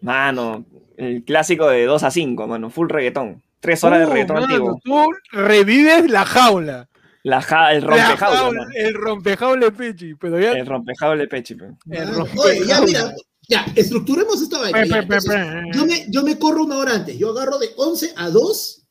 [0.00, 0.64] Mano,
[0.96, 3.42] el clásico de 2 a 5, mano, full reggaetón.
[3.60, 4.80] Tres horas de Uh, reggaetón mano, antiguo.
[4.84, 6.88] Tú revives la jaula.
[7.24, 10.52] La ja- el La rompejaula, jaula, el rompejaula de Pechi, pero ya.
[10.52, 11.66] El rompejaula pechi, pe.
[11.66, 12.50] el Man, rompejaula.
[12.50, 13.14] Oye, ya mira,
[13.48, 14.80] ya, estructuremos esta vaina.
[14.82, 15.02] Pe, ya.
[15.02, 15.78] pe, pe, Entonces, pe.
[15.78, 17.16] yo, me, yo me corro una hora antes.
[17.16, 18.81] Yo agarro de 11 a 2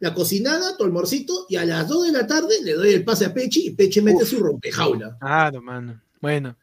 [0.00, 3.24] la cocinada, tu almorcito, y a las 2 de la tarde le doy el pase
[3.26, 4.28] a Pechi y Pechi mete Uf.
[4.30, 5.16] su rompejaula.
[5.20, 6.00] Claro, mano.
[6.20, 6.56] Bueno.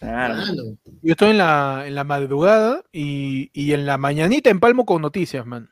[0.00, 0.34] Claro.
[0.36, 0.62] Mano.
[1.02, 5.44] Yo estoy en la, en la madrugada y, y en la mañanita empalmo con noticias,
[5.44, 5.70] man.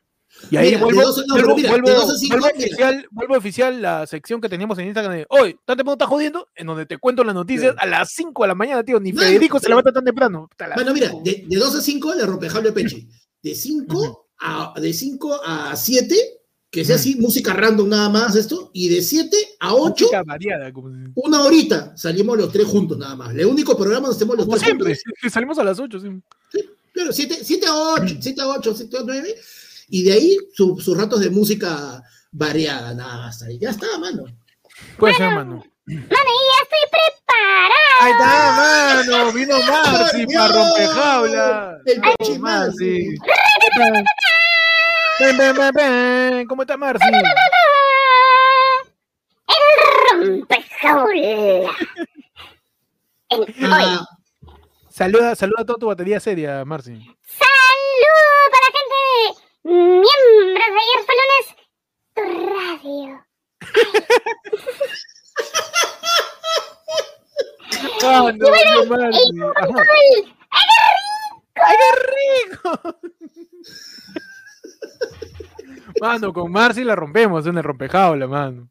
[0.51, 3.81] Y ahí Mira, vuelvo, dos a- no, vuelvo, mira, vuelvo- cinco, vuelvo oficial, vuelvo oficial
[3.81, 6.99] la sección que teníamos en Instagram de hoy, tan temprano está jodiendo, en donde te
[6.99, 7.89] cuento las noticias Claro.
[7.97, 9.01] a las 5 de la mañana, tío.
[9.01, 10.51] Ni Mano, Federico se levanta tan temprano.
[10.75, 11.23] Bueno, mira, cinco.
[11.25, 13.09] de, de 2 a 5 le rompejaula a Pechi.
[13.43, 16.17] De 5 a, de 5 a 7,
[16.77, 20.71] que sea así, música random nada más esto, y de 7 a 8, Música variada,
[20.75, 23.35] como, si- una horita, salimos los tres juntos nada más.
[23.35, 24.95] El único programa donde estemos los como tres siempre.
[24.95, 25.33] juntos.
[25.33, 26.09] Salimos a las 8, sí.
[26.93, 29.35] Claro, 7 a 8, 7 a 8, 7 a 9,
[29.89, 33.43] y de ahí su- sus ratos de música variada, nada más.
[33.43, 34.25] Ahí ya está, mano.
[34.99, 35.65] Puede ser, mano.
[35.87, 38.03] Mano, y ya estoy preparada.
[38.03, 39.33] Ahí está, mano.
[39.33, 41.79] Vino Marci ¡Ay, para rompejaula.
[41.87, 43.09] El Pechi Marci.
[45.19, 46.47] Ven, ven, ven, ven.
[46.47, 47.05] ¿Cómo está Marci?
[49.49, 51.71] El rompejaula.
[53.29, 54.07] Hoy, Ah,
[54.91, 56.93] Saluda, saluda a toda tu batería seria, Marci.
[57.25, 59.01] saludo para la gente
[59.65, 61.01] de miembros de ayer
[62.15, 62.23] tu
[62.55, 63.05] radio.
[68.03, 68.47] No, no.
[71.59, 71.91] ¡Ay, qué
[72.55, 72.71] rico!
[76.01, 78.69] Mano, con Marci la rompemos en el rompejaula, mano.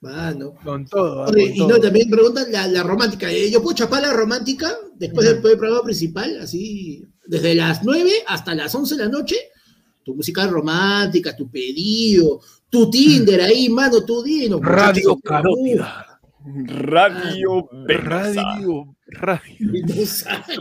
[0.00, 0.54] mano.
[0.64, 1.24] Con todo.
[1.24, 1.68] ah, Oye, con y todo.
[1.68, 3.30] no, también preguntan la, la romántica.
[3.30, 8.10] eh, Yo puedo chapar la romántica después del, del programa principal, así, desde las 9
[8.26, 9.36] hasta las 11 de la noche.
[10.04, 12.40] Tu música romántica, tu pedido,
[12.70, 14.58] tu Tinder ahí, mano, tu dino.
[14.60, 16.20] Radio Carótida.
[16.64, 18.42] Radio Benza.
[18.42, 18.96] Radio,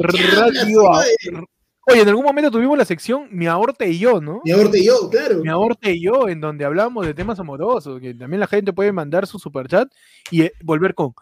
[0.01, 1.45] radio, radio.
[1.89, 4.41] Oye, en algún momento tuvimos la sección Mi aorta y yo, ¿no?
[4.43, 5.39] Mi aborte yo, claro.
[5.39, 8.91] Mi aorta y yo, en donde hablábamos de temas amorosos, que también la gente puede
[8.91, 9.89] mandar su superchat
[10.29, 11.13] y eh, volver con.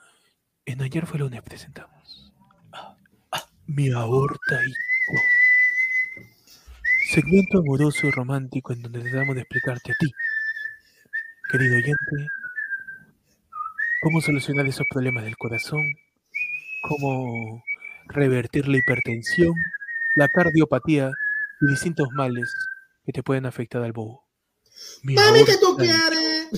[0.65, 2.33] En ayer fue lunes presentamos.
[3.67, 5.19] mi aorta y yo.
[7.13, 10.11] Segmento amoroso y romántico en donde tratamos de explicarte a ti,
[11.51, 12.27] querido oyente,
[14.01, 15.81] cómo solucionar esos problemas del corazón,
[16.89, 17.63] cómo
[18.07, 19.53] revertir la hipertensión,
[20.15, 21.11] la cardiopatía
[21.61, 22.53] y distintos males
[23.05, 24.25] que te pueden afectar al bobo.
[25.03, 26.49] Mi Mami, que tú aorta y- quieres.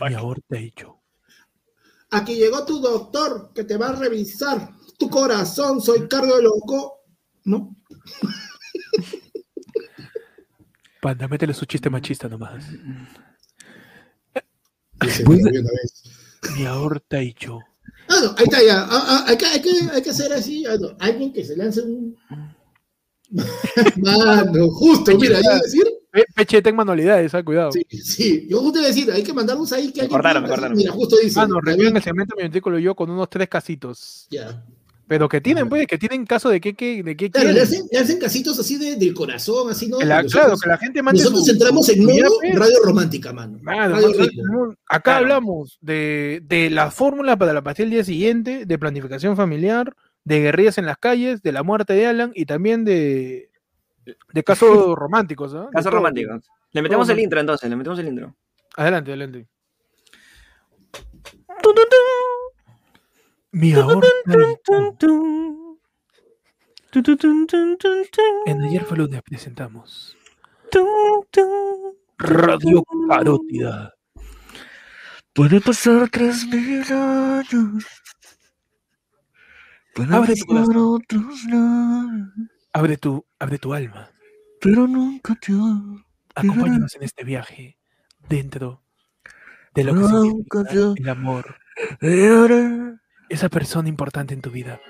[0.00, 1.00] Mi aorta y yo.
[2.10, 5.80] Aquí llegó tu doctor que te va a revisar tu corazón.
[5.82, 6.94] Soy cardiólogo.
[7.44, 7.76] ¿No?
[11.00, 12.64] Panda, métele su chiste machista nomás.
[14.98, 15.22] Pues-.
[16.56, 17.60] Mi aorta y yo.
[18.26, 18.82] Ah, ahí está ya.
[18.82, 20.64] Ah, ah, hay, que, hay, que, hay que hacer así.
[20.66, 22.16] ah, no, Alguien que se lance un.
[23.96, 25.84] Mano, justo, mira, iba a decir.
[26.10, 27.70] Pe- Peche, ten manualidades, ah, cuidado.
[27.72, 30.20] Sí, sí, yo justo iba a decir, hay que mandarnos ahí que Me alguien.
[30.42, 30.76] cortaron, me.
[30.78, 31.38] Mira, justo dice.
[31.38, 34.26] Mano, David- review en el segmento mi artículo yo con unos tres casitos.
[34.30, 34.64] Ya.
[35.08, 37.84] Pero que tienen, pues, que tienen caso de qué, qué, de qué Claro, le hacen,
[37.90, 39.98] le hacen casitos así de, del corazón, así, ¿no?
[39.98, 42.52] Que la- Nosotros- claro, que la gente mande Nosotros su- entramos su- en modo yape.
[42.58, 43.58] radio romántica, mano.
[43.64, 45.18] Claro, Radio mano, Acá Claro.
[45.20, 49.94] hablamos de, de la fórmula para la pastilla del día siguiente, de planificación familiar,
[50.24, 53.50] de guerrillas en las calles, de la muerte de Alan y también de,
[54.34, 55.54] de casos románticos.
[55.54, 55.62] ¿ah?
[55.66, 56.44] De Casos románticos.
[56.72, 58.36] Le metemos Todo, el intro entonces, le metemos el intro.
[58.76, 59.46] Adelante, adelante.
[63.52, 64.08] Mi aorta
[68.46, 70.16] En ayer fue lunes presentamos
[72.18, 73.94] Radio Carótida.
[75.32, 77.84] Puede pasar tres mil años.
[79.94, 80.76] Puede Abre tu corazón.
[80.76, 81.46] otros
[82.72, 84.10] Abre tu, abre tu alma.
[84.60, 85.52] pero nunca te
[86.34, 87.78] Acompáñanos en este viaje
[88.28, 88.82] dentro
[89.74, 91.56] de lo que Nunca significa el amor.
[93.28, 94.80] Esa persona importante en tu vida.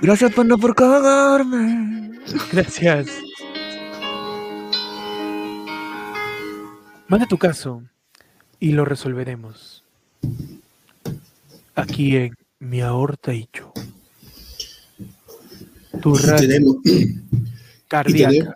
[0.00, 2.18] Gracias, panda, por cagarme.
[2.52, 3.08] Gracias.
[7.08, 7.82] Manda tu caso
[8.60, 9.84] y lo resolveremos.
[11.74, 13.72] Aquí en Mi Aorta y yo.
[16.00, 17.18] Tu Y radio tenemos, y
[17.88, 18.54] cardíaca.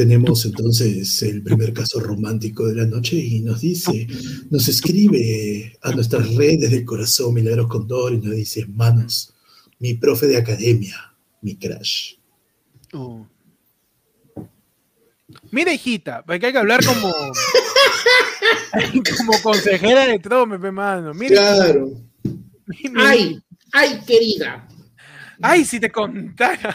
[0.00, 4.06] Tenemos, entonces el primer caso romántico de la noche y nos dice,
[4.48, 9.34] nos escribe a nuestras redes del corazón Milagros Condor y nos dice, manos,
[9.78, 12.14] mi profe de academia, mi crash.
[12.94, 13.26] Uh.
[15.50, 17.12] Mira, hijita, porque hay que hablar como.
[19.18, 21.12] como consejera de Trome, mano.
[21.12, 21.90] Mira, Claro.
[22.96, 23.38] Ay,
[23.74, 24.66] ay, querida.
[25.42, 26.74] ay, si te contara.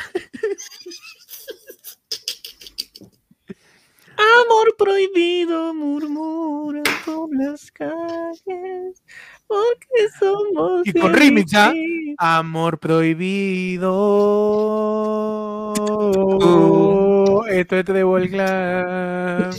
[4.18, 9.04] Amor prohibido murmura por las calles,
[9.48, 11.74] porque somos Y con remix, ¿ah?
[12.18, 13.94] Amor prohibido.
[17.48, 19.52] Esto es Trébol Clan.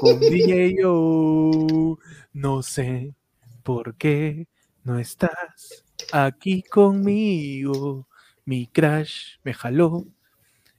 [0.00, 1.98] Con DJ Yo.
[2.32, 3.14] No sé
[3.62, 4.46] por qué
[4.84, 8.06] no estás aquí conmigo.
[8.44, 10.04] Mi crash me jaló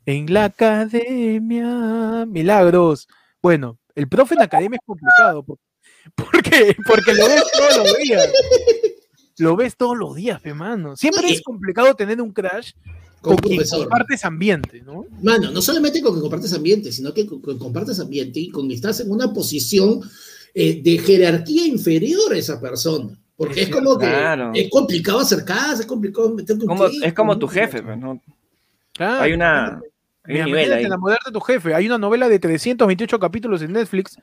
[0.05, 2.25] en la academia.
[2.27, 3.07] Milagros.
[3.45, 5.43] Bueno, el profe en la academia es complicado.
[5.43, 5.59] por-
[6.15, 8.29] Porque, porque lo ves todos los días.
[9.37, 10.95] Lo ves todos los días, hermano.
[10.97, 12.71] Siempre es complicado tener un crash
[13.21, 13.81] Con con quien profesor.
[13.81, 15.05] compartes ambiente, ¿no?
[15.21, 18.67] Mano, no solamente con que compartes ambiente, sino que con que compartes ambiente y con
[18.67, 20.01] que estás en una posición
[20.55, 23.15] eh, de jerarquía inferior a esa persona.
[23.37, 24.53] Porque es como que Claro.
[24.55, 28.19] es complicado acercarse, es complicado meterte un Como- clic, es como tu jefe, ¿no?
[28.93, 29.21] Claro.
[29.21, 29.81] Hay una.
[30.27, 30.85] Mira, imagínate ahí.
[30.85, 31.73] enamorarte de tu jefe.
[31.75, 34.17] Hay una novela de 328 capítulos en Netflix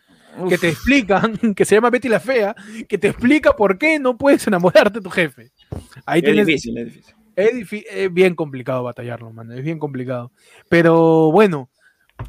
[0.48, 2.54] que Uf, te explican, que se llama Betty la Fea,
[2.88, 5.50] que te explica por qué no puedes enamorarte de tu jefe.
[6.06, 7.14] Ahí es tienes, difícil, es difícil.
[7.36, 9.52] es, difi- es bien complicado batallarlo, mano.
[9.54, 10.32] Es bien complicado.
[10.68, 11.68] Pero bueno,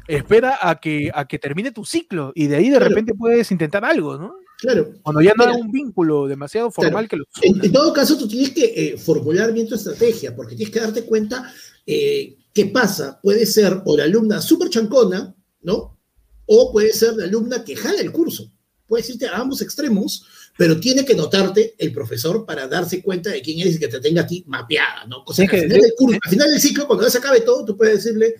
[0.08, 2.88] espera a que, a que termine tu ciclo y de ahí de Claro.
[2.90, 4.34] repente puedes intentar algo, ¿no?
[4.58, 4.88] Claro.
[5.02, 5.56] Cuando ya no Mira.
[5.56, 8.96] hay un vínculo demasiado formal que lo En, en todo caso, tú tienes que eh,
[8.98, 11.52] formular bien tu estrategia, porque tienes que darte cuenta
[11.86, 13.20] eh, qué pasa.
[13.22, 16.00] Puede ser o la alumna súper chancona, ¿no?
[16.46, 18.50] O puede ser la alumna que jala el curso.
[18.86, 20.26] Puedes irte a ambos extremos,
[20.56, 23.98] pero tiene que notarte el profesor para darse cuenta de quién eres y que te
[23.98, 25.24] tenga a ti mapeada, ¿no?
[25.24, 27.64] Que, que- al, final del curso, al final del ciclo, cuando ya se acabe todo,
[27.64, 28.34] tú puedes decirle,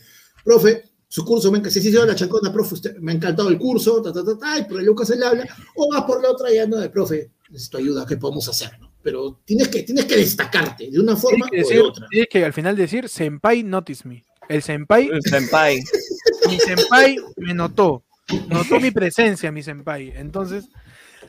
[0.45, 3.49] profe, su curso, me, enca- sí, sí, sí, la chancona, profe, usted, me ha encantado
[3.49, 5.45] el curso, ta, ta, ta, ta, y por el Lucas él habla,
[5.77, 8.71] o vas por la otra ya, no, de profe, necesito ayuda, ¿qué podemos hacer?
[9.05, 12.07] Pero tienes que, tienes que destacarte de una forma o de otra.
[12.11, 14.25] tienes que al final decir, Senpai notice me.
[14.49, 15.79] El Senpai, El Senpai.
[16.49, 18.03] mi Senpai me notó.
[18.49, 20.13] Notó mi presencia, mi Senpai.
[20.17, 20.71] Entonces,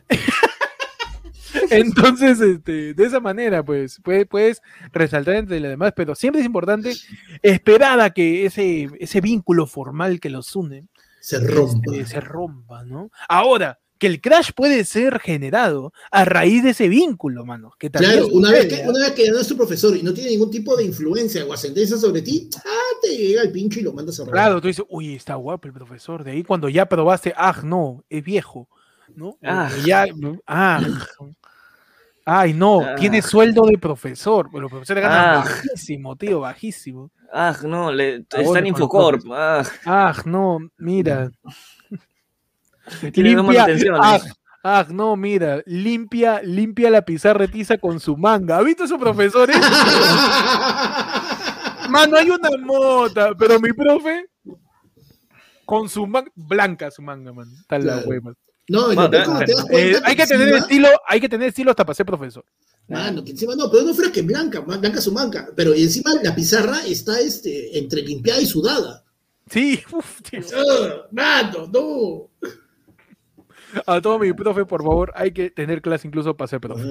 [1.69, 4.61] entonces, este, de esa manera, pues, puedes, puedes
[4.93, 6.93] resaltar entre los demás, pero siempre es importante
[7.41, 10.87] esperar a que ese, ese vínculo formal que los une
[11.19, 11.91] Se rompa.
[11.91, 13.11] este, se rompa, ¿no?
[13.27, 17.71] Ahora, que el crash puede ser generado a raíz de ese vínculo, mano.
[17.79, 18.89] Que Claro, una vez, que, ¿ah?
[18.89, 21.45] una vez que ya no es tu profesor y no tiene ningún tipo de influencia
[21.45, 24.33] o ascendencia sobre ti, ah, te llega el pincho y lo mandas a robar.
[24.33, 26.23] Claro, tú dices, uy, está guapo el profesor.
[26.23, 28.67] De ahí cuando ya probaste, ah, no, es viejo,
[29.15, 29.37] ¿no?
[29.43, 29.69] Ah.
[29.85, 30.05] Ya,
[30.47, 30.81] ah,
[32.25, 32.95] ay, no, Ah.
[32.95, 34.49] tiene sueldo de profesor.
[34.51, 35.43] Pero los profesores ganan Ah.
[35.45, 37.11] bajísimo, tío, bajísimo.
[37.31, 39.23] Ah, no, le, está Ahora en con los Infocorp.
[39.31, 41.31] Ah, Ah, no, mira.
[43.15, 43.65] Limpia,
[44.01, 44.29] ah, ¿eh?
[44.63, 48.57] ah, no, mira, limpia, limpia la pizarra tiza con su manga.
[48.57, 49.55] ¿Has visto a esos profesores?
[51.89, 54.25] Mano, hay una mota, pero mi profe
[55.65, 57.47] con su manga, blanca su manga, man.
[57.59, 58.07] Está la Claro.
[58.09, 58.33] hueva.
[58.67, 61.47] No, lo peor te- das Eh, cuenta hay que tener encima- estilo, hay que tener
[61.49, 62.43] estilo hasta para ser profesor.
[62.87, 66.11] Mano, que encima no, pero no fuera que blanca, blanca su manca, pero y encima
[66.23, 69.03] la pizarra está este, entre limpiada y sudada.
[69.49, 70.41] Sí, uf, tío.
[70.55, 72.29] ¡Ah, mano, no!
[73.87, 76.83] A todo mi profe, por favor, hay que tener clase incluso para ser profe.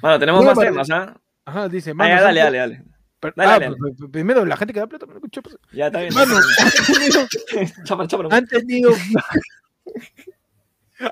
[0.00, 1.20] Bueno, tenemos Bueno, más temas, ¿ah?
[1.44, 2.84] Ajá, dice, Ah, mano, dale, dale, dale.
[3.20, 3.76] pero- dale, ah, dale.
[3.76, 5.20] pues, pues, primero, la gente que da plata, pues,
[5.72, 6.14] Ya está bien.
[6.14, 7.26] Mano, han tenido,
[7.84, 8.28] Chápalo, chápalo.
[8.32, 8.92] han tenido,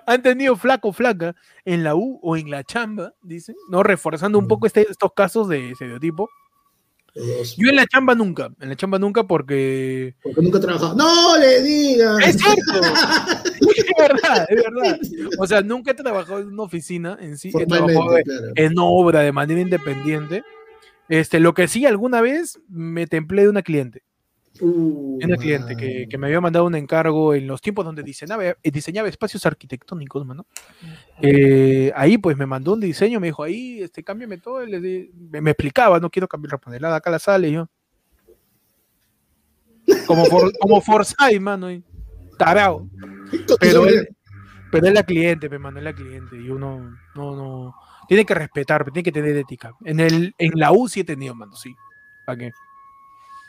[0.07, 3.83] han tenido flaco o flaca en la U o en la chamba, dice, ¿no?
[3.83, 6.29] Reforzando un poco este- estos casos de estereotipo.
[7.15, 10.15] Yo en la chamba nunca, en la chamba nunca porque...
[10.23, 10.95] Porque nunca he trabajado.
[10.95, 12.17] ¡No le digas!
[12.27, 12.73] Es cierto,
[13.77, 14.99] es verdad, es verdad.
[15.39, 18.53] O sea, nunca he trabajado en una oficina en sí, he trabajado Formalmente, de- claro.
[18.57, 20.43] en obra de manera independiente.
[21.09, 24.03] Este, lo que sí, alguna vez me templé de una cliente.
[24.63, 28.45] Uh, Una cliente que, que me había mandado un encargo en los tiempos donde diseñaba,
[28.45, 30.45] eh, diseñaba espacios arquitectónicos, mano.
[31.23, 34.81] Eh, ahí pues me mandó un diseño, me dijo, ahí, este, cámbiame todo, y le
[34.81, 37.69] di- me, me explicaba, no quiero cambiar la panelada, acá la sale, y yo.
[40.07, 41.83] Como, for, como Forsyth, mano, y
[42.39, 42.89] tarao.
[43.59, 44.09] Pero él,
[44.71, 47.75] pero es la cliente, me mandó es la cliente, y uno, no, no,
[48.09, 49.73] tiene que respetar, tiene que tener ética.
[49.85, 51.75] En, el, en la U sí he tenido, mano, sí.
[52.27, 52.51] ¿Para qué?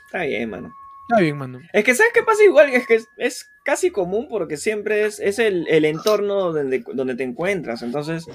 [0.08, 0.74] Está bien, mano.
[1.10, 1.60] Está bien, mano.
[1.74, 2.70] Es que, ¿sabes qué pasa igual?
[2.70, 7.16] Es que es, es casi común porque siempre es, es el, el entorno donde, donde
[7.16, 7.82] te encuentras.
[7.82, 8.26] Entonces,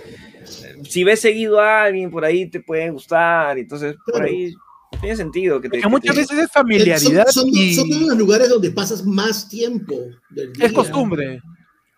[0.84, 3.56] si ves seguido a alguien por ahí, te puede gustar.
[3.58, 4.52] Entonces, por ahí
[5.00, 5.80] tiene sentido que te.
[5.80, 8.70] Que muchas te- veces es familiaridad son, son, y son uno de los lugares donde
[8.70, 9.94] pasas más tiempo
[10.30, 10.66] del día.
[10.66, 11.40] es costumbre.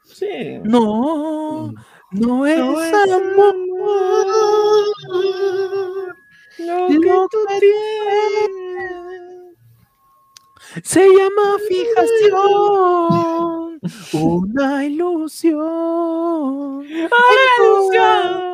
[0.05, 0.27] Sí.
[0.65, 1.73] No,
[2.13, 3.55] no es No es amor.
[6.59, 7.59] Lo Lo que tú que
[10.83, 13.79] Se llama fijación,
[14.13, 16.85] una ilusión.
[16.87, 17.09] En
[17.57, 18.45] todas-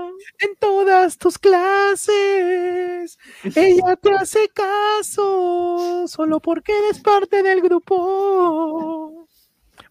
[0.41, 3.19] En todas tus clases,
[3.55, 9.29] ella te hace caso solo porque eres parte del grupo.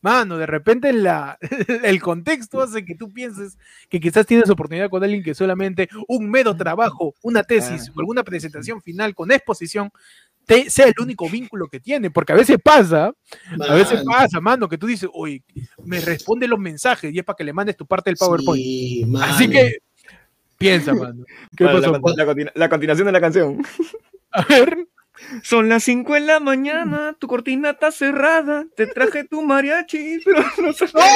[0.01, 1.37] Mano, de repente la,
[1.83, 3.57] el contexto hace que tú pienses
[3.89, 8.23] que quizás tienes oportunidad con alguien que solamente un mero trabajo, una tesis o alguna
[8.23, 9.91] presentación final con exposición
[10.45, 13.11] te- sea el único vínculo que tiene, porque a veces pasa,
[13.69, 15.43] a veces pasa, mano, que tú dices, oye,
[15.85, 18.63] me responde los mensajes y es para que le mandes tu parte del PowerPoint.
[18.63, 19.77] Sí, Así que
[20.57, 21.23] piensa, mano.
[21.57, 21.91] ¿Qué Bueno, pasó?
[22.15, 23.61] la, la continu- la continuación de la canción.
[24.31, 24.87] A ver,
[25.43, 30.41] Son las 5 en la mañana, tu cortina está cerrada, te traje tu mariachi, pero
[30.57, 30.85] no sé.
[30.93, 31.07] no, No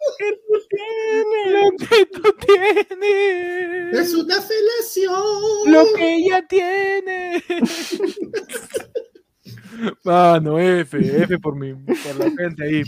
[0.00, 1.52] es que tú tienes.
[1.52, 5.22] lo que tú tienes, Es una felación.
[5.66, 7.42] lo que ella tiene.
[10.04, 12.82] Mano, F, F por mi, por la gente ahí.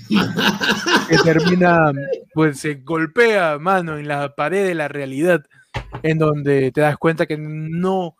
[1.08, 1.92] Que termina,
[2.34, 5.42] pues se golpea, mano, en la pared de la realidad,
[6.02, 8.16] en donde te das cuenta que no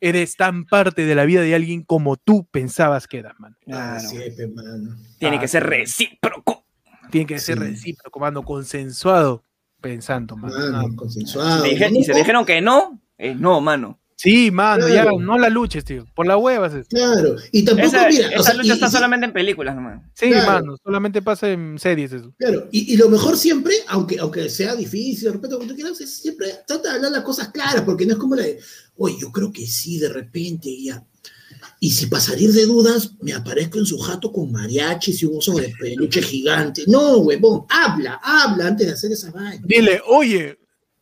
[0.00, 3.56] eres tan parte de la vida de alguien como tú pensabas que eras, mano.
[3.62, 4.00] Ah, Claro.
[4.08, 4.96] sí, pe, mano.
[5.18, 5.68] Tiene Ah, que ser sí.
[5.68, 6.64] recíproco.
[7.10, 9.44] Tiene que ser recíproco, mano, consensuado,
[9.80, 10.54] pensando, mano.
[10.56, 11.64] Mano, Ah, consensuado.
[11.64, 13.98] Si dije- y se dijeron que no, es no, mano.
[14.22, 15.12] Sí, mano, Claro.
[15.18, 16.04] ya no la luches, tío.
[16.14, 16.74] Por la huevas.
[16.74, 16.86] es.
[16.88, 17.36] Claro.
[17.52, 20.02] Y tampoco, Esa, mira, o esa sea, lucha y- está y- solamente en películas nomás.
[20.12, 20.52] Sí, Claro.
[20.52, 22.34] mano, solamente pasa en series eso.
[22.38, 25.98] Claro, y, y lo mejor siempre, aunque, aunque sea difícil, de repente, como tú quieras,
[26.02, 28.58] es siempre trata de hablar las cosas claras, porque no es como la de,
[28.96, 31.02] oye, yo creo que sí, de repente, ya.
[31.80, 35.38] Y si para salir de dudas, me aparezco en su jato con mariachis y un
[35.38, 36.84] oso de peluche gigante.
[36.86, 39.62] No, huevón, habla, habla antes de hacer esa vaina.
[39.66, 40.58] Dile, oye,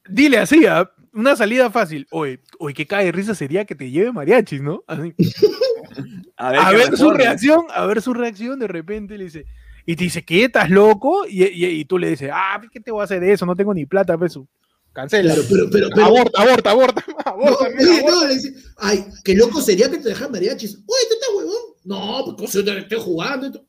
[0.08, 0.88] dile así, ¿ah?
[1.18, 2.06] Una salida fácil.
[2.10, 4.82] Oye, oye, qué cae de risa sería que te lleve mariachis, ¿no?
[4.86, 5.14] Así.
[6.36, 9.46] A ver, A qué ver su reacción, a ver su reacción, de repente le dice,
[9.84, 10.44] y te dice, ¿qué?
[10.44, 11.26] ¿Estás loco?
[11.26, 13.44] Y, y- y tú le dices, ah, ¿qué te voy a hacer de eso?
[13.46, 14.46] No tengo ni plata, peso.
[14.92, 15.34] Cancela.
[15.34, 17.68] Claro, pero, pero, pero aborta, aborta, aborta, aborta.
[18.06, 20.74] no, le dice, ay, qué loco sería que te dejan mariachis.
[20.76, 21.62] Oye, ¿tú estás huevón?
[21.84, 23.46] No, pues yo te estoy jugando.
[23.48, 23.66] y todo.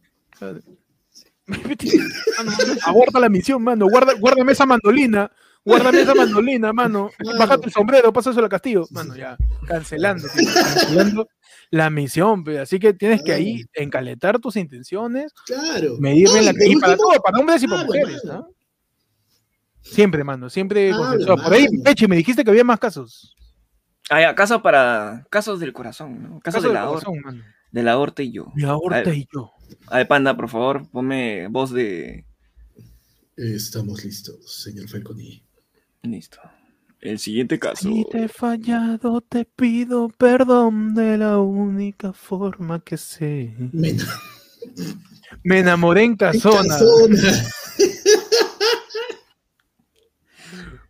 [1.47, 1.71] Mano,
[2.83, 3.87] aborta la misión, mano.
[3.89, 5.31] Guarda, guárdame esa mandolina.
[5.65, 7.11] Guárdame esa mandolina, mano.
[7.37, 8.85] Bájate el sombrero, pásaselo a Castillo.
[8.91, 9.37] Mano, ya.
[9.67, 11.27] Cancelando, tío, cancelando
[11.71, 12.59] la misión, pe.
[12.59, 15.97] Así que tienes que ahí encaletar tus intenciones, Claro.
[15.99, 16.53] medir bien la.
[16.65, 18.39] Y para todo, para hombres y para habla, mujeres, mano.
[18.39, 18.47] ¿no?
[19.81, 21.43] Siempre, mano, siempre Habla, consensuado.
[21.43, 21.67] Por ahí.
[21.83, 23.35] Pechi, me dijiste que había más casos.
[24.09, 25.25] Ah, ya, casos para.
[25.29, 26.39] Casos del corazón, ¿no?
[26.39, 27.43] Casos Casos de del la, aorta, corazón, mano.
[27.71, 28.47] de la aorta y yo.
[28.55, 29.51] Mi aborta A y yo.
[29.87, 32.25] A ver, panda, por favor, ponme voz de.
[33.37, 35.43] Estamos listos, señor Falconi.
[36.03, 36.39] Listo.
[37.01, 37.87] El siguiente caso.
[37.87, 43.55] Si te he fallado, te pido perdón de la única forma que sé.
[43.71, 43.95] Me-
[45.43, 46.67] Me enamoré en Casona.
[46.77, 47.43] Casona.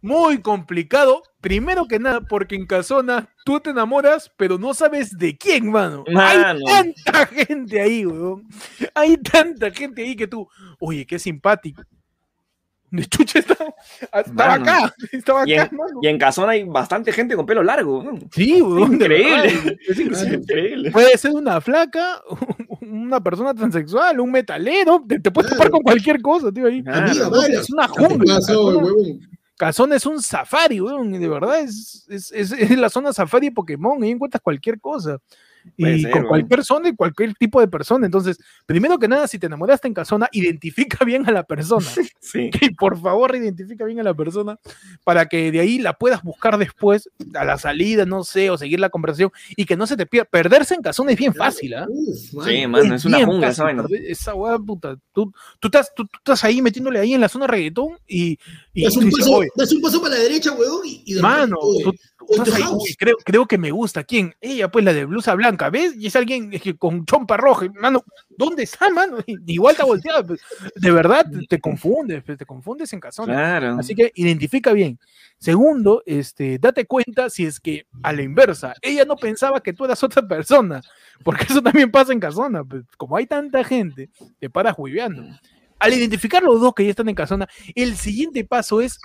[0.01, 1.21] Muy complicado.
[1.41, 6.03] Primero que nada, porque en Casona tú te enamoras, pero no sabes de quién, mano.
[6.11, 6.59] Mano.
[6.67, 8.47] Hay tanta gente ahí, weón.
[8.95, 10.47] Hay tanta gente ahí que tú,
[10.79, 11.83] oye, qué simpático.
[12.91, 15.99] De chucha estaba, acá, estaba Y acá, en, mano.
[16.01, 18.03] y en Casona hay bastante gente con pelo largo.
[18.03, 18.19] ¿no?
[18.31, 19.77] Sí, weón, Increíble.
[19.87, 20.91] es increíble.
[20.93, 22.21] Puede ser una flaca,
[22.81, 25.57] una persona transexual, un metalero, te, te puedes Claro.
[25.63, 26.81] topar con cualquier cosa, tío, ahí.
[26.83, 27.07] Claro.
[27.11, 27.59] Amiga, vaya.
[27.61, 28.35] Es una ¿Qué jungla.
[28.35, 28.81] pasó?
[29.57, 33.47] Casona es un safari, weón, y de verdad es, es, es- es la zona safari
[33.49, 35.17] de Pokémon, ahí encuentras cualquier cosa.
[35.77, 38.05] Puede Y ser, con cualquier zona y cualquier tipo de persona.
[38.05, 41.85] Entonces, primero que nada, si te enamoraste en Casona, identifica bien a la persona.
[42.21, 42.49] Sí.
[42.61, 44.57] Y por favor, identifica bien a la persona
[45.03, 48.79] para que de ahí la puedas buscar después, a la salida, no sé, o seguir
[48.79, 50.29] la conversación, y que no se te pierda.
[50.29, 51.87] Perderse en Casona es bien fácil, ¿ah?
[52.33, 52.47] Mano.
[52.47, 53.85] Sí, mano, es una bien jungla fácil esa vaina.
[54.07, 54.95] Esa weá, puta.
[55.13, 58.37] Tú, tú, estás, tú, tú estás ahí metiéndole ahí en la zona reggaetón y,
[58.73, 61.21] y Das un, paso, "Oye, das un paso para la derecha, huevón, y, y de
[61.21, 64.03] Mano, repente, tú, uy, creo, creo que me gusta.
[64.03, 64.35] ¿Quién?
[64.41, 65.95] Ella, pues la de blusa blanca, ¿ves?
[65.95, 67.67] Y es alguien es que con chompa roja.
[67.75, 69.17] Mano, ¿dónde está, mano?
[69.47, 70.23] Igual está volteada.
[70.23, 70.41] pues,
[70.75, 73.33] De verdad, te, confundes, pues, te confundes en casona.
[73.33, 73.79] Claro.
[73.79, 74.99] Así que identifica bien.
[75.37, 79.85] Segundo, este, date cuenta si es que a la inversa, ella no pensaba que tú
[79.85, 80.81] eras otra persona,
[81.23, 82.63] porque eso también pasa en casona.
[82.63, 85.23] pues, como hay tanta gente, te paras hueveando.
[85.79, 88.99] Al identificar los dos que ya están en casona, el siguiente paso es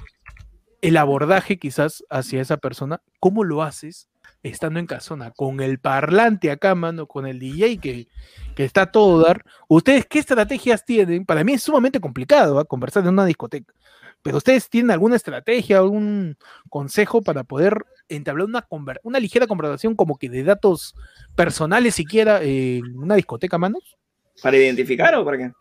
[0.84, 3.00] el abordaje quizás hacia esa persona.
[3.18, 4.06] ¿Cómo lo haces
[4.42, 5.30] estando en casona?
[5.30, 8.06] Con el parlante acá, mano, con el DJ que,
[8.54, 9.42] que está a todo dar.
[9.66, 11.24] ¿Ustedes qué estrategias tienen?
[11.24, 12.66] Para mí es sumamente complicado ¿ah?
[12.66, 13.72] conversar en una discoteca.
[14.20, 16.36] Pero ustedes tienen alguna estrategia, algún
[16.68, 18.66] consejo para poder entablar una,
[19.04, 20.94] una ligera conversación como que de datos
[21.34, 23.96] personales siquiera en una discoteca, manos?
[24.42, 25.52] ¿Para identificar o para qué?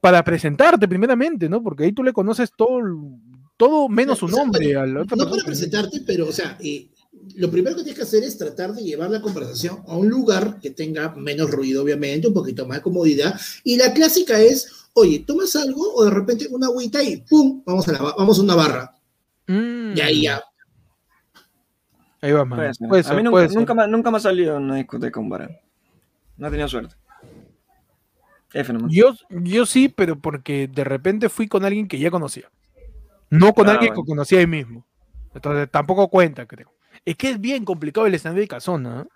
[0.00, 1.62] Para presentarte primeramente, ¿no?
[1.62, 4.86] Porque ahí tú le conoces todo, el- todo menos su O sea, nombre pero a
[4.86, 6.88] la otra No para presentarte, pero, o sea, eh,
[7.36, 10.58] lo primero que tienes que hacer es tratar de llevar la conversación a un lugar
[10.60, 13.38] que tenga menos ruido, obviamente, un poquito más de comodidad.
[13.64, 15.94] Y la clásica es, oye, ¿tomas algo?
[15.94, 17.62] O de repente una agüita y ¡pum!
[17.64, 18.96] Vamos a, la, vamos a una barra.
[19.46, 20.42] Mm, Y ahí ya.
[22.20, 22.62] Ahí va, mano.
[22.62, 22.88] Puede ser.
[22.88, 25.60] Puede a mí nunca, nunca, me, nunca me ha salido en una discoteca un bar.
[26.36, 26.94] No he tenido suerte.
[28.54, 28.72] F.
[28.88, 32.50] Yo, yo sí, pero porque de repente fui con alguien que ya conocía.
[33.32, 34.02] No con Ah, alguien bueno.
[34.04, 34.86] que conocía ahí mismo.
[35.34, 36.70] Entonces tampoco cuenta, creo.
[37.04, 39.06] Es que es bien complicado el escenario de casona.
[39.06, 39.08] ¿eh?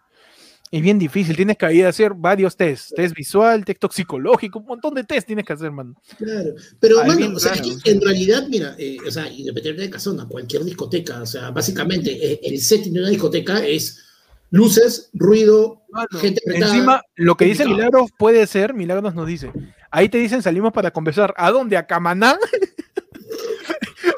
[0.71, 1.37] Es bien difícil.
[1.37, 2.95] Tienes que ahí hacer varios tests.
[2.97, 5.95] Test visual, test toxicológico, un montón de test tienes que hacer, mano.
[6.17, 6.55] Claro.
[6.81, 9.91] Pero, Ahí bueno, o sea, es que en realidad, mira, eh, o sea, independientemente de
[9.91, 14.03] casona, cualquier discoteca, o sea, básicamente eh, el setting de una discoteca es
[14.51, 15.83] luces, ruido,
[16.19, 16.75] gente apretada.
[16.75, 17.67] Encima, lo que dice.
[17.67, 19.53] Milagros puede ser, Milagros nos dice,
[19.91, 21.35] ahí te dicen salimos para conversar.
[21.37, 21.77] ¿A dónde?
[21.77, 22.39] ¿A Camaná?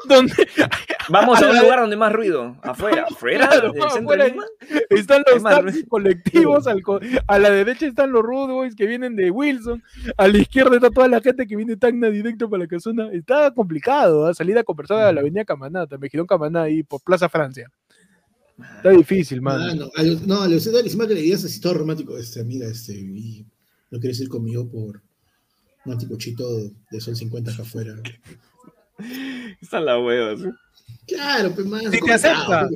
[0.09, 0.33] donde
[1.09, 2.55] Vamos A a un la- lugar donde hay más ruido.
[2.61, 4.23] Afuera, afuera, Claro, del centro afuera.
[4.25, 4.43] de Lima.
[4.89, 8.85] están los más taxis colectivos, al co- a la derecha están los Rude Boys que
[8.85, 9.81] vienen de Wilson,
[10.17, 13.09] a la izquierda está toda la gente que viene de Tacna directo para la casona.
[13.11, 14.33] Está complicado, ¿ah?
[14.35, 17.71] salir a conversar a la avenida Camaná, también giró Camaná ahí por Plaza Francia.
[18.77, 19.63] Está difícil, mano.
[19.63, 20.47] Ah, no, a Lu- no, a
[21.07, 23.45] que le digas así todo romántico, este, amiga, este, y
[23.89, 25.01] no quieres ir conmigo por
[25.85, 26.45] un anticuchito
[26.91, 27.95] de sol 50 acá afuera.
[29.61, 30.39] Están las huevas.
[30.41, 30.47] ¿sí?
[31.07, 31.83] Claro, pues más.
[31.91, 32.67] Si te acepta.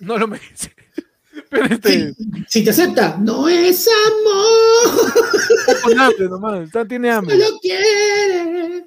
[0.00, 0.72] No lo merece.
[1.50, 5.12] Pero este, Si, si te acepta, no es amor,
[5.60, 7.38] está con hambre nomás, está- tiene hambre.
[7.40, 8.86] solo quiere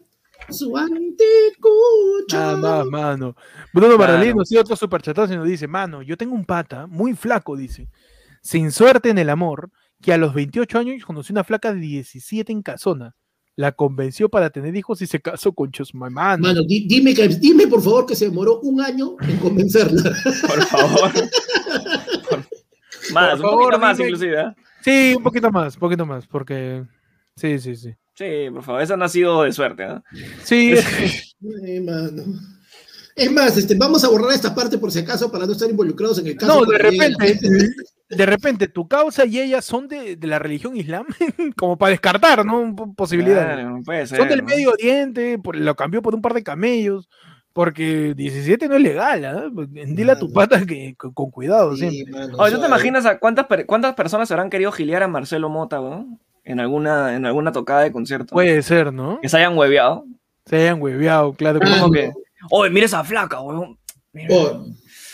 [0.50, 2.38] su anticucho.
[2.38, 3.36] Nada más, mano.
[3.74, 4.14] Bruno Claro.
[4.14, 7.88] Barralino, sí, otro superchatazo y nos dice, mano, yo tengo un pata muy flaco, dice,
[8.42, 9.72] sin suerte en el amor,
[10.02, 13.16] que a los 28 años conoció una flaca de 17 en casona.
[13.58, 16.48] La convenció para tener hijos y se casó con Chosma, mano.
[16.48, 20.04] Mano, di- dime, que, dime por favor que se demoró un año en convencerla.
[20.48, 21.12] Por favor.
[23.14, 24.42] más, Por un favor, poquito más dime- inclusive.
[24.42, 24.56] ¿eh?
[24.84, 26.84] Sí, un poquito más, un poquito más, porque...
[27.36, 27.94] Sí, sí, sí.
[28.16, 29.84] Sí, por favor, eso no ha sido de suerte.
[29.84, 30.00] ¿eh?
[30.44, 30.74] Sí,
[31.66, 32.24] Ay, mano.
[33.16, 36.20] Es más, este, vamos a borrar esta parte por si acaso para no estar involucrados
[36.20, 36.62] en el caso.
[36.62, 37.38] no, de repente,
[38.16, 41.06] de repente, tu causa y ella son de, de la religión islam,
[41.58, 42.76] como para descartar, ¿no?
[42.96, 43.56] Posibilidades.
[43.56, 44.18] Claro, puede ser.
[44.20, 44.46] Son del ¿no?
[44.48, 47.10] Medio Oriente, por- lo cambió por un par de camellos,
[47.54, 49.44] porque 17 no es legal, ¿ah?
[49.70, 52.14] Dile a tu pata que con, con cuidado Sí, siempre.
[52.28, 55.50] mano, Oye, ¿tú te imaginas a cuántas, per- cuántas personas habrán querido giliar a Marcelo
[55.50, 56.20] Mota, weón?
[56.44, 58.34] En alguna, en alguna tocada de concierto.
[58.34, 59.20] Puede ser, ¿no?
[59.22, 60.06] Que se hayan hueveado.
[60.46, 61.60] Se hayan hueveado, claro.
[61.60, 61.92] Como no.
[61.92, 62.12] que-
[62.50, 63.78] oye, mira esa flaca, weón.
[64.14, 64.30] Mira.
[64.36, 64.66] Oh,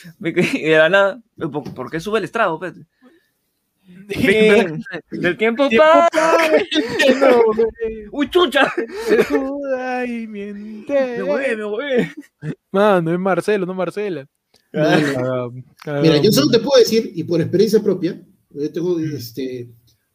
[0.21, 2.59] Y de la nada, ¿por, por qué sube el estrado?
[4.09, 6.07] Fin del tiempo Tiempo pa.
[7.19, 7.41] No,
[8.11, 8.71] ¡Uy, chucha!
[9.77, 10.93] Ay, miente.
[11.17, 11.83] Me voy, me voy.
[12.71, 14.27] Mano, es Marcelo, no Marcela.
[14.73, 16.01] Mano, cagado.
[16.01, 19.69] Mira, yo solo te puedo decir, y por experiencia propia, yo tengo, este,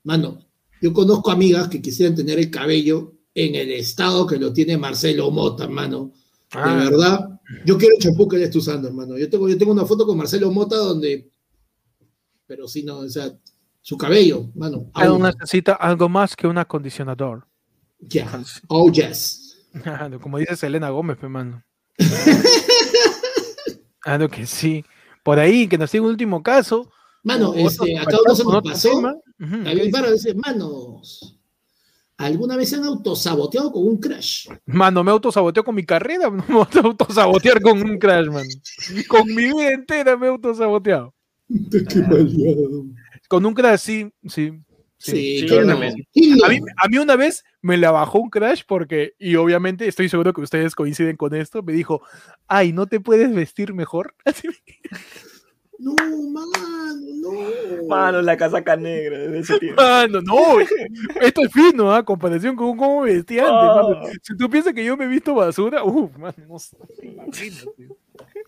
[0.04, 0.38] mano,
[0.80, 5.30] yo conozco amigas que quisieran tener el cabello en el estado que lo tiene Marcelo
[5.30, 6.12] Mota, hermano.
[6.52, 7.31] De Ah, verdad,
[7.64, 9.18] yo quiero el champú que él está usando, hermano.
[9.18, 11.30] Yo tengo, yo tengo una foto con Marcelo Mota donde,
[12.46, 13.32] pero sí, no, o sea,
[13.80, 14.90] su cabello, mano.
[14.94, 17.46] Uno necesita algo más que un acondicionador.
[18.08, 18.42] Yeah.
[18.68, 19.66] Oh, yes.
[20.20, 21.62] Como dice Selena Gómez, pe, mano.
[24.02, 24.84] Claro que sí.
[25.22, 26.90] Por ahí, que nos siga un último caso.
[27.22, 28.90] Mano, este, acá uno se nos pasó.
[28.90, 29.14] tema.
[29.38, 29.92] Ujú, ¿qué David?
[29.92, 31.38] Barra dice, manos,
[32.23, 34.49] ¿alguna vez se han autosaboteado con un crash?
[34.66, 38.47] Mano, me autosaboteo con mi carrera, no me voy a autosabotear con un crash, man.
[39.09, 41.15] Con mi vida entera me he autosaboteado.
[41.70, 42.85] Qué maleado.
[43.28, 44.53] Con un crash, sí, sí.
[44.99, 45.47] sí.
[46.44, 50.09] A mí, a mí una vez me la bajó un crash porque, y obviamente estoy
[50.09, 52.03] seguro que ustedes coinciden con esto, me dijo,
[52.47, 54.15] ay, ¿no te puedes vestir mejor?
[55.82, 55.94] No,
[56.30, 57.86] mano, no.
[57.88, 59.82] Mano, la casaca negra de ese tiempo.
[59.82, 60.60] Mano, no,
[61.20, 62.04] esto es fino, ¿ah?
[62.04, 63.82] Comparación con cómo me vestía antes, Ah.
[63.82, 64.06] mano.
[64.22, 67.06] Si tú piensas que yo me he visto basura, uff, mano, no se- no te
[67.06, 67.96] imaginas, tío.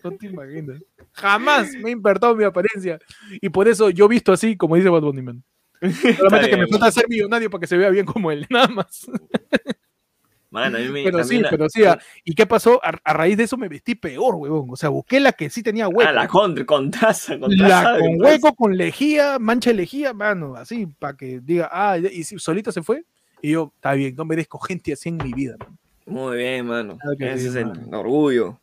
[0.03, 0.81] No te imaginas.
[1.13, 2.99] Jamás me ha importado mi apariencia.
[3.41, 5.43] Y por eso yo visto así, como dice Bad Bunny, man.
[6.17, 9.05] Solamente que me falta ser millonario para que se vea bien como él, nada más.
[10.55, 11.03] Mano, a mí me.
[11.03, 11.81] Pero sí, la- pero sí.
[12.23, 12.79] ¿Y qué pasó?
[12.81, 14.67] A, a raíz de eso me vestí peor, huevón.
[14.71, 16.09] O sea, busqué la que sí tenía hueco.
[16.09, 17.97] Ah, la con, con taza, con taza.
[18.17, 22.71] hueco, con lejía, mancha de lejía, mano, así, para que diga, ah, y si solito
[22.71, 23.03] se fue.
[23.41, 25.57] Y yo, está bien, no merezco gente así en mi vida.
[25.59, 25.77] man".
[26.05, 26.97] Muy bien, mano.
[26.99, 27.99] Claro que Ese sí, es el mano.
[27.99, 28.57] orgullo.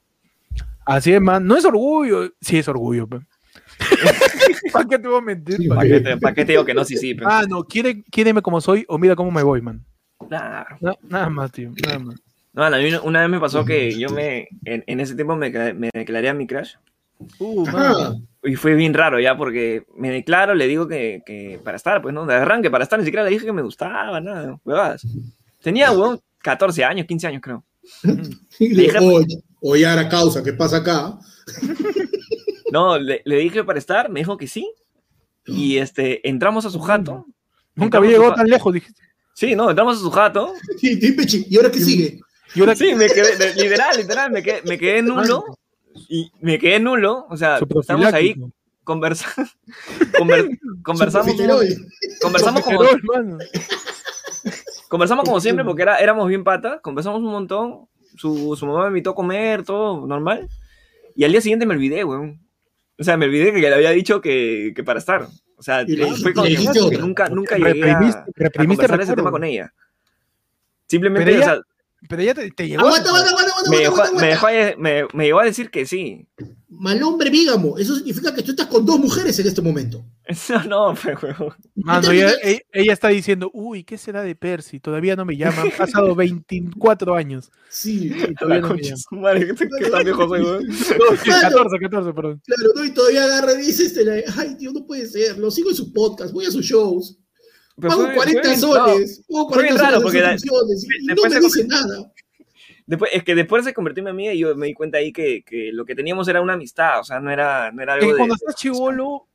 [0.86, 1.46] Así es, man.
[1.46, 3.06] No es orgullo, sí es orgullo.
[4.72, 5.56] ¿Para qué te voy a mentir?
[5.58, 5.94] Sí, ¿Pa' ¿Para qué?
[5.94, 6.84] qué, te, pa' qué te digo que no?
[6.84, 7.14] Sí, sí.
[7.14, 9.84] pero- Ah, no, quiere, quiéreme como soy o mira cómo me voy, man.
[10.30, 12.16] Nada más, tío, nada más.
[12.54, 14.48] No, mano, a mí una- vez me pasó que yo me.
[14.64, 16.74] En, en ese tiempo me, cla- me declaré a mi crush.
[17.38, 17.64] Uh.
[18.42, 22.12] Y fue bien raro ya, porque me declaro, le digo que, que para estar, pues
[22.14, 25.06] no, de arranque, para estar, ni siquiera le dije que me gustaba, nada, huevadas.
[25.62, 27.64] Tenía, weón, 14 años, 15 años, creo.
[28.58, 31.18] Y le Dije- oye, oye, ahora causa, ¿qué pasa acá?
[32.72, 34.72] No, le, le dije para estar, me dijo que sí.
[35.46, 37.26] Y este, entramos a su jato.
[37.74, 39.02] Nunca había llegado tan lejos, dijiste.
[39.34, 40.54] Sí, no, entramos a su jato.
[40.78, 40.98] Chi,
[41.48, 42.20] ¿y ahora qué sigue?
[42.54, 45.44] Y ahora Sí, me quedé, literal, literal, me quedé, me quedé nulo.
[46.08, 48.52] Y me quedé nulo, o sea, estamos ahí profiláctico.
[48.84, 49.50] conversando.
[50.82, 51.66] conversamos, profiterol.
[52.20, 52.80] conversamos como.
[54.88, 57.88] Conversamos como siempre porque era, éramos bien patas, conversamos un montón.
[58.16, 60.48] Su, su mamá me invitó a comer, todo normal.
[61.16, 62.40] Y al día siguiente me olvidé, weón.
[62.98, 65.28] O sea, me olvidé que le había dicho que, que para estar.
[65.62, 66.44] O sea, le fue con
[67.00, 69.72] nunca, nunca llegué a, Reprimiste, a conversar ese tema con ella.
[70.88, 71.60] Simplemente, o sea,
[72.08, 72.86] Pero ya te, te llegó.
[72.86, 75.86] Aguanta, aguanta, aguanta, aguanta, me, dejó, me, dejó a- me, me llegó a decir que
[75.86, 76.26] sí.
[76.68, 77.78] Mal hombre bígamo.
[77.78, 80.04] Eso significa que tú estás con dos mujeres en este momento.
[80.68, 81.54] No, no, pero.
[81.74, 82.32] Mano, ella,
[82.72, 84.80] ella- está diciendo, uy, ¿qué será de Percy?
[84.80, 85.62] Todavía no me llama.
[85.62, 87.50] Han pasado 24 años.
[87.68, 88.96] Sí, Todavía La no me concha de llama.
[89.08, 90.40] su madre, ¿qué, qué tan viejo soy?
[90.42, 90.60] No,
[91.16, 92.42] sí, 14, 14, perdón.
[92.44, 92.84] claro, ¿no?
[92.84, 95.38] Y todavía agarra y dice, este, ay, tío, no puede ser.
[95.38, 97.18] Lo sigo en su podcast, voy a sus shows.
[97.76, 99.24] Pero Pago fue- 40 fue bien- soles.
[99.30, 101.68] Pago fue bien 40 raro, soles porque en la- y no después me se dice
[101.68, 102.12] nada.
[102.86, 105.70] Después, es que después de convertirme en amiga, yo me di cuenta ahí que, que
[105.72, 108.18] lo que teníamos era una amistad, o sea, no era, no era algo Que de...
[108.18, 109.26] cuando estás chivolo,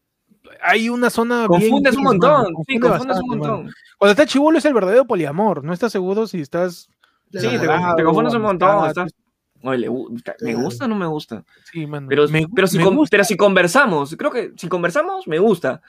[0.61, 1.47] hay una zona.
[1.47, 3.53] bien Confundes un gris, montón, mano, sí, confunde confundes un bastante, mano.
[3.57, 3.73] montón.
[3.97, 5.63] Cuando estás chivolo es el verdadero poliamor.
[5.63, 6.89] No estás seguro si estás.
[7.31, 7.59] Sí, te,
[7.97, 8.87] te confundes un montón.
[8.87, 9.11] estás-
[9.63, 9.89] Oye,
[10.41, 11.43] ¿me gusta o no me gusta?
[11.71, 12.07] Sí, mano.
[12.09, 15.39] Pero, Me- pero, si me con- gusta, pero si conversamos, creo que si conversamos, me
[15.39, 15.81] gusta.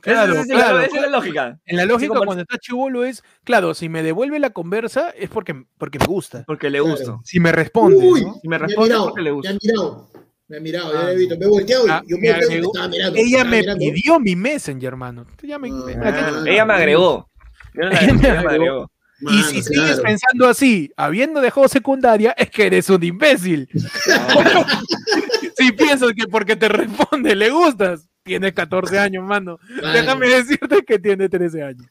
[0.00, 1.58] Claro, esa, es la- claro, esa es la lógica.
[1.64, 5.64] En la lógica, cuando estás chivolo es, claro, si me devuelve la conversa es porque,
[5.78, 6.44] porque me gusta.
[6.46, 6.92] Porque le Claro.
[6.96, 7.20] gusto.
[7.24, 8.34] Si me responde, Uy, ¿no?
[8.40, 9.50] Si me me responde, mirado, porque le me gusta.
[9.50, 10.10] ha mirado.
[10.48, 11.04] Me ha mirado, ya Ah.
[11.06, 11.36] le he visto.
[11.38, 13.18] Me he volteado y Ah, yo me me volteo y agregó- estaba mirando.
[13.18, 13.78] Ella estaba me mirando.
[13.80, 15.26] pidió mi Messenger, hermano.
[15.42, 15.82] Ya me- Ah.
[15.86, 17.28] me- Ah, Ah, ella me agregó.
[17.74, 18.90] No la- Ella me me agregó.
[19.18, 23.66] Y si sigues pensando así, habiendo dejado secundaria, es que eres un imbécil.
[25.56, 29.58] si piensas que porque te responde le gustas, tienes 14 años, mano.
[29.82, 29.92] Mano.
[29.92, 31.86] Déjame decirte que tiene 13 años.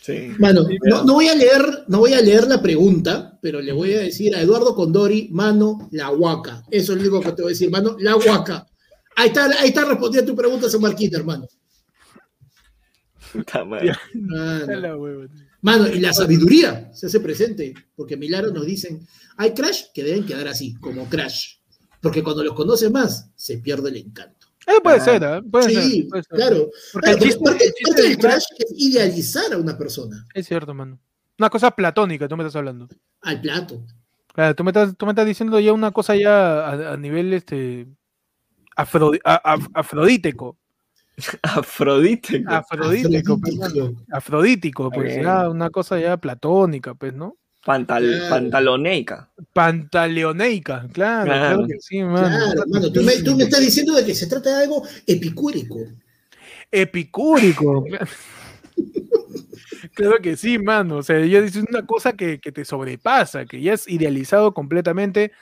[0.00, 0.32] Sí.
[0.38, 3.92] Mano, no, no voy a leer, no voy a leer la pregunta, pero le voy
[3.92, 6.64] a decir a Eduardo Condori, mano, la huaca.
[6.70, 8.66] Eso es lo único que te voy a decir, mano, la huaca.
[9.16, 11.46] Ahí está, ahí está respondiendo tu pregunta, San Marquita, hermano.
[13.32, 13.92] Puta madre.
[15.60, 15.88] Mano.
[15.88, 19.06] Y la sabiduría se hace presente, porque Milagros nos dicen,
[19.36, 21.56] hay crash que deben quedar así, como crash,
[22.00, 24.39] porque cuando los conoces más, se pierde el encanto.
[24.66, 25.00] Eh, puede Ah.
[25.04, 25.42] ser, ¿eh?
[25.50, 26.08] puede Sí, ser.
[26.08, 26.36] puede ser.
[26.36, 26.70] claro.
[26.92, 30.46] Porque el chiste, parte, el chiste parte del crash es idealizar a una persona, Es
[30.46, 30.98] cierto, mano.
[31.38, 32.88] Una cosa platónica, tú me estás hablando.
[33.22, 33.82] al plato.
[34.34, 37.32] Claro, tú me estás, tú me estás diciendo ya una cosa ya a, a nivel
[37.32, 37.86] este
[38.76, 40.56] afrodi- a- a- afrodítico.
[41.42, 42.44] Afrodite.
[42.46, 43.58] Afrodítico, pues,
[44.10, 44.90] Afrodítico.
[44.90, 45.22] pues bien.
[45.24, 47.36] ya una cosa ya platónica, pues, ¿no?
[47.64, 48.30] Pantal, Claro.
[48.30, 49.30] Pantaloneica.
[49.52, 51.66] Pantaleoneica, claro, claro, Claro.
[51.66, 52.28] que sí, mano.
[52.28, 55.76] Claro, mano, tú me, tú me estás diciendo de que se trata de algo epicúrico.
[56.70, 57.84] Epicúrico.
[57.84, 58.06] claro.
[59.94, 60.98] Claro que sí, mano.
[60.98, 65.32] O sea, ya es una cosa que, que te sobrepasa, que ya es idealizado completamente.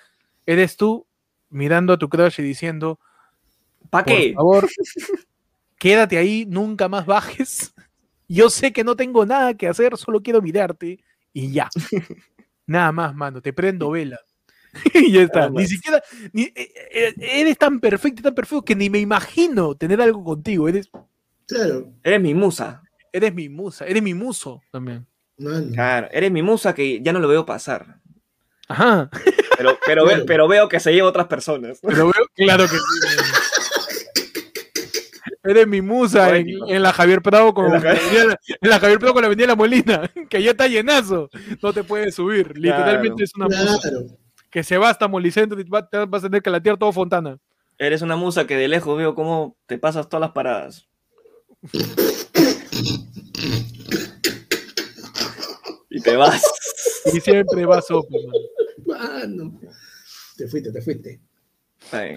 [0.47, 1.07] Eres tú
[1.51, 2.99] mirando a tu crush y diciendo,
[3.91, 4.33] ¿Para por qué?
[4.35, 4.69] favor,
[5.79, 7.73] quédate ahí, nunca más bajes.
[8.29, 11.01] Yo sé que no tengo nada que hacer, solo quiero mirarte
[11.33, 11.69] y ya.
[12.67, 14.19] Nada más, mano, te prendo vela.
[14.95, 15.49] y ya está.
[15.49, 16.03] Ni siquiera,
[16.33, 20.23] ni- eh, eh, eres tan perfecto y tan perfecto que ni me imagino tener algo
[20.25, 20.69] contigo.
[20.69, 20.91] Eres,
[21.47, 22.83] Claro, Eres mi musa.
[23.11, 25.07] eres mi musa, eres mi muso también.
[25.39, 25.73] mano.
[25.73, 28.01] Claro, eres mi musa que ya no lo veo pasar.
[28.69, 29.09] Ajá.
[29.57, 30.19] Pero, pero, Claro.
[30.21, 31.79] ve- pero veo que se lleva a otras personas.
[31.81, 32.79] Pero veo, claro que sí.
[35.45, 37.93] Eres mi musa en, la Javier Prado con En la
[38.61, 41.31] en la Javier Prado con la Avenida La Molina, que ya está llenazo.
[41.63, 42.57] No te puedes subir.
[42.59, 43.91] Literalmente es una musa.
[44.51, 47.39] Que se va hasta Molicentro y va- te vas a tener que latear todo Fontana.
[47.79, 50.89] Eres una musa que de lejos veo cómo te pasas todas las paradas.
[55.91, 56.43] Y te vas.
[57.13, 58.07] Y siempre vas mano.
[58.87, 59.61] Mano.
[60.37, 61.21] Te fuiste, te fuiste.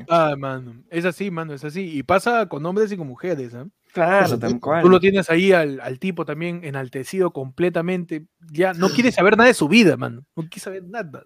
[0.10, 0.84] Ah, mano.
[0.90, 1.98] Es así, mano, es así.
[1.98, 3.68] Y pasa con hombres y con mujeres, ¿ah?
[3.94, 4.84] Claro, tal cual.
[4.84, 8.26] Tú lo tienes ahí al, al tipo también enaltecido completamente.
[8.52, 10.24] Ya no quiere saber nada de su vida, mano.
[10.36, 11.24] No quiere saber nada.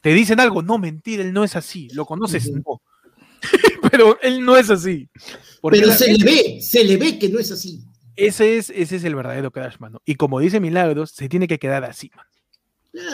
[0.00, 1.88] Te dicen algo, no, mentira, él no es así.
[1.92, 2.50] ¿Lo conoces?
[2.50, 2.80] No.
[3.90, 5.08] Pero él no es así.
[5.60, 7.84] Porque Pero se le ve, se le ve que no es así.
[8.14, 10.00] ese, es, ese es el verdadero crash, mano.
[10.04, 12.30] Y como dice Milagros, se tiene que quedar así, mano.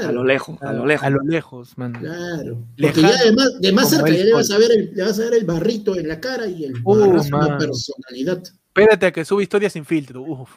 [0.06, 1.06] A lo lejos, a lo lejos.
[1.06, 1.98] A lo lejos, mano.
[2.00, 2.54] claro.
[2.80, 5.02] Porque Lejano, ya además, de más cerca el ya le vas, a ver el, le
[5.04, 7.58] vas a ver el barrito en la cara y el Uh, barrazo, una mano.
[7.58, 8.42] personalidad.
[8.68, 10.22] Espérate a que suba historias sin filtro.
[10.22, 10.50] Uf.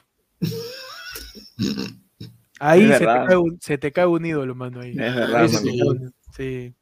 [2.60, 4.80] Ahí se te, cae un, se te cae un ídolo, mano.
[4.82, 4.92] Ahí.
[4.92, 6.12] Es verdad, mano.
[6.36, 6.74] sí.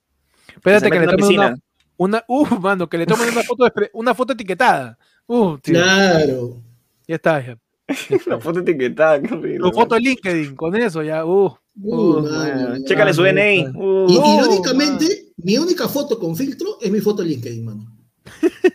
[0.56, 1.56] Espérate que le tomen una, piscina.
[1.98, 2.24] una.
[2.28, 4.98] Uf, mano, que le tomen una foto, una foto etiquetada.
[5.26, 6.62] Uf, tío, Claro.
[7.08, 7.40] ya está.
[7.46, 7.58] Ya.
[8.28, 9.60] La foto etiquetada, qué horrible.
[9.60, 11.26] Tu foto de LinkedIn, con eso ya.
[11.26, 12.86] Uh, Uh, Ah, ya.
[12.86, 13.64] Chécale su Ah, DNI.
[13.64, 15.06] no, Uh, Y irónicamente,
[15.38, 17.88] mi única foto con filtro es mi foto en LinkedIn, mano.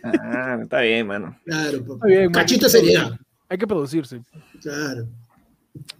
[0.03, 1.37] ah, está bien, mano.
[1.45, 3.11] Claro, Está bien, cachito de seriedad.
[3.47, 4.21] Hay que producirse.
[4.61, 5.07] Claro.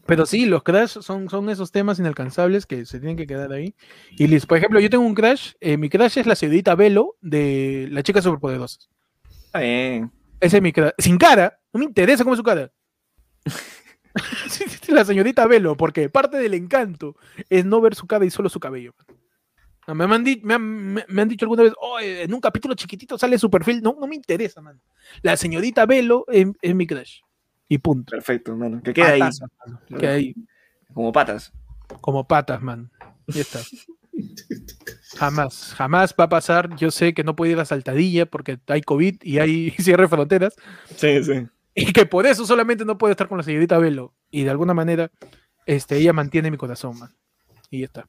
[0.06, 3.73] Pero sí, los crash son, son esos temas inalcanzables que se tienen que quedar ahí.
[4.18, 4.48] Y listo.
[4.48, 5.53] Por ejemplo, yo tengo un crash.
[5.61, 8.80] eh, mi crash es la señorita Velo de La Chica Superpoderosa.
[9.45, 10.11] Está bien.
[10.41, 10.91] Ese es mi crash.
[10.98, 11.60] Sin cara.
[11.72, 12.72] No me interesa cómo es su cara.
[14.89, 17.15] La señorita Velo, porque parte del encanto
[17.49, 18.93] es no ver su cara y solo su cabello.
[19.87, 23.17] No, Me han, me han- me- han dicho alguna vez, "Oh, en un capítulo chiquitito
[23.17, 23.81] sale su perfil.
[23.81, 24.79] No, no me interesa, man.
[25.21, 27.21] La señorita Velo es, es mi crush.
[27.67, 28.11] Y punto.
[28.11, 28.81] Perfecto, mano.
[28.83, 29.19] Que ahí.
[29.19, 29.81] Mano.
[29.99, 30.35] Queda ahí
[30.93, 31.51] Como patas.
[32.01, 32.91] como patas, man.
[33.27, 33.59] Ya está.
[35.17, 36.75] Jamás, jamás va a pasar.
[36.75, 40.09] Yo sé que no puede ir a Saltadilla porque hay COVID y hay cierre de
[40.09, 40.55] fronteras.
[40.95, 41.47] Sí, sí.
[41.80, 44.14] Y que por eso solamente no puedo estar con la señorita Velo.
[44.30, 45.11] Y de alguna manera,
[45.65, 47.15] este, ella mantiene mi corazón, man.
[47.69, 48.07] Y ya está.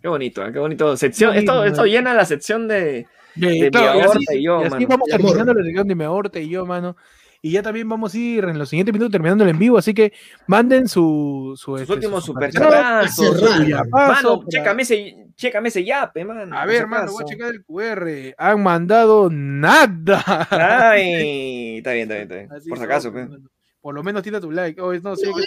[0.00, 0.52] Qué bonito, ¿eh?
[0.52, 0.96] qué bonito.
[0.96, 3.06] Sección, esto, esto llena la sección de.
[3.34, 4.86] De claro, mi y así, aorta y yo, y así mano.
[4.88, 5.30] vamos El amor.
[5.30, 6.96] terminando la sección de mi aorta y yo, mano.
[7.40, 9.94] Y ya también vamos a ir en los siguientes minutos terminando el en vivo, así
[9.94, 10.12] que
[10.48, 16.58] manden su, su, Sus este, últimos su Mano, chécame ese, chécame ese yape, mano.
[16.58, 18.34] A ver, mano, voy a checar el QR.
[18.36, 20.48] Han mandado nada.
[20.50, 22.52] Ay, está bien, está bien, está bien.
[22.52, 23.26] Así Por si acaso, pe.
[23.26, 23.48] mano.
[23.80, 24.80] Por lo menos tira tu like.
[24.80, 25.46] Oh, no No esto porque-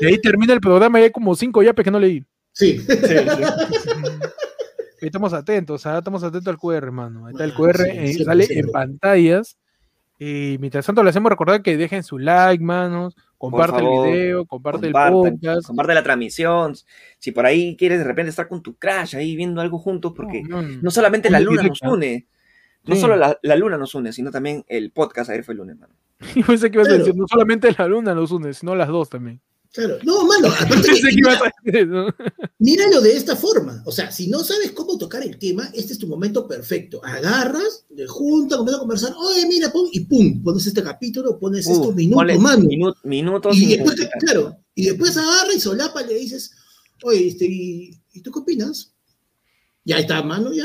[0.00, 2.22] De ahí termina el programa y hay como cinco yapes que no leí.
[2.52, 2.78] Sí.
[2.78, 3.14] Sí, sí.
[5.00, 5.98] Estamos atentos, ¿ah?
[5.98, 7.26] estamos atentos al QR, hermano.
[7.26, 9.56] Ahí está el QR, sí, eh, sale en pantallas.
[10.18, 13.14] Y mientras tanto, les hacemos recordar que dejen su like, manos.
[13.38, 15.66] Comparte favor, el video, comparte el podcast.
[15.66, 16.74] comparte la transmisión.
[17.18, 20.42] Si por ahí quieres de repente estar con tu crash ahí viendo algo juntos, porque
[20.42, 22.26] No, no, no solamente la luna nos une,
[22.84, 23.00] no Sí.
[23.00, 25.92] solo la, la luna nos une, sino también el podcast ayer fue el lunes, mano.
[26.34, 29.10] Yo pensé que ibas a decir, no solamente la luna los une, sino las dos
[29.10, 29.40] también.
[29.76, 29.98] Claro.
[30.04, 32.06] No, mano, aparte que, que ibas a decir eso.
[32.58, 33.82] míralo de esta forma.
[33.84, 37.04] O sea, si no sabes cómo tocar el tema, este es tu momento perfecto.
[37.04, 41.66] Agarras, te juntas, comienzas a conversar, oye, mira, pum, y pum, pones este capítulo, pones
[41.68, 42.64] estos Uh, minutos, ponle mano.
[42.64, 44.10] minu- minutos Y después, publicidad.
[44.20, 46.52] claro, y después agarra y solapa le dices,
[47.02, 48.94] oye, este, ¿y, y tú qué opinas?
[49.84, 50.64] Ya está, mano, ya.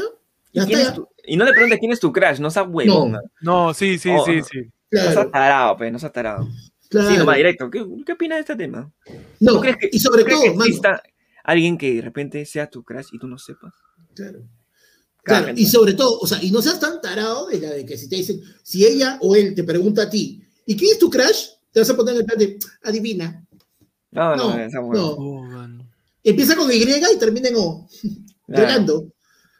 [0.53, 3.11] Ya ¿Y está, no le preguntes quién es tu crush, no seas huevón.
[3.11, 3.19] No.
[3.41, 4.43] No, sí, sí, Oh, sí, no.
[4.45, 4.59] sí.
[4.91, 6.47] No seas Claro, tarado, pe, no seas tarado.
[6.91, 7.09] Claro.
[7.09, 7.71] Sí, nomás directo.
[7.71, 8.93] ¿Qué, qué opinas de este tema?
[9.39, 10.99] No, ¿Tú crees que, y sobre tú crees todo, que mano,
[11.43, 13.73] alguien que de repente sea tu crush y tú no sepas?
[14.13, 14.41] Claro.
[15.23, 17.95] Claro, y sobre todo, o sea, y no seas tan tarado de la de que
[17.95, 21.09] si te dicen, si ella o él te pregunta a ti, ¿y quién es tu
[21.11, 21.47] crush?
[21.71, 23.45] Te vas a poner en el plan de, adivina.
[24.11, 24.87] No, no, No, esa no.
[24.87, 25.81] huevón.
[25.81, 25.85] Oh.
[26.23, 27.87] Empieza con Y y termina en O,
[28.47, 28.63] Claro.
[28.63, 29.13] llorando.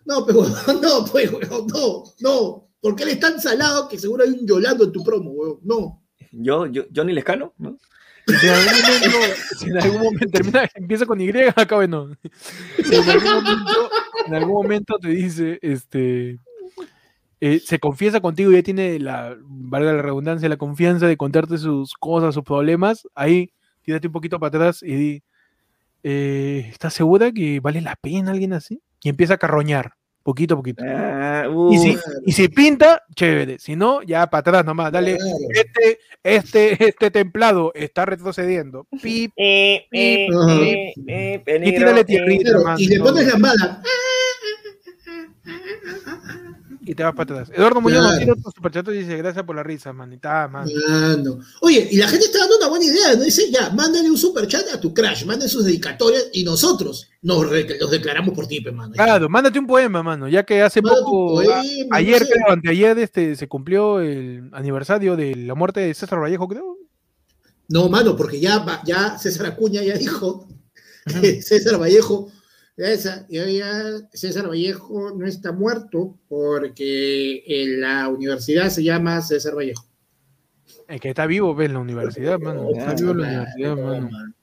[0.06, 0.44] No, pero
[0.82, 2.68] no, pues, weón, no, no.
[2.82, 5.60] Porque él es tan salado que seguro hay un Yolando en tu promo, weón.
[5.64, 6.01] No.
[6.32, 7.78] Yo, yo, Johnny Lescano, ¿no?
[8.28, 12.18] Si en algún momento, si en algún momento termina, empieza con Y, acaba en.
[12.84, 13.90] Si en algún momento,
[14.28, 16.40] en algún momento te dice, este,
[17.40, 21.58] eh, se confiesa contigo y ya tiene la, valga la redundancia, la confianza de contarte
[21.58, 23.52] sus cosas, sus problemas, ahí
[23.82, 25.24] tírate un poquito para atrás y di,
[26.04, 28.82] eh, ¿estás segura que vale la pena alguien así?
[29.02, 30.84] Y empieza a carroñar, poquito a poquito.
[30.88, 33.58] Ah, Y uh, si, y si pinta, chévere.
[33.60, 34.92] Si no, ya para atrás nomás.
[34.92, 35.38] Dale, Claro.
[35.54, 38.86] este, este, este templado está retrocediendo.
[39.02, 40.62] Pip, eh, eh, Ajá.
[40.62, 40.94] eh,
[41.46, 43.84] eh, y tírale tierrita, y le pones la mala.
[46.84, 47.52] Y te vas para atrás.
[47.56, 48.20] Eduardo Muñoz nos Claro.
[48.20, 50.68] tira otro superchat y dice, gracias por la risa, manita, man.
[50.90, 51.40] Mano.
[51.62, 53.24] Oye, y la gente está dando una buena idea, ¿no?
[53.24, 57.46] Dice, ya, mándale un super chat a tu crush, manden sus dedicatorias y nosotros nos,
[57.80, 58.94] los declaramos por ti, mano.
[58.94, 62.34] Claro, mándate un poema, mano, ya que hace Mándate poco, poema, a- no ayer sé.
[62.34, 66.78] creo, anteayer, este, se cumplió el aniversario de la muerte de César Vallejo, creo.
[67.68, 70.48] No, mano, porque ya, ya César Acuña ya dijo
[71.22, 72.30] que César Vallejo,
[72.90, 73.84] esa, ya, ya
[74.14, 79.86] César Vallejo no está muerto porque en la universidad se llama César Vallejo.
[80.88, 82.70] El que está vivo, ves, en la universidad, mano.
[82.76, 84.10] Está vivo en la universidad, mano.
[84.10, 84.34] Mano.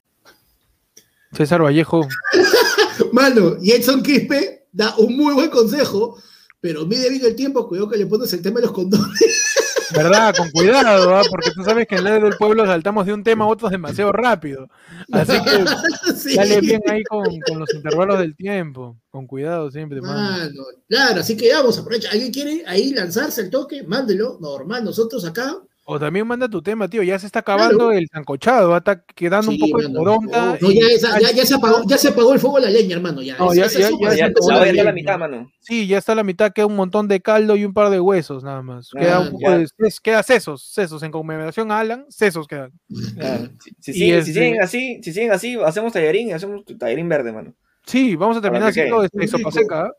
[1.33, 2.07] César Vallejo.
[3.11, 6.21] Mano, y Edson Quispe da un muy buen consejo,
[6.59, 9.48] pero mide bien el tiempo, cuidado que le pones el tema de los condones.
[9.93, 10.35] ¿Verdad?
[10.35, 11.23] Con cuidado, ¿ah?
[11.29, 14.11] porque tú sabes que en la del pueblo saltamos de un tema a otro demasiado
[14.11, 14.67] rápido.
[15.11, 15.65] Así que
[16.15, 16.35] Sí.
[16.35, 18.97] dale bien ahí con, con los intervalos del tiempo.
[19.09, 20.01] Con cuidado siempre.
[20.01, 22.09] Mano, claro, así que vamos, aprovecha.
[22.11, 23.83] ¿Alguien quiere ahí lanzarse el toque?
[23.83, 25.55] Mándelo, normal, nosotros acá.
[25.91, 27.01] O también manda tu tema, tío.
[27.01, 28.77] Ya se está acabando el sancochado, ¿ah?
[28.77, 29.99] está quedando Sí, un poco de mano.
[29.99, 30.57] poronta.
[30.61, 32.95] No, ya, esa- ya- ya se apagó, ya se apagó el fuego de la leña,
[32.95, 33.23] hermano.
[33.23, 34.51] Ya, No, ya- esa empezó
[34.83, 35.51] la mitad, mano.
[35.59, 38.43] Sí, ya está la mitad, queda un montón de caldo y un par de huesos,
[38.43, 38.91] nada más.
[38.91, 39.63] Queda Ah, un poco de.
[39.79, 41.01] es- Queda sesos, sesos.
[41.01, 42.71] En conmemoración a Alan, sesos quedan.
[43.17, 43.49] Claro.
[43.59, 47.09] Si, si Y siguen, si así, si siguen así, hacemos tallarín y hacemos tu tallarín
[47.09, 47.55] verde, mano.
[47.87, 49.85] Sí, vamos a terminar haciendo este, sopa seca.
[49.85, 49.91] ¿ah?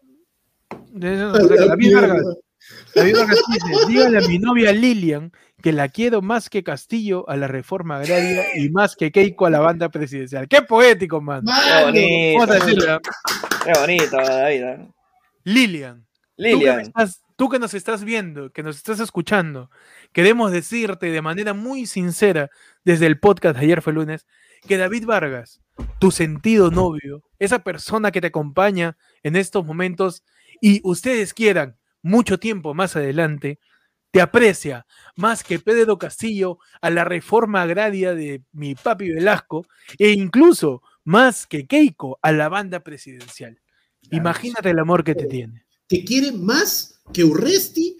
[0.92, 1.94] David.
[1.94, 2.22] Vargas.
[2.94, 7.36] David Vargas dice, dígale a mi novia Lilian que la quiero más que Castillo a
[7.36, 10.48] la reforma agraria y más que Keiko a la banda presidencial.
[10.48, 11.44] ¡Qué poético, man!
[11.44, 12.38] Qué bonito.
[12.38, 12.98] Vamos a decirle.
[13.64, 14.62] Qué bonito, David.
[14.62, 14.88] ¿eh?
[15.44, 16.00] Lilian,
[16.36, 16.80] tú que, Lilian.
[16.80, 19.70] estás- tú que nos estás viendo, que nos estás escuchando,
[20.12, 22.50] queremos decirte de manera muy sincera
[22.84, 24.26] desde el podcast de ayer fue lunes,
[24.66, 25.60] que David Vargas,
[25.98, 30.22] tu sentido novio, esa persona que te acompaña en estos momentos
[30.60, 33.58] y ustedes quieran mucho tiempo más adelante,
[34.10, 39.66] te aprecia más que Pedro Castillo a la reforma agraria de mi papi Velasco
[39.98, 43.60] e incluso más que Keiko a la banda presidencial.
[44.10, 45.64] Imagínate el amor que te tiene.
[45.86, 47.96] te quiere más que Urresti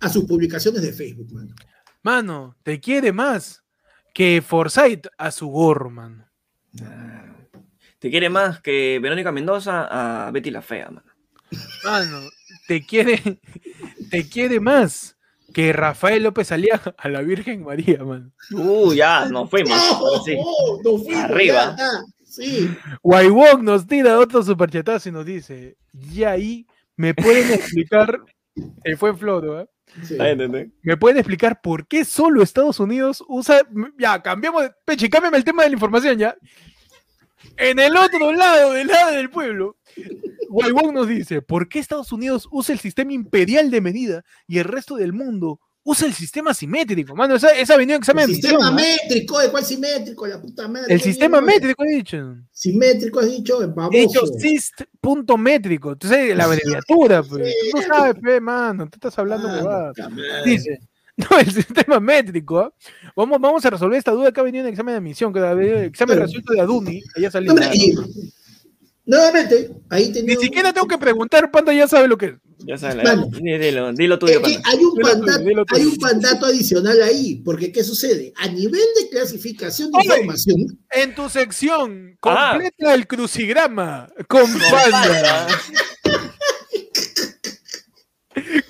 [0.00, 1.54] a sus publicaciones de Facebook, mano.
[2.02, 3.62] Mano, te quiere más
[4.14, 6.28] que Forsyth a su gorro, mano.
[7.98, 11.10] Te quiere más que Verónica Mendoza a Betty la Fea, mano.
[11.84, 12.20] Mano,
[12.66, 13.40] te quiere,
[14.10, 15.16] te quiere más
[15.52, 18.32] que Rafael López Aliaga a la Virgen María, mano.
[18.52, 19.72] Uh, ya, nos fuimos.
[19.72, 20.36] ahora sí.
[20.84, 21.76] No fuimos, Arriba.
[21.76, 21.90] ya.
[22.24, 22.70] Sí.
[23.60, 26.66] Nos tira otro superchatazo y nos dice, y ahí
[26.96, 28.20] me pueden explicar,
[28.84, 29.68] el fue en Floro, ¿eh?
[30.04, 30.16] sí.
[30.20, 30.70] Ahí, entendé.
[30.82, 33.62] ¿Me pueden explicar por qué solo Estados Unidos usa...
[33.98, 34.72] Ya, cambiamos de...
[34.84, 36.36] Peche, cámbiame el tema de la información ya.
[37.56, 39.76] En el otro lado, del lado del pueblo,
[40.48, 44.64] Guaybón nos dice, ¿por qué Estados Unidos usa el sistema imperial de medida y el
[44.64, 47.14] resto del mundo usa el sistema simétrico?
[47.14, 50.26] Mano, esa, esa venido en examen El sistema métrico, ¿de cuál simétrico?
[50.26, 50.92] La puta madre.
[50.92, 52.36] El ¿qué sistema métrico, he dicho.
[52.50, 53.96] Simétrico has dicho, baboso.
[53.96, 55.92] He dicho sist punto métrico.
[55.92, 57.54] Entonces, la abreviatura, pues.
[57.70, 58.88] Tú no sabes, pe, mano.
[58.88, 59.92] Tú estás hablando Ah.
[60.44, 60.80] Dice,
[61.30, 62.58] no, el sistema métrico.
[62.60, 62.72] ¿ah?
[63.16, 65.38] Vamos, vamos a resolver esta duda que ha venido en el examen de admisión, que
[65.40, 65.44] el
[65.84, 66.22] examen Claro.
[66.26, 67.50] resuelto de Aduni, allá salió.
[67.52, 67.94] Hombre, y-
[69.06, 70.36] nuevamente, ahí Ni tenía.
[70.38, 72.32] siquiera tengo que preguntar, Panda ya sabe lo que es.
[72.62, 74.62] Ya di- dilo, dilo tuyo, que pana.
[74.66, 78.34] hay un, Dilo tú, pandato, hay un pandato adicional ahí, porque ¿qué sucede?
[78.36, 80.08] A nivel de clasificación de Oye.
[80.08, 82.50] información, En tu sección, Ah.
[82.52, 85.46] completa el crucigrama con Panda.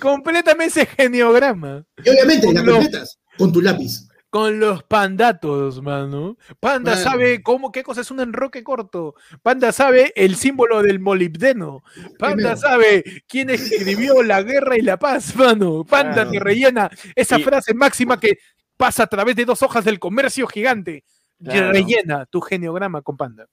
[0.00, 1.84] Completamente ese geniograma.
[2.04, 4.06] Y obviamente, la Lo- completas con tu lápiz.
[4.30, 6.36] Con los pandatos, mano.
[6.60, 7.02] Panda Mano.
[7.02, 9.16] sabe cómo, qué cosa es un enroque corto.
[9.42, 11.82] Panda sabe el símbolo del molibdeno.
[12.16, 12.56] Panda Primero.
[12.56, 15.84] sabe quién escribió la guerra y la paz, mano.
[15.84, 18.38] Panda te rellena esa Y- frase máxima que
[18.76, 21.02] pasa a través de dos hojas del comercio gigante.
[21.42, 21.72] Te Claro.
[21.72, 23.46] Rellena tu geniograma con Panda.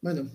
[0.00, 0.30] Bueno,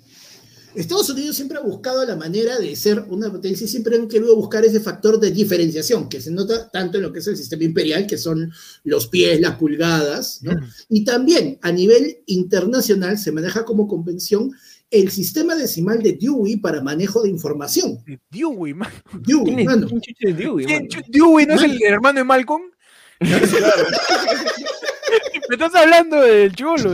[0.75, 4.35] Estados Unidos siempre ha buscado la manera de ser una potencia y siempre han querido
[4.35, 7.63] buscar ese factor de diferenciación que se nota tanto en lo que es el sistema
[7.63, 8.51] imperial, que son
[8.83, 10.53] los pies, las pulgadas, ¿no?
[10.89, 14.51] Y también a nivel internacional se maneja como convención
[14.91, 18.03] el sistema decimal de Dewey para manejo de información.
[18.29, 18.91] Dewey, man.
[19.25, 19.87] Dewey, ¿Quién es mano.
[20.19, 20.65] Dewey,
[21.07, 22.63] Dewey no es el hermano de Malcolm?
[25.49, 26.91] Me estás hablando del cholo.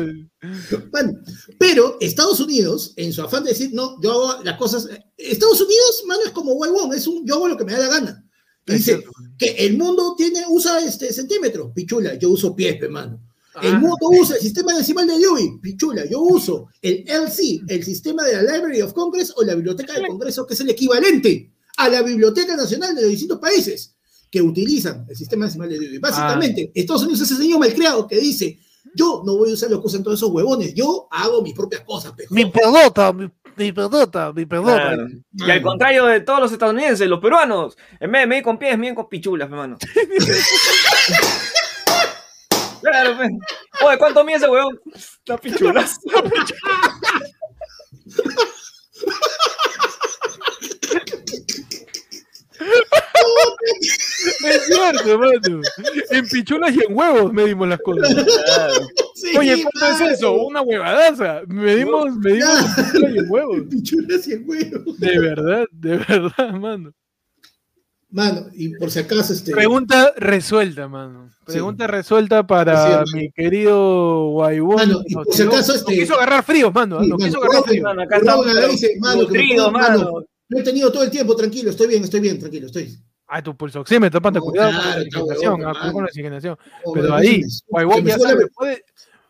[0.92, 1.14] Bueno,
[1.60, 4.88] pero Estados Unidos, en su afán de decir, no, yo hago las cosas.
[5.18, 7.88] Estados Unidos, mano, es como huevón, es un yo hago lo que me da la
[7.88, 8.26] gana.
[8.66, 9.04] Y dice
[9.38, 13.20] que el mundo tiene, usa este centímetros, pichula, yo uso pies, pe, mano.
[13.62, 13.80] El Ah.
[13.80, 18.42] mundo usa el sistema decimal de Dewey, pichula, yo uso el LC, el sistema de
[18.42, 22.02] la Library of Congress o la Biblioteca del Congreso, que es el equivalente a la
[22.02, 23.96] Biblioteca Nacional de los distintos países
[24.32, 26.00] que utilizan el sistema decimal de.
[26.00, 28.58] Básicamente, Estados Unidos es ese niño malcriado que dice,
[28.96, 31.82] yo no voy a usar lo que usan todos esos huevones, yo hago mis propias
[31.82, 32.34] cosas, pejo.
[32.34, 34.74] Mi pelota, mi, mi pelota, mi pelota.
[34.74, 35.08] Claro.
[35.34, 38.78] Y al contrario de todos los estadounidenses, los peruanos, en vez de medir con pies,
[38.78, 39.78] miden con pichulas, hermano.
[42.82, 43.32] claro, pues.
[43.86, 44.80] Oye, ¿cuánto mide ese huevón?
[45.26, 46.00] La pichulas.
[54.46, 55.62] Es cierto, mano.
[56.10, 58.16] En pichulas y en huevos medimos las cosas.
[59.16, 60.34] Sí, Oye, ¿cuánto es eso?
[60.34, 61.42] Una huevadaza.
[61.48, 63.62] Medimos, medimos en pichulas y en huevos.
[63.70, 64.96] Pichulas y el huevo.
[64.98, 66.94] De verdad, de verdad, mano.
[68.10, 69.54] Mano, y por si acaso, este.
[69.54, 71.30] Pregunta resuelta, mano.
[71.46, 74.76] Pregunta resuelta para mi querido Guaybón.
[74.76, 77.00] Mano, y por si acaso, este- quiso agarrar frío, mano.
[77.18, 77.84] Quiso agarrar frío.
[77.84, 80.26] Mano, acá estamos dice, mano.
[80.50, 82.94] Lo he tenido todo el tiempo, tranquilo, estoy bien, estoy bien, tranquilo, estoy.
[83.34, 85.62] Ah, tu pulsoxímetro, panta, No, cuidado claro, con la oxigenación.
[85.94, 86.58] con la oxigenación.
[86.84, 88.84] Oh, Pero ahí, se me- ya suena sabe, la- puede,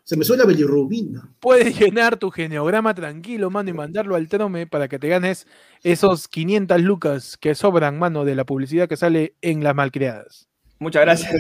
[0.04, 1.30] Se me suena la bilirrubina.
[1.40, 5.46] puedes llenar tu geniograma tranquilo, mano, y mandarlo al trome para que te ganes
[5.84, 10.48] esos 500 lucas que sobran, mano, de la publicidad que sale en las malcriadas.
[10.80, 11.32] Muchas gracias.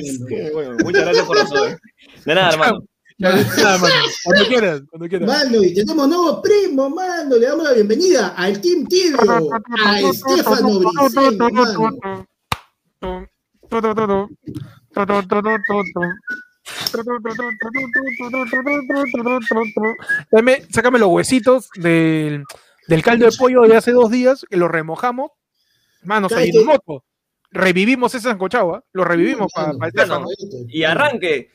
[0.53, 1.67] Bueno, muchas gracias por eso.
[1.67, 1.77] eh.
[2.25, 2.83] De nada, hermano.
[3.17, 3.93] Ya, nada, mano.
[4.23, 5.27] Cuando quieras, cuando quieras.
[5.27, 7.35] Mano, y tenemos nuevo primo, mano.
[7.37, 9.49] Le damos la bienvenida al Team Tibio,
[9.83, 12.27] a Estefano mano.
[20.31, 22.45] Dame, sácame los huesitos del,
[22.87, 25.31] del caldo de pollo de hace dos días, que lo remojamos.
[26.03, 26.65] Manos ahí Cállate.
[26.65, 27.03] moto.
[27.51, 28.83] Revivimos ese sancochado, ¿ah?
[28.93, 31.49] Lo revivimos para Mano, el Y arranque.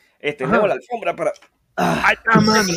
[0.44, 0.66] Ajá.
[0.66, 1.32] la alfombra para.
[1.77, 2.69] Ahí está, mano.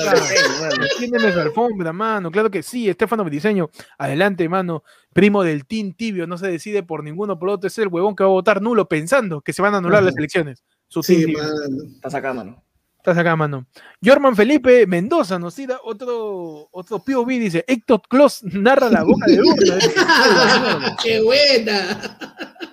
[0.97, 2.29] Tienen la alfombra, mano.
[2.31, 3.69] Claro que sí, Estefano Briseño.
[3.97, 4.83] Adelante, mano.
[5.13, 7.67] Primo del Team Tibio, no se decide por ninguno por otro.
[7.67, 10.17] Es el huevón que va a votar nulo pensando que se van a anular las
[10.17, 10.63] elecciones.
[10.87, 11.39] Su Team Sí, Tibio.
[11.39, 11.83] mano.
[11.95, 12.63] Estás acá, mano.
[12.97, 13.65] Estás acá, mano.
[14.03, 17.27] Jorman Felipe Mendoza nos tira otro, otro POV.
[17.29, 19.77] Dice: Héctor Kloss narra la boca de urna.
[21.03, 22.17] ¡Qué buena!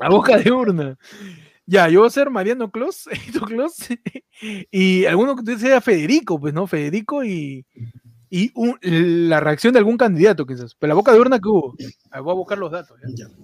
[0.00, 0.98] la boca de urna.
[1.66, 3.08] Ya, yo voy a ser Mariano Kloss,
[4.70, 6.66] y alguno que usted sea Federico, pues, ¿no?
[6.68, 7.66] Federico y,
[8.30, 10.76] y un- la reacción de algún candidato, quizás.
[10.76, 11.74] Pero la boca de urna que hubo.
[12.10, 12.96] Ah, Voy a buscar los datos.
[13.16, 13.26] Ya.
[13.26, 13.34] Ya.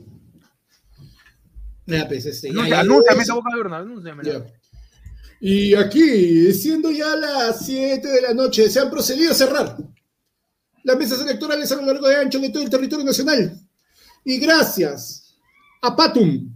[1.86, 4.32] Mira, pues, este, ya, ya, Anúnciame ya, esa boca de urna, anúnciamela.
[4.32, 4.44] Ya.
[5.40, 9.76] Y aquí, siendo ya las 7 de la noche, se han procedido a cerrar
[10.84, 13.58] las mesas electorales a lo largo de ancho de todo el territorio nacional.
[14.24, 15.36] Y gracias
[15.80, 16.51] a Patum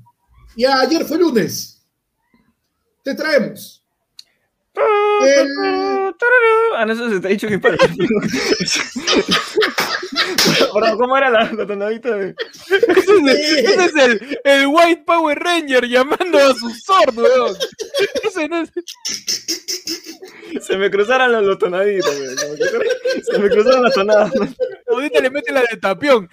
[0.57, 1.83] y ayer fue lunes,
[3.03, 3.83] te traemos
[5.23, 5.49] el,
[6.79, 7.77] Ah, no, eso se te ha dicho que para.
[10.99, 12.35] ¿cómo era la, la tonadita de.?
[12.67, 17.57] Ese es, el, ese es el- el White Power Ranger llamando a su sordo, weón.
[18.23, 18.71] Ese no es-
[20.67, 22.37] Se me cruzaron los, los tonaditos, güey.
[22.37, 22.87] Se me cruzaron-
[23.33, 24.33] Se me cruzaron las tonadas.
[24.91, 26.29] Ahorita le mete la de tapión.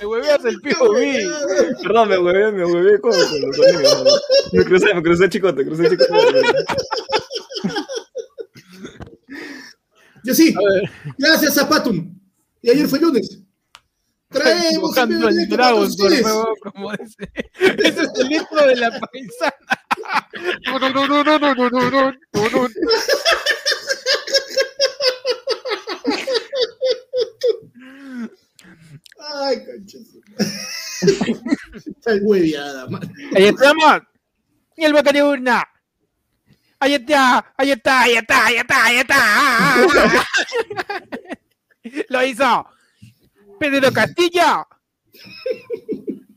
[0.00, 1.82] Me hueveas el POV.
[1.82, 3.74] Perdón, me huevé, me con, los güey.
[4.52, 6.42] Me crucé, me crucé chicote, crucé chicote.
[10.24, 10.54] Yo sí,
[11.18, 12.18] gracias a Patum.
[12.62, 13.40] Y ayer fue lunes.
[14.30, 16.22] Traemos el Dragon, por ustedes.
[16.22, 17.30] favor, como ese.
[17.60, 19.54] Ese es el intro de la paisana.
[31.86, 33.12] Está hueviada, man.
[33.34, 34.02] Ahí estamos.
[34.76, 35.62] Y el boca de urna.
[36.80, 39.76] Ahí está, ahí está, ahí está, ahí está, ahí está.
[42.08, 42.66] Lo hizo.
[43.58, 44.66] Pedro Castillo.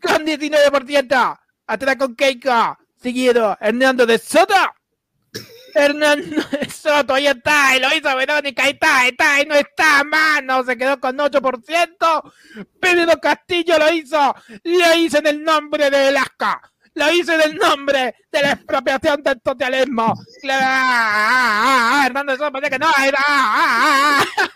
[0.01, 1.39] Con 19%.
[1.67, 2.77] Atrás con Keiko.
[3.01, 3.57] Seguido.
[3.59, 4.55] Hernando de Soto.
[5.77, 9.55] Hernando de Soto, ahí está, y lo hizo Verónica, ahí está, ahí está, ahí no
[9.55, 12.33] está, mano, se quedó con 8%.
[12.79, 16.47] Pedro Castillo lo hizo, lo hizo en el nombre de Velasco,
[16.95, 20.13] lo hizo en el nombre de la expropiación del socialismo.
[20.41, 23.19] Claro, ah, ah, ah, Hernando Soto pensé que no, era.
[23.27, 24.49] ah, ah, ah.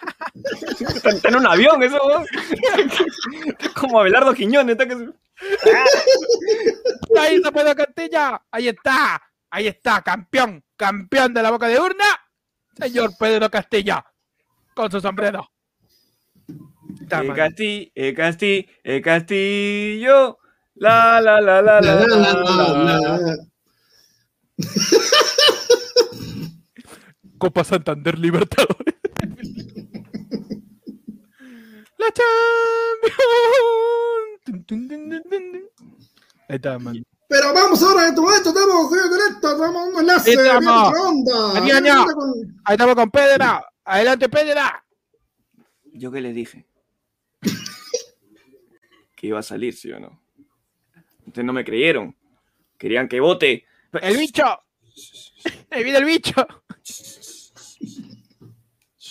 [1.06, 1.98] Está, en un avión, eso.
[1.98, 2.26] ¿no?
[3.80, 4.74] Como Abelardo Quiñones.
[4.74, 4.96] Está que...
[7.14, 9.22] Lo hizo Pedro Castillo, ahí está,
[9.52, 12.06] ahí está, campeón, campeón de la boca de urna,
[12.76, 14.04] señor Pedro Castillo,
[14.74, 15.48] con su sombrero.
[17.02, 17.34] Está, Eh.
[17.36, 20.38] Casti, eh, Casti, eh, Castillo.
[20.76, 22.36] La, la, la, la, la, La, la, la, la,
[22.74, 22.98] la.
[22.98, 23.38] la, la.
[27.38, 28.96] Copa Santander Libertadores.
[31.98, 32.08] La
[34.62, 35.24] Champions.
[36.48, 37.04] Ahí está, man.
[37.32, 40.94] Pero vamos ahora en este momento, estamos en directo, tenemos un enlace Ahí de estamos.
[41.74, 42.06] año.
[42.14, 43.66] Con- Ahí estamos con Pedra.
[43.86, 44.86] Adelante, Pedra.
[45.94, 46.68] ¿Yo qué les dije?
[49.16, 50.22] que iba a salir, ¿sí o no?
[51.26, 52.18] Ustedes no me creyeron.
[52.78, 53.64] Querían que vote.
[54.02, 54.44] El bicho.
[55.72, 56.34] Ahí viene el bicho.
[56.84, 57.52] Shh,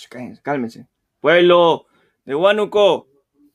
[0.09, 0.87] cállense, Cálmense.
[1.19, 1.87] Pueblo
[2.25, 3.07] de Huánuco,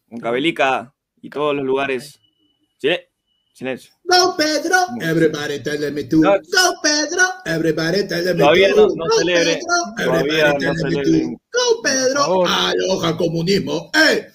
[0.08, 2.18] Huancavelica y todos los lugares.
[2.78, 3.02] Silen-
[3.56, 3.90] Silencio.
[4.04, 6.20] Go Pedro, everybody tell me too.
[6.20, 6.32] No.
[6.34, 8.76] Go Pedro, everybody tell me Todavía too.
[8.76, 9.58] no- no Go celebre.
[9.96, 11.40] Pedro, Todavía no too.
[11.52, 13.90] Go Pedro, aloja comunismo.
[13.94, 14.26] ¡Eh!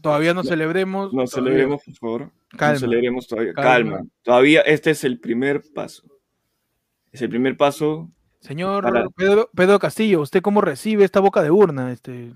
[0.00, 1.06] Todavía no celebremos.
[1.12, 2.30] No todavía- celebremos, por favor.
[2.56, 2.72] Calma.
[2.74, 3.52] No celebremos todavía.
[3.52, 3.96] Calma.
[3.96, 4.10] Calma.
[4.22, 6.04] Todavía este es el primer paso.
[7.10, 8.12] Es el primer paso.
[8.38, 11.90] Señor Para- Pedro, Pedro Castillo, ¿usted cómo recibe esta boca de urna?
[11.90, 12.32] Este,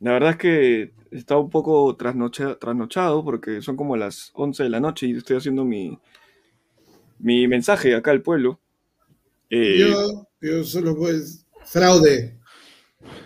[0.00, 4.70] La verdad es que está un poco trasnocha- trasnochado porque son como las 11 de
[4.70, 5.98] la noche y estoy haciendo mi,
[7.18, 8.60] mi mensaje acá al pueblo.
[9.50, 11.46] Eh, Yo, yo solo pues.
[11.64, 12.39] Fraude.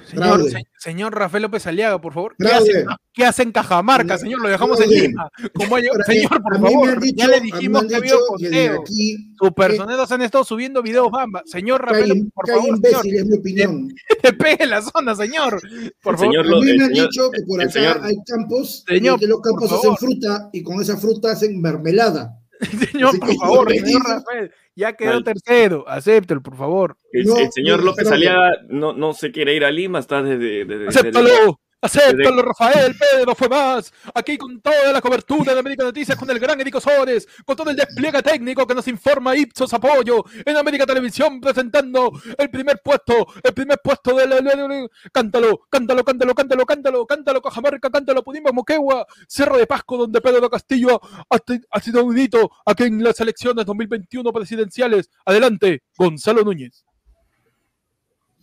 [0.06, 2.34] Señor, se- señor Rafael López Aliaga, por favor.
[2.38, 4.40] ¿Qué hace, ¿Qué hace en Cajamarca, señor?
[4.40, 5.08] Lo dejamos en fraude.
[5.08, 5.28] Lima.
[5.54, 7.00] Como hay- Ahora, señor, por favor.
[7.00, 8.80] dicho- ya le dijimos que había conteo.
[8.82, 11.42] aquí Sus personeros han estado subiendo videos bamba.
[11.46, 13.88] Señor que Rafael, hay, López, por favor, señor, imbéciles, es mi opinión.
[14.22, 15.60] te pegue la zona, señor.
[16.02, 16.18] Por El favor.
[16.18, 19.16] señor A lo- mí me han señor- dicho que por acá señor- hay campos Señor,
[19.16, 19.98] y que los campos hacen favor.
[19.98, 22.38] fruta y con esa fruta hacen mermelada.
[22.90, 24.52] Señor, por favor, señor Rafael.
[24.76, 25.24] Ya quedó Mal.
[25.24, 25.84] tercero.
[25.88, 26.96] Acéptelo, por favor.
[27.12, 28.10] el, No, el señor López.
[28.10, 30.64] Aliaga no, no se quiere ir a Lima, está desde...
[30.64, 31.60] desde- desde- Acéptalo.
[31.84, 33.92] Acéptalo, Rafael, Pedro, fue más.
[34.14, 37.68] Aquí con toda la cobertura de América Noticias, con el gran Eric Osores, con todo
[37.70, 43.26] el despliegue técnico que nos informa Ipsos Apoyo en América Televisión, presentando el primer puesto,
[43.42, 44.40] el primer puesto de la.
[44.40, 49.66] la- la- la- Cántalo, cántalo, cántalo, cántalo, cántalo, cántalo, Cajamarca, cántalo, Pudimos, Moquegua, Cerro de
[49.66, 55.10] Pasco, donde Pedro Castillo ha, sido un hito aquí en las elecciones 2021 presidenciales.
[55.26, 56.84] Adelante, Gonzalo Núñez.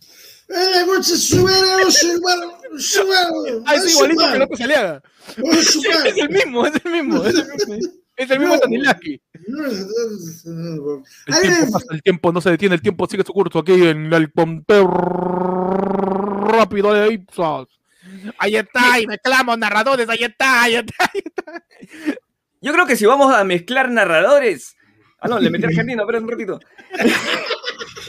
[0.00, 0.41] sube, sube, sube,
[3.64, 5.02] Ah, es igualito sube, que López Aliaga.
[5.46, 5.76] Es
[6.18, 7.74] el mismo, es el mismo, es el mismo.
[8.16, 8.58] Es el mismo.
[8.58, 9.20] Tanilaki.
[9.34, 9.44] El
[11.34, 13.72] Ay, tiempo es- pasa, el tiempo no se detiene, el tiempo sigue su curso aquí
[13.72, 14.86] en el conteo
[16.48, 17.68] rápido de Ipsos.
[18.38, 21.10] Ahí está, y mezclamos narradores, ahí está, ahí está.
[21.14, 21.64] ahí está.
[22.60, 24.76] Yo creo que si vamos a mezclar narradores...
[25.20, 26.58] Ah, no, le metí argentino, espera un ratito.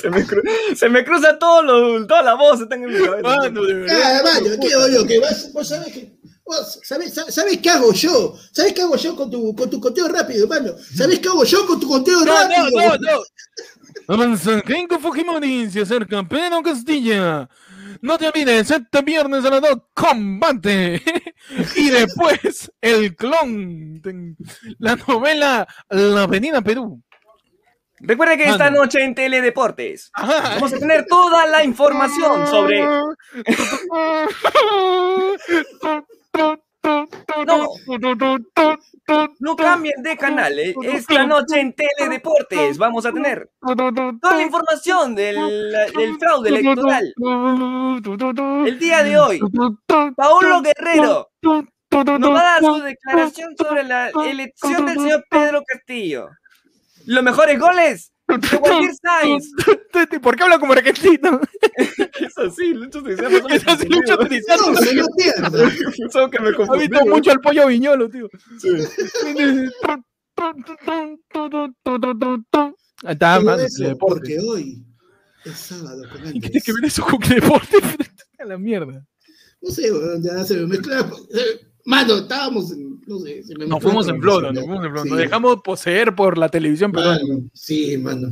[0.00, 0.42] Se me, cru-
[0.76, 3.22] se me cruza todo lo, toda la voz, está en mi cabeza.
[3.22, 3.96] Mano, de verdad.
[4.02, 5.06] Ah, vaya, ¿qué hago yo?
[5.06, 5.52] ¿Qué vas?
[5.52, 6.12] ¿Vos sabés que
[6.44, 8.34] vos sabés, sabés- qué hago yo?
[8.52, 10.74] ¿Sabés qué hago yo con tu, con tu conteo rápido, hermano?
[10.96, 12.70] ¿Sabés qué hago yo con tu conteo No, rápido?
[12.70, 13.22] no, no, no.
[14.08, 17.48] Avanza Kenko Fujimori se acerca Pedro Castilla.
[18.02, 21.02] No te olvides, este viernes a las 2, combate.
[21.76, 24.00] y después, el clon.
[24.78, 27.02] La novela La Avenida Perú.
[28.00, 30.54] Recuerda que esta noche en Teledeportes Ajá.
[30.54, 32.86] vamos a tener toda la información sobre...
[39.38, 40.74] No cambien de canal, eh.
[40.82, 47.14] esta noche en Teledeportes vamos a tener toda la información del, del fraude electoral.
[48.66, 49.40] El día de hoy,
[50.16, 51.28] Paulo Guerrero
[51.90, 56.28] nos va a dar su declaración sobre la elección del señor Pedro Castillo.
[57.06, 59.50] Los mejores goles de Sainz.
[60.22, 61.40] ¿Por qué habla como argentino?
[62.20, 64.18] Es así, Lucho Ese es Lucho
[66.30, 67.06] que me Ha visto ¿no?
[67.06, 68.28] mucho al pollo viñolo, tío.
[73.04, 73.40] Ahí está,
[73.98, 74.84] porque hoy
[75.44, 77.78] es sábado con ¿Y qué tiene que ver eso con deporte?
[78.38, 79.06] A la mierda.
[79.62, 81.10] No sé, weón, ya se me mezcla.
[81.90, 83.00] Mano, estábamos en.
[83.04, 85.02] No sé, se me Nos fuimos en flora, programación, nos fuimos en flora.
[85.02, 85.10] Sí.
[85.10, 86.92] Nos dejamos poseer por la televisión.
[86.92, 87.18] Mano,
[87.52, 88.28] sí, mano.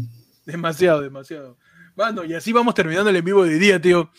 [0.47, 1.57] Demasiado, demasiado.
[1.97, 4.11] Mano, y así vamos terminando el en vivo de día, tío.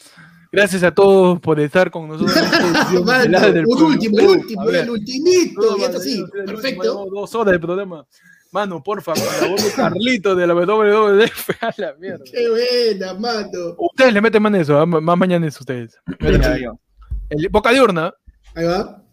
[0.52, 2.36] Gracias a todos por estar con nosotros.
[2.36, 4.84] de Mano, del un último, el último, ver.
[4.84, 5.78] el ultimito.
[5.78, 6.22] Ya está así.
[6.46, 6.84] Perfecto.
[6.84, 8.06] llevamos Dos horas de programa.
[8.52, 11.50] Mano, porfa, voz de Carlito de la WWF.
[11.64, 12.26] A la mierda.
[12.30, 13.76] Qué buena, mano.
[13.78, 14.86] Ustedes le meten mano a eso, ¿ah?
[14.86, 15.98] más mañana es ustedes.
[16.20, 18.14] El, boca diurna.
[18.54, 19.06] Ahí va.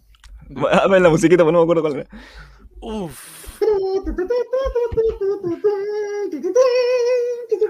[0.48, 2.08] Dame la musiquita, pero no me acuerdo cuál era.
[2.80, 3.36] Uf.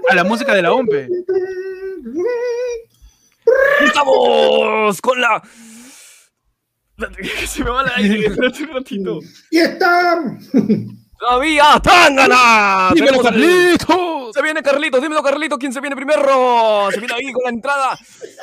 [0.09, 1.07] A la música de la OMPE.
[3.85, 5.41] Estamos con la.
[7.47, 9.19] Se me va la aire, un ratito.
[9.51, 10.37] Y está.
[11.19, 11.79] ¡Todavía!
[11.83, 12.91] ¡Tángana!
[12.93, 14.33] ¡Dímelo, Carlitos!
[14.33, 16.89] Se viene Carlitos, dímelo Carlitos, ¿quién se viene primero?
[16.91, 17.97] Se viene ahí con la entrada,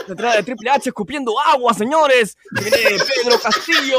[0.06, 2.36] la entrada de Triple H escupiendo agua, señores.
[2.56, 2.78] Se viene
[3.22, 3.98] Pedro Castillo.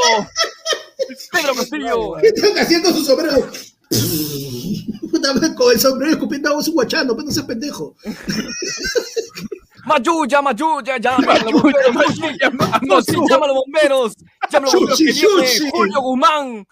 [1.32, 2.14] Pedro Castillo.
[2.20, 3.48] ¿Qué están haciendo su sombrero?
[5.10, 7.94] Puta madre, con el sombrero escupiendo agua su guachano, pues no seas pendejo.
[9.86, 11.94] Mayuya, Mayuya, llama a los bomberos.
[11.94, 14.14] Mayuya, llama- a los bomberos.
[14.50, 15.70] Llama a los bomberos que viene.
[15.70, 16.66] Julio Guzmán.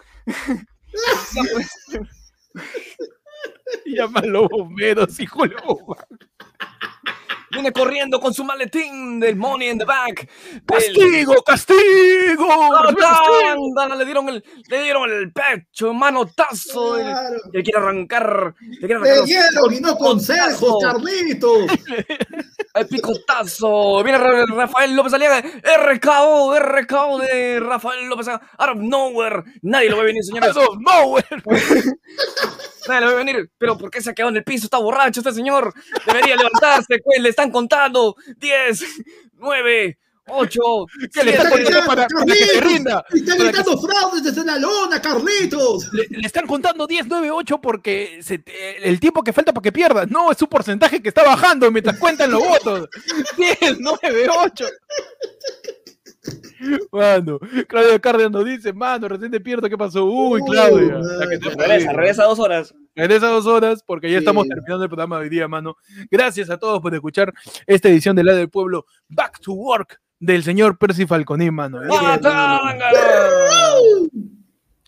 [3.85, 5.55] Llama a los bomberos, hijo de.
[7.51, 10.29] Viene corriendo con su maletín del Money in the del-
[10.65, 12.47] ¡Castigo, castigo!
[12.75, 13.95] ¡Ándala!
[13.95, 16.95] Le dieron el, le dieron el pecho, manotazo.
[16.95, 17.37] Claro.
[17.51, 18.55] Le quiere arrancar.
[18.61, 21.65] Le quiere arrancar dieron y no consejos, Carlitos.
[22.75, 24.03] el picotazo.
[24.03, 25.41] Viene Ra- Rafael López Aliaga.
[25.41, 28.49] RKO, RKO de Rafael López Aliaga.
[28.57, 29.43] Out of nowhere.
[29.61, 30.55] Nadie lo ve venir, señores.
[30.55, 31.25] Out of nowhere.
[32.87, 33.49] Nadie lo ve venir.
[33.57, 34.65] Pero ¿por qué se ha quedado en el piso?
[34.65, 35.73] Está borracho este señor.
[36.05, 36.99] Debería levantarse.
[37.03, 38.15] pues, le están contando.
[38.39, 38.83] 10,
[39.37, 39.97] 9,
[40.27, 40.61] 8.
[41.13, 43.05] ¿Qué le está contando para, para que se rinda?
[43.13, 45.93] Están que gritando fraudes desde la lona, Carlitos.
[45.93, 48.43] le, le están contando 10, 9, 8 porque se
[48.83, 50.09] el tiempo que falta para que pierdas.
[50.09, 52.89] No, es su porcentaje que está bajando mientras cuentan los votos.
[53.37, 54.65] 10, 9, 8.
[56.91, 60.05] Mano, Claudio Cárdenas nos dice, mano, recién te pierdo, ¿qué pasó?
[60.05, 60.99] Uy, Uy, Claudia.
[61.57, 62.73] Regresa, regresa dos horas.
[62.95, 64.23] Regresa dos horas porque ya Sí.
[64.23, 65.75] estamos terminando el programa de hoy día, mano.
[66.09, 67.33] Gracias a todos por escuchar
[67.67, 71.81] esta edición de La del Pueblo Back to Work del señor Percy Falconí, mano.
[71.91, 72.81] ¡Ah, tángana!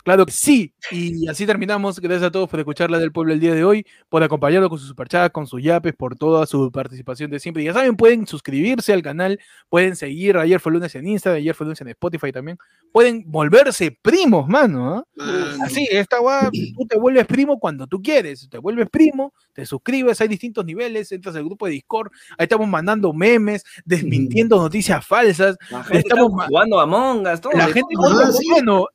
[0.07, 0.73] Claro que sí.
[0.89, 1.99] Y así terminamos.
[1.99, 4.79] Gracias a todos por escuchar la del pueblo el día de hoy, por acompañarnos con
[4.79, 7.61] su superchat, con sus yapes, por toda su participación de siempre.
[7.61, 11.65] Ya saben, pueden suscribirse al canal, pueden seguir Ayer fue lunes en Instagram, Ayer fue
[11.65, 12.57] lunes en Spotify también.
[12.93, 15.05] Pueden volverse primos, mano.
[15.17, 15.63] Mano.
[15.65, 18.47] Así, esta guay, tú te vuelves primo cuando tú quieres.
[18.49, 22.69] Te vuelves primo, te suscribes, hay distintos niveles, entras al grupo de Discord, ahí estamos
[22.69, 25.57] mandando memes, desmintiendo noticias falsas.
[25.69, 27.51] La gente Estamos jugando a Among Us, todo.
[27.51, 28.19] La gente, todo.
[28.23, 28.47] Ah, sí.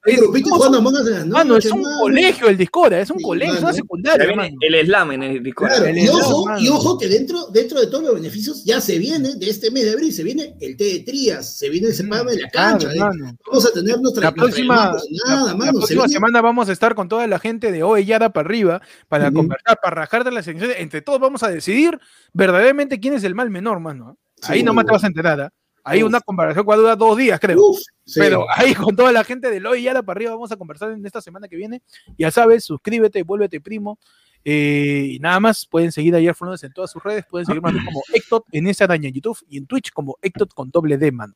[0.07, 1.99] es- jugando Among Us de la Mano, es un mano.
[2.01, 3.71] colegio el Discord, es un Sí, colegio, es una.
[3.71, 5.69] Ya secundaria, el slam en el Discord.
[5.71, 6.61] Claro, El y ojo, mano.
[6.61, 9.85] y ojo que dentro, dentro de todos los beneficios ya se viene de este mes
[9.85, 12.89] de abril, se viene el té de trías, se viene el cepame de la cancha,
[12.89, 13.35] Mm, Claro, ¿eh?
[13.47, 16.73] vamos a tener nuestra La próxima, llamada la- la mano, se próxima semana vamos a
[16.73, 20.47] estar con toda la gente de Oellada para arriba para conversar, para rajar de las
[20.47, 20.77] elecciones.
[20.81, 21.99] Entre todos vamos a decidir
[22.33, 24.19] verdaderamente quién es el mal menor, mano.
[24.43, 24.65] Ahí Sí.
[24.65, 25.41] nomás te vas a enterar.
[25.41, 25.51] ¿ah?
[25.85, 26.09] Hay Uf.
[26.09, 27.59] una conversación que va a durar dos días, creo.
[27.61, 28.21] Uf, sí.
[28.21, 31.21] Pero ahí con toda la gente de Oellada para arriba vamos a conversar en esta
[31.21, 31.83] semana que viene.
[32.17, 33.99] Ya sabes, suscríbete, vuélvete primo.
[34.45, 37.25] Eh, y nada más, pueden seguir a Ayer Lunes en todas sus redes.
[37.29, 40.71] Pueden seguirme como Ectot en Instagram y en YouTube y en Twitch como Ectot con
[40.71, 41.35] doble D, mano.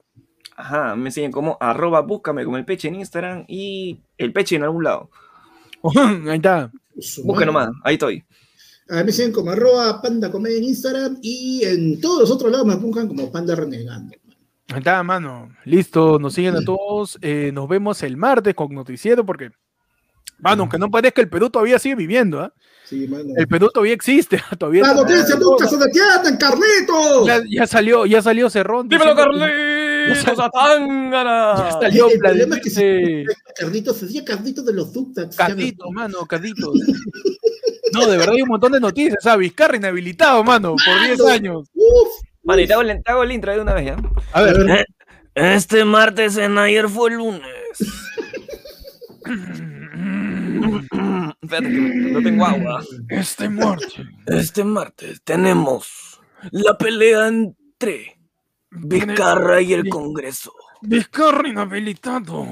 [0.57, 4.65] Ajá, me siguen como arroba búscame como el peche en Instagram y el peche en
[4.65, 5.11] algún lado.
[6.29, 6.73] Ahí está.
[7.25, 7.47] Madre.
[7.47, 8.25] nomás, ahí estoy.
[8.89, 12.51] A mí me siguen como arroba panda comedia en Instagram y en todos los otros
[12.51, 14.17] lados me buscan como panda renegando.
[14.69, 15.51] Ahí está, mano.
[15.65, 17.19] Listo, nos siguen a todos.
[17.23, 19.51] Eh, nos vemos el martes con Noticiero porque,
[20.39, 22.41] mano, aunque no parezca, el Perú todavía sigue viviendo.
[22.41, 22.53] ¿ah?
[22.85, 23.25] Sí, mano.
[23.37, 24.41] El Perú todavía existe.
[24.59, 27.27] Todavía La noticia nunca se detienen, Carlitos.
[27.27, 28.89] ya, ya salió, ya salió Cerrón.
[28.89, 30.25] ¡Dímelo, Carlitos!
[30.25, 31.71] Ya ¡Atángana!
[31.81, 33.25] salió El problema es que
[33.57, 35.37] Carlitos, se decía Carlitos de los Zugtags.
[35.37, 36.73] Cadito, mano, Cadito.
[37.93, 39.17] No, de verdad hay un montón de noticias.
[39.23, 39.41] ¿sabes?
[39.49, 41.31] Vizcarra inhabilitado, mano, por 10 Mano.
[41.31, 41.69] años.
[41.75, 42.09] Uf.
[42.47, 43.97] Vale, te hago, el, te hago el intro de una vez, ¿ya?
[44.33, 44.87] A ver, ver.
[45.35, 47.43] Este martes en ayer fue lunes.
[51.43, 51.81] Espérate, que
[52.13, 52.85] no tengo agua.
[53.09, 53.87] este muerto.
[54.27, 56.21] Este martes tenemos
[56.53, 58.17] la pelea entre
[58.71, 60.53] Vizcarra y el Congreso.
[60.83, 62.47] Vizcarra inhabilitado.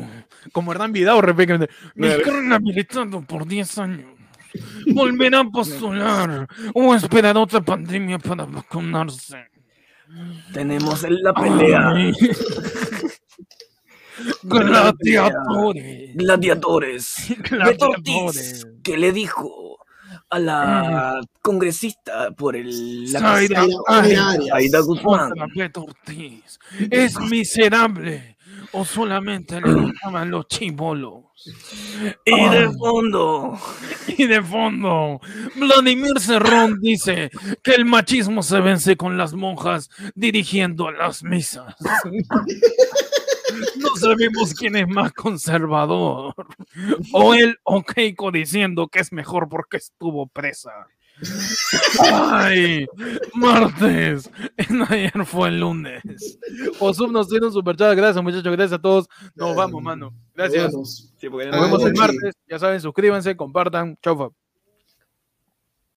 [0.53, 1.69] Como Hernán Vidal, repente.
[1.95, 4.11] Vizcarra inhabilitado por 10 años.
[4.93, 9.54] Volverá a postular o esperará otra pandemia para vacunarse.
[10.53, 11.93] Tenemos la pelea.
[14.43, 16.15] Gladiadores.
[16.15, 17.37] Gladiadores.
[17.39, 18.67] Gladiadores.
[18.83, 19.79] que le dijo
[20.31, 23.35] a la congresista por el la.
[24.53, 25.33] Aida Guzmán.
[26.91, 28.34] ¿Es miserable
[28.75, 31.25] o solamente le gustaban los chibolos?
[32.25, 33.59] Y de fondo,
[34.19, 35.21] Y de fondo,
[35.57, 37.31] Vladimir Cerrón dice
[37.63, 41.75] que el machismo se vence con las monjas dirigiendo las misas.
[43.77, 46.35] No sabemos quién es más conservador.
[47.13, 50.73] O él o Keiko diciendo que es mejor porque estuvo presa.
[52.01, 52.87] Ay,
[53.35, 54.31] martes.
[54.89, 56.03] Ayer fue el lunes.
[56.81, 57.97] Osum nos tiene un superchat.
[57.97, 58.53] Gracias, muchachos.
[58.53, 59.09] Gracias a todos.
[59.35, 60.13] Nos vamos, mano.
[60.35, 60.65] Gracias.
[60.65, 61.15] Nos vemos.
[61.17, 62.35] Sí, porque Nos vemos el martes.
[62.49, 63.97] Ya saben, suscríbanse, compartan.
[64.03, 64.44] Chau, fa.